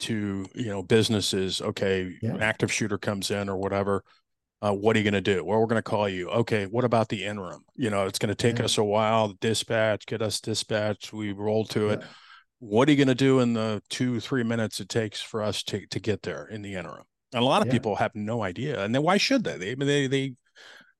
to, 0.00 0.46
you 0.54 0.66
know, 0.66 0.82
businesses, 0.82 1.60
okay, 1.60 2.16
Yeah. 2.22 2.34
an 2.34 2.42
active 2.42 2.72
shooter 2.72 2.98
comes 2.98 3.30
in 3.30 3.48
or 3.48 3.56
whatever. 3.56 4.02
Uh, 4.62 4.72
what 4.72 4.96
are 4.96 4.98
you 4.98 5.04
going 5.10 5.22
to 5.22 5.34
do? 5.34 5.44
Well, 5.44 5.58
we're 5.60 5.66
going 5.66 5.78
to 5.78 5.82
call 5.82 6.08
you. 6.08 6.30
Okay, 6.30 6.64
what 6.66 6.84
about 6.84 7.08
the 7.10 7.24
interim? 7.24 7.64
You 7.74 7.90
know, 7.90 8.06
it's 8.06 8.18
going 8.18 8.30
to 8.30 8.34
take 8.34 8.58
Yeah. 8.58 8.64
us 8.64 8.78
a 8.78 8.84
while. 8.84 9.34
Dispatch, 9.40 10.06
get 10.06 10.22
us 10.22 10.40
dispatch. 10.40 11.12
We 11.12 11.32
roll 11.32 11.64
to 11.66 11.90
it. 11.90 12.00
Yeah. 12.00 12.06
What 12.60 12.88
are 12.88 12.92
you 12.92 12.96
going 12.96 13.08
to 13.08 13.14
do 13.14 13.40
in 13.40 13.52
the 13.52 13.82
two, 13.90 14.20
three 14.20 14.42
minutes 14.42 14.80
it 14.80 14.88
takes 14.88 15.20
for 15.20 15.42
us 15.42 15.62
to 15.64 15.86
to 15.86 16.00
get 16.00 16.22
there 16.22 16.46
in 16.46 16.62
the 16.62 16.74
interim? 16.74 17.04
And 17.34 17.42
a 17.42 17.46
lot 17.46 17.60
of 17.60 17.66
Yeah. 17.66 17.72
people 17.74 17.96
have 17.96 18.14
no 18.14 18.42
idea. 18.42 18.82
And 18.82 18.94
then 18.94 19.02
why 19.02 19.18
should 19.18 19.44
they? 19.44 19.58
They 19.58 19.74
they 19.74 20.06
they 20.06 20.34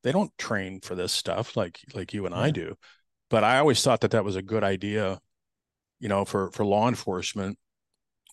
they 0.05 0.13
don't 0.13 0.31
train 0.39 0.81
for 0.81 0.95
this 0.95 1.13
stuff 1.13 1.57
like 1.57 1.81
like 1.95 2.15
you 2.15 2.27
and 2.27 2.35
I 2.35 2.51
do. 2.53 2.77
But 3.31 3.43
I 3.43 3.59
always 3.59 3.83
thought 3.83 4.03
that 4.03 4.13
that 4.13 4.25
was 4.25 4.37
a 4.37 4.43
good 4.43 4.63
idea, 4.63 5.19
you 5.99 6.09
know, 6.09 6.25
for 6.25 6.53
for 6.53 6.65
law 6.65 6.89
enforcement 6.89 7.59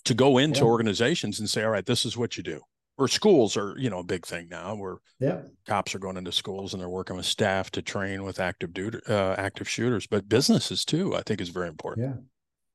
to 0.06 0.14
go 0.14 0.38
into 0.38 0.60
Yeah. 0.60 0.66
organizations 0.66 1.40
and 1.40 1.50
say, 1.50 1.64
all 1.64 1.72
right, 1.72 1.86
this 1.86 2.06
is 2.06 2.16
what 2.18 2.38
you 2.38 2.44
do. 2.44 2.62
Or 2.98 3.08
schools 3.08 3.58
are, 3.58 3.74
you 3.80 3.90
know, 3.90 4.00
a 4.00 4.04
big 4.04 4.28
thing 4.28 4.48
now 4.50 4.76
where 4.76 4.98
Yeah. 5.20 5.42
cops 5.66 5.96
are 5.96 6.00
going 6.00 6.18
into 6.18 6.32
schools 6.32 6.74
and 6.74 6.82
they're 6.82 6.90
working 6.90 7.16
with 7.16 7.26
staff 7.26 7.72
to 7.72 7.82
train 7.82 8.24
with 8.24 8.40
active 8.40 8.74
duty, 8.74 9.00
uh, 9.08 9.36
active 9.38 9.68
shooters, 9.70 10.06
but 10.08 10.30
businesses 10.30 10.86
too, 10.86 11.16
I 11.16 11.24
think 11.24 11.42
is 11.42 11.50
very 11.50 11.68
important. 11.70 12.08
Yeah. 12.08 12.22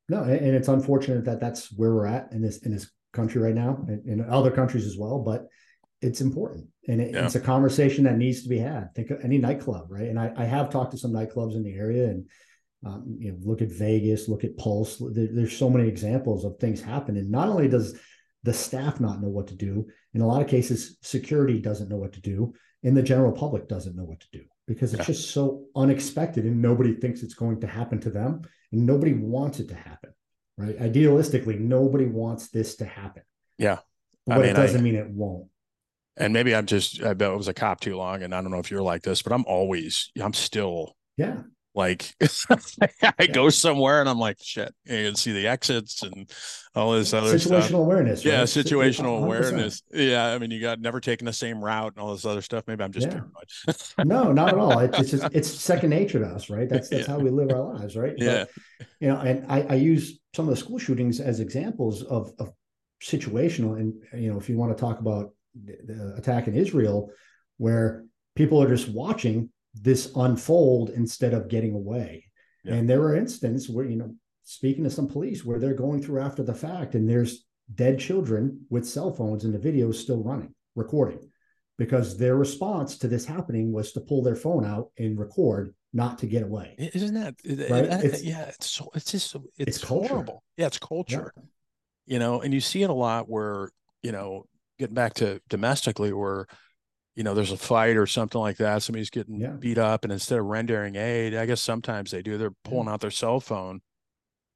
No, 0.08 0.22
and, 0.22 0.40
and 0.40 0.54
it's 0.56 0.68
unfortunate 0.68 1.24
that 1.26 1.40
that's 1.40 1.72
where 1.72 1.94
we're 1.94 2.06
at 2.06 2.32
in 2.32 2.40
this 2.42 2.58
in 2.58 2.72
this 2.72 2.90
country 3.12 3.42
right 3.42 3.54
now, 3.54 3.84
and 3.88 4.06
in 4.08 4.20
other 4.28 4.50
countries 4.50 4.86
as 4.86 4.96
well. 4.96 5.18
But 5.18 5.48
it's 6.02 6.20
important, 6.20 6.66
and 6.88 7.00
it, 7.00 7.14
Yeah. 7.14 7.24
it's 7.24 7.34
a 7.34 7.40
conversation 7.40 8.04
that 8.04 8.16
needs 8.18 8.42
to 8.42 8.48
be 8.48 8.58
had. 8.58 8.94
Think 8.94 9.10
of 9.10 9.24
any 9.24 9.38
nightclub, 9.38 9.86
right? 9.90 10.08
And 10.08 10.18
I, 10.18 10.32
I 10.36 10.44
have 10.44 10.70
talked 10.70 10.92
to 10.92 10.98
some 10.98 11.12
nightclubs 11.12 11.54
in 11.54 11.62
the 11.62 11.74
area, 11.74 12.08
and 12.08 12.28
um, 12.84 13.16
you 13.18 13.32
know, 13.32 13.38
look 13.42 13.62
at 13.62 13.70
Vegas, 13.70 14.28
look 14.28 14.44
at 14.44 14.56
Pulse. 14.58 14.98
There, 14.98 15.28
there's 15.32 15.56
so 15.56 15.70
many 15.70 15.88
examples 15.88 16.44
of 16.44 16.58
things 16.58 16.80
happening. 16.80 17.30
Not 17.30 17.48
only 17.48 17.68
does 17.68 17.98
the 18.44 18.52
staff 18.52 19.00
not 19.00 19.20
know 19.20 19.28
what 19.28 19.48
to 19.48 19.56
do, 19.56 19.86
in 20.14 20.20
a 20.20 20.26
lot 20.26 20.42
of 20.42 20.48
cases, 20.48 20.98
security 21.02 21.58
doesn't 21.58 21.88
know 21.88 21.96
what 21.96 22.12
to 22.12 22.20
do, 22.20 22.52
and 22.84 22.96
the 22.96 23.02
general 23.02 23.32
public 23.32 23.66
doesn't 23.66 23.96
know 23.96 24.04
what 24.04 24.20
to 24.20 24.26
do 24.32 24.44
because 24.66 24.92
it's 24.92 25.00
Yeah. 25.00 25.14
just 25.14 25.30
so 25.30 25.64
unexpected, 25.74 26.44
and 26.44 26.60
nobody 26.62 26.94
thinks 26.94 27.22
it's 27.22 27.34
going 27.34 27.60
to 27.60 27.66
happen 27.66 27.98
to 28.00 28.10
them 28.10 28.42
and 28.72 28.84
nobody 28.84 29.14
wants 29.14 29.60
it 29.60 29.68
to 29.68 29.74
happen 29.74 30.10
right 30.58 30.76
idealistically 30.78 31.58
nobody 31.60 32.06
wants 32.06 32.48
this 32.48 32.76
to 32.76 32.84
happen 32.84 33.22
Yeah. 33.58 33.78
but 34.26 34.34
I 34.38 34.40
mean, 34.40 34.50
it 34.50 34.54
doesn't 34.54 34.82
mean 34.82 34.96
it 34.96 35.08
won't 35.08 35.48
And 36.16 36.32
maybe 36.32 36.54
I'm 36.54 36.66
just, 36.66 37.02
I 37.02 37.14
bet 37.14 37.30
I 37.30 37.34
was 37.34 37.48
a 37.48 37.54
cop 37.54 37.80
too 37.80 37.96
long 37.96 38.22
and 38.22 38.34
I 38.34 38.40
don't 38.40 38.50
know 38.50 38.58
if 38.58 38.70
you're 38.70 38.82
like 38.82 39.02
this, 39.02 39.22
but 39.22 39.32
I'm 39.32 39.44
always, 39.46 40.10
I'm 40.20 40.32
still 40.32 40.96
yeah 41.16 41.42
like, 41.74 42.14
I 43.18 43.26
go 43.26 43.50
somewhere 43.50 44.00
and 44.00 44.08
I'm 44.08 44.18
like, 44.18 44.38
shit, 44.42 44.74
you 44.86 45.04
can 45.08 45.14
see 45.14 45.32
the 45.32 45.46
exits 45.46 46.02
and 46.02 46.30
all 46.74 46.92
this 46.92 47.12
other 47.12 47.34
situational 47.34 47.62
stuff. 47.64 47.72
awareness 47.72 48.24
Yeah, 48.24 48.38
right? 48.38 48.48
situational 48.48 49.20
100%. 49.20 49.24
awareness. 49.24 49.82
Yeah, 49.92 50.26
I 50.32 50.38
mean, 50.38 50.50
you 50.50 50.60
got 50.60 50.80
never 50.80 51.00
taken 51.00 51.26
the 51.26 51.34
same 51.34 51.62
route 51.62 51.92
and 51.94 52.02
all 52.02 52.12
this 52.12 52.24
other 52.24 52.40
stuff. 52.40 52.64
Maybe 52.66 52.82
I'm 52.82 52.92
just 52.92 53.08
Yeah. 53.08 53.20
paranoid. 53.20 53.76
no 54.04 54.32
not 54.32 54.52
at 54.54 54.58
all 54.58 54.78
it's, 54.78 54.98
it's 54.98 55.10
just 55.10 55.34
it's 55.34 55.48
second 55.50 55.90
nature 55.90 56.18
to 56.18 56.26
us 56.26 56.48
right 56.48 56.68
that's 56.68 56.88
that's 56.88 57.06
Yeah. 57.06 57.12
how 57.14 57.18
we 57.18 57.28
live 57.30 57.50
our 57.50 57.74
lives 57.74 57.94
right 57.96 58.14
Yeah. 58.16 58.44
but, 58.78 58.88
you 59.00 59.08
know 59.08 59.18
and 59.18 59.44
I, 59.50 59.60
I 59.62 59.74
use 59.74 60.18
some 60.34 60.46
of 60.48 60.50
the 60.54 60.56
school 60.56 60.78
shootings 60.78 61.20
as 61.20 61.40
examples 61.40 62.02
of 62.04 62.32
of 62.38 62.52
situational 63.02 63.78
and 63.78 63.92
you 64.14 64.32
know 64.32 64.38
if 64.38 64.48
you 64.48 64.56
want 64.56 64.74
to 64.76 64.80
talk 64.80 65.00
about 65.00 65.32
the, 65.64 66.14
attack 66.16 66.48
in 66.48 66.54
israel 66.54 67.10
where 67.58 68.04
people 68.34 68.62
are 68.62 68.68
just 68.68 68.88
watching 68.88 69.50
this 69.74 70.12
unfold 70.16 70.90
instead 70.90 71.34
of 71.34 71.48
getting 71.48 71.74
away 71.74 72.24
Yeah. 72.64 72.74
and 72.74 72.88
there 72.88 73.00
were 73.00 73.16
instances 73.16 73.68
where 73.68 73.84
you 73.86 73.96
know 73.96 74.14
speaking 74.42 74.84
to 74.84 74.90
some 74.90 75.08
police 75.08 75.44
where 75.44 75.58
they're 75.58 75.74
going 75.74 76.02
through 76.02 76.20
after 76.20 76.42
the 76.42 76.54
fact 76.54 76.94
and 76.94 77.08
there's 77.08 77.44
dead 77.74 77.98
children 77.98 78.64
with 78.70 78.86
cell 78.86 79.12
phones 79.12 79.44
and 79.44 79.52
the 79.54 79.58
video 79.58 79.88
is 79.90 79.98
still 79.98 80.22
running 80.22 80.54
recording 80.76 81.18
because 81.78 82.16
their 82.16 82.36
response 82.36 82.96
to 82.98 83.08
this 83.08 83.24
happening 83.26 83.72
was 83.72 83.92
to 83.92 84.00
pull 84.00 84.22
their 84.22 84.36
phone 84.36 84.64
out 84.64 84.90
and 84.98 85.18
record 85.18 85.74
not 85.92 86.18
to 86.18 86.26
get 86.26 86.42
away 86.42 86.74
Isn't 86.78 87.14
that, 87.14 87.34
Right? 87.44 87.84
it- 87.84 88.04
It's- 88.04 88.22
yeah, 88.22 88.42
it's 88.44 88.70
so, 88.70 88.88
it's 88.94 89.10
just, 89.10 89.34
it's, 89.56 89.78
it's 89.78 89.82
horrible. 89.82 90.42
Yeah, 90.56 90.66
it's 90.66 90.78
Yeah. 90.80 90.86
culture. 90.88 91.34
you 92.06 92.18
know, 92.20 92.40
and 92.40 92.54
you 92.54 92.60
see 92.60 92.82
it 92.84 92.90
a 92.90 92.94
lot 92.94 93.28
where, 93.28 93.70
you 94.02 94.12
know, 94.12 94.44
getting 94.78 94.94
back 94.94 95.14
to 95.14 95.40
domestically 95.48 96.12
where, 96.12 96.46
you 97.14 97.22
know, 97.24 97.34
there's 97.34 97.52
a 97.52 97.56
fight 97.56 97.96
or 97.96 98.06
something 98.06 98.40
like 98.40 98.58
that, 98.58 98.82
somebody's 98.82 99.10
getting 99.10 99.40
Yeah. 99.40 99.52
beat 99.58 99.78
up, 99.78 100.04
and 100.04 100.12
instead 100.12 100.38
of 100.38 100.46
rendering 100.46 100.96
aid, 100.96 101.34
I 101.34 101.46
guess 101.46 101.60
sometimes 101.60 102.10
they 102.10 102.22
do, 102.22 102.38
they're 102.38 102.50
pulling 102.64 102.88
out 102.88 103.00
their 103.00 103.10
cell 103.10 103.40
phone, 103.40 103.80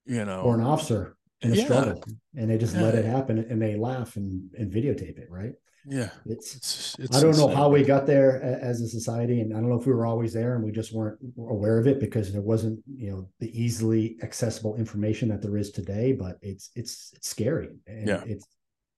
you 0.05 0.25
know. 0.25 0.43
or 0.43 0.55
an 0.55 0.61
officer 0.61 1.17
in 1.43 1.53
a 1.53 1.57
Yeah. 1.57 1.65
struggle 1.65 2.05
and 2.37 2.51
they 2.51 2.59
just 2.59 2.77
let 2.77 2.95
it 2.95 3.05
happen 3.05 3.39
and 3.39 3.61
they 3.61 3.75
laugh 3.77 4.17
and, 4.17 4.51
and 4.59 4.71
videotape 4.71 5.19
it 5.19 5.31
right 5.31 5.55
yeah. 5.87 6.11
it's 6.27 6.55
It's, 6.57 6.97
it's 6.99 7.17
I 7.17 7.21
don't 7.23 7.37
know 7.39 7.49
how 7.49 7.71
we 7.71 7.83
got 7.83 8.07
there 8.07 8.43
as 8.43 8.83
a 8.83 8.89
society, 8.89 9.41
and 9.41 9.55
I 9.55 9.61
don't 9.61 9.71
know 9.71 9.81
if 9.81 9.87
we 9.87 9.95
were 9.95 10.05
always 10.05 10.35
there 10.35 10.55
and 10.55 10.63
we 10.63 10.71
just 10.71 10.93
weren't 10.93 11.19
aware 11.39 11.79
of 11.79 11.87
it 11.87 11.99
because 11.99 12.31
there 12.31 12.43
wasn't, 12.43 12.79
you 12.95 13.11
know, 13.11 13.29
the 13.41 13.51
easily 13.59 14.19
accessible 14.23 14.77
information 14.77 15.31
that 15.31 15.41
there 15.41 15.57
is 15.57 15.71
today. 15.71 16.13
But 16.13 16.37
it's 16.43 16.71
it's 16.77 17.13
it's 17.17 17.31
scary, 17.31 17.71
and 17.87 18.07
Yeah. 18.07 18.23
it 18.27 18.45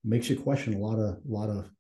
makes 0.05 0.29
you 0.29 0.37
question 0.37 0.75
a 0.75 0.79
lot 0.79 0.99
of 0.99 1.17
a 1.17 1.21
lot 1.29 1.49
of 1.49 1.71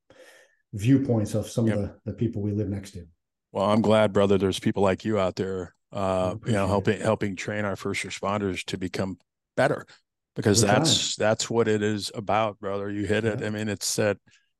viewpoints 0.73 1.35
of 1.35 1.47
some 1.49 1.66
Yep. 1.66 1.77
of 1.77 1.83
the 1.83 1.95
the 2.07 2.12
people 2.12 2.43
we 2.43 2.53
live 2.53 2.68
next 2.68 2.93
to. 2.93 3.05
Well, 3.53 3.66
I'm 3.66 3.83
glad, 3.83 4.12
brother. 4.12 4.39
There's 4.39 4.59
people 4.59 4.83
like 4.83 5.05
you 5.05 5.18
out 5.18 5.37
there, 5.37 5.75
uh, 5.93 6.37
you 6.47 6.53
know, 6.53 6.64
appreciate 6.64 6.64
it. 6.64 6.68
helping 6.68 7.01
helping 7.01 7.37
train 7.37 7.64
our 7.64 7.77
first 7.77 8.03
responders 8.05 8.64
to 8.66 8.79
become 8.79 9.18
better, 9.57 9.87
because 10.37 10.62
that's 10.62 11.16
that's 11.16 11.51
what 11.51 11.68
it 11.68 11.83
is 11.83 12.11
about, 12.14 12.59
brother. 12.61 12.91
You 12.91 13.05
hit 13.05 13.25
it. 13.25 13.43
I 13.43 13.51
mean, 13.51 13.68
it's 13.68 13.95
that, 13.97 14.16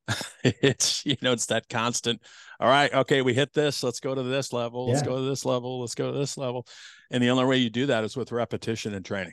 it's 0.45 1.07
you 1.07 1.17
know, 1.23 1.33
it's 1.33 1.47
that 1.47 1.69
constant. 1.71 2.21
All 2.61 2.69
right, 2.69 2.93
okay, 2.93 3.23
we 3.23 3.33
hit 3.35 3.53
this. 3.55 3.83
Let's 3.83 4.01
go 4.01 4.15
to 4.15 4.23
this 4.23 4.53
level. 4.53 4.89
Let's 4.89 5.01
Yeah. 5.01 5.07
go 5.09 5.17
to 5.17 5.25
this 5.25 5.45
level. 5.45 5.81
Let's 5.81 5.95
go 5.95 6.13
to 6.13 6.19
this 6.19 6.37
level. 6.37 6.67
And 7.11 7.23
the 7.23 7.31
only 7.31 7.45
way 7.45 7.57
you 7.57 7.71
do 7.71 7.87
that 7.87 8.05
is 8.05 8.17
with 8.17 8.31
repetition 8.31 8.95
and 8.95 9.05
training. 9.05 9.33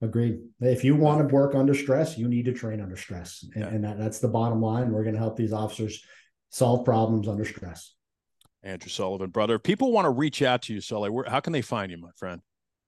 Agreed. 0.00 0.38
If 0.60 0.84
you 0.84 0.94
want 0.94 1.28
to 1.28 1.34
work 1.34 1.54
under 1.54 1.74
stress, 1.74 2.16
you 2.16 2.28
need 2.28 2.44
to 2.44 2.52
train 2.52 2.80
under 2.80 2.96
stress, 2.96 3.44
and, 3.54 3.64
Yeah. 3.64 3.68
and 3.70 3.84
that, 3.84 3.98
that's 3.98 4.20
the 4.20 4.28
bottom 4.28 4.60
line. 4.62 4.92
We're 4.92 5.02
going 5.02 5.14
to 5.14 5.20
help 5.20 5.36
these 5.36 5.52
officers 5.52 6.04
solve 6.50 6.84
problems 6.84 7.26
under 7.26 7.44
stress. 7.44 7.94
Andrew 8.62 8.88
Sullivan, 8.90 9.30
brother. 9.30 9.56
If 9.56 9.64
people 9.64 9.92
want 9.92 10.04
to 10.06 10.10
reach 10.10 10.40
out 10.42 10.62
to 10.62 10.74
you, 10.74 10.80
Sully. 10.80 11.10
Where, 11.10 11.24
how 11.28 11.40
can 11.40 11.52
they 11.52 11.62
find 11.62 11.90
you, 11.90 11.98
my 11.98 12.10
friend? 12.16 12.40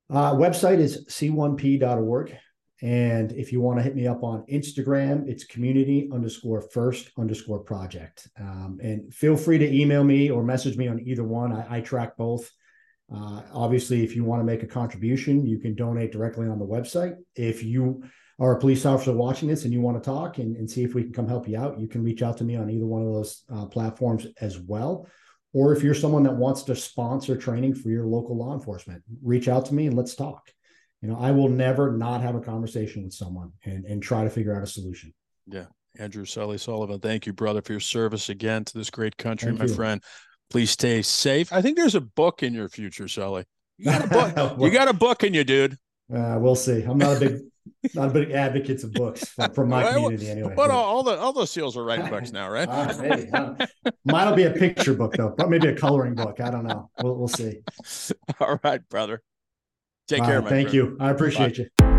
Uh, 0.08 0.34
website 0.34 0.78
is 0.78 1.04
c1p.org. 1.08 2.36
And 2.82 3.32
if 3.32 3.52
you 3.52 3.60
want 3.60 3.78
to 3.78 3.82
hit 3.82 3.94
me 3.94 4.06
up 4.06 4.22
on 4.22 4.44
Instagram, 4.50 5.28
it's 5.28 5.44
community 5.44 6.08
underscore 6.12 6.62
first 6.62 7.10
underscore 7.18 7.58
project. 7.60 8.28
Um, 8.38 8.78
and 8.82 9.12
feel 9.12 9.36
free 9.36 9.58
to 9.58 9.70
email 9.70 10.02
me 10.02 10.30
or 10.30 10.42
message 10.42 10.76
me 10.76 10.88
on 10.88 10.98
either 11.00 11.24
one. 11.24 11.52
I, 11.52 11.76
I 11.76 11.80
track 11.82 12.16
both. 12.16 12.50
Uh, 13.12 13.42
obviously, 13.52 14.04
if 14.04 14.14
you 14.14 14.24
want 14.24 14.40
to 14.40 14.44
make 14.44 14.62
a 14.62 14.66
contribution, 14.66 15.44
you 15.46 15.58
can 15.58 15.74
donate 15.74 16.12
directly 16.12 16.46
on 16.46 16.58
the 16.58 16.66
website. 16.66 17.16
If 17.34 17.62
you 17.62 18.04
are 18.38 18.56
a 18.56 18.58
police 18.58 18.86
officer 18.86 19.12
watching 19.12 19.48
this 19.48 19.64
and 19.64 19.72
you 19.72 19.80
want 19.80 20.02
to 20.02 20.08
talk 20.08 20.38
and, 20.38 20.56
and 20.56 20.70
see 20.70 20.84
if 20.84 20.94
we 20.94 21.02
can 21.02 21.12
come 21.12 21.28
help 21.28 21.48
you 21.48 21.58
out, 21.58 21.78
you 21.78 21.88
can 21.88 22.02
reach 22.04 22.22
out 22.22 22.36
to 22.38 22.44
me 22.44 22.56
on 22.56 22.70
either 22.70 22.86
one 22.86 23.02
of 23.02 23.12
those 23.12 23.42
uh, 23.52 23.66
platforms 23.66 24.26
as 24.40 24.58
well. 24.58 25.08
Or 25.52 25.74
if 25.74 25.82
you're 25.82 25.94
someone 25.94 26.22
that 26.22 26.36
wants 26.36 26.62
to 26.64 26.76
sponsor 26.76 27.36
training 27.36 27.74
for 27.74 27.90
your 27.90 28.06
local 28.06 28.36
law 28.36 28.54
enforcement, 28.54 29.02
reach 29.22 29.48
out 29.48 29.66
to 29.66 29.74
me 29.74 29.88
and 29.88 29.96
let's 29.96 30.14
talk. 30.14 30.48
You 31.02 31.08
know, 31.08 31.18
I 31.18 31.32
will 31.32 31.48
never 31.48 31.92
not 31.92 32.20
have 32.20 32.34
a 32.34 32.40
conversation 32.40 33.02
with 33.02 33.12
someone 33.12 33.52
and, 33.64 33.84
and 33.84 34.02
try 34.02 34.22
to 34.22 34.30
figure 34.30 34.54
out 34.54 34.62
a 34.62 34.66
solution. 34.66 35.12
Yeah. 35.46 35.66
Andrew 35.98 36.24
Sully 36.24 36.56
Sullivan, 36.56 37.00
thank 37.00 37.26
you, 37.26 37.32
brother, 37.32 37.60
for 37.62 37.72
your 37.72 37.80
service 37.80 38.28
again 38.28 38.64
to 38.64 38.78
this 38.78 38.90
great 38.90 39.16
country, 39.16 39.48
Thank 39.48 39.58
my 39.58 39.64
you. 39.64 39.74
friend. 39.74 40.02
Please 40.50 40.70
stay 40.70 41.00
safe. 41.02 41.52
I 41.52 41.62
think 41.62 41.76
there's 41.76 41.94
a 41.94 42.00
book 42.00 42.42
in 42.42 42.52
your 42.52 42.68
future, 42.68 43.06
Sully. 43.06 43.44
You 43.78 43.84
got 43.86 44.04
a 44.04 44.08
book. 44.08 44.56
you 44.60 44.70
got 44.70 44.88
a 44.88 44.92
book 44.92 45.22
in 45.22 45.32
you, 45.32 45.44
dude. 45.44 45.78
Uh, 46.12 46.36
we'll 46.40 46.56
see. 46.56 46.82
I'm 46.82 46.98
not 46.98 47.16
a 47.16 47.20
big, 47.20 47.38
not 47.94 48.08
a 48.08 48.12
big 48.12 48.32
advocate 48.32 48.82
of 48.82 48.92
books 48.92 49.28
from, 49.28 49.52
from 49.52 49.68
my 49.68 49.84
Well, 49.84 49.94
community 49.94 50.28
anyway. 50.28 50.54
But 50.56 50.70
all, 50.70 50.84
all 50.84 51.02
the 51.04 51.16
all 51.16 51.32
those 51.32 51.52
seals 51.52 51.76
are 51.76 51.84
writing 51.84 52.10
books 52.10 52.32
now, 52.32 52.50
right? 52.50 52.68
Ah, 52.68 52.92
maybe. 53.00 53.30
Uh, 53.32 53.54
Mine 54.04 54.28
will 54.28 54.36
be 54.36 54.44
a 54.44 54.50
picture 54.50 54.92
book 54.92 55.14
though, 55.16 55.32
but 55.36 55.48
maybe 55.48 55.68
a 55.68 55.74
coloring 55.74 56.16
book. 56.16 56.40
I 56.40 56.50
don't 56.50 56.64
know. 56.64 56.90
We'll, 57.00 57.14
we'll 57.14 57.28
see. 57.28 57.60
all 58.40 58.58
right, 58.64 58.86
brother. 58.88 59.22
Take 60.08 60.22
All 60.22 60.26
care, 60.26 60.40
right, 60.40 60.48
thank 60.48 60.70
friend. 60.70 60.74
you. 60.74 60.96
I 60.98 61.10
appreciate 61.10 61.58
you. 61.58 61.89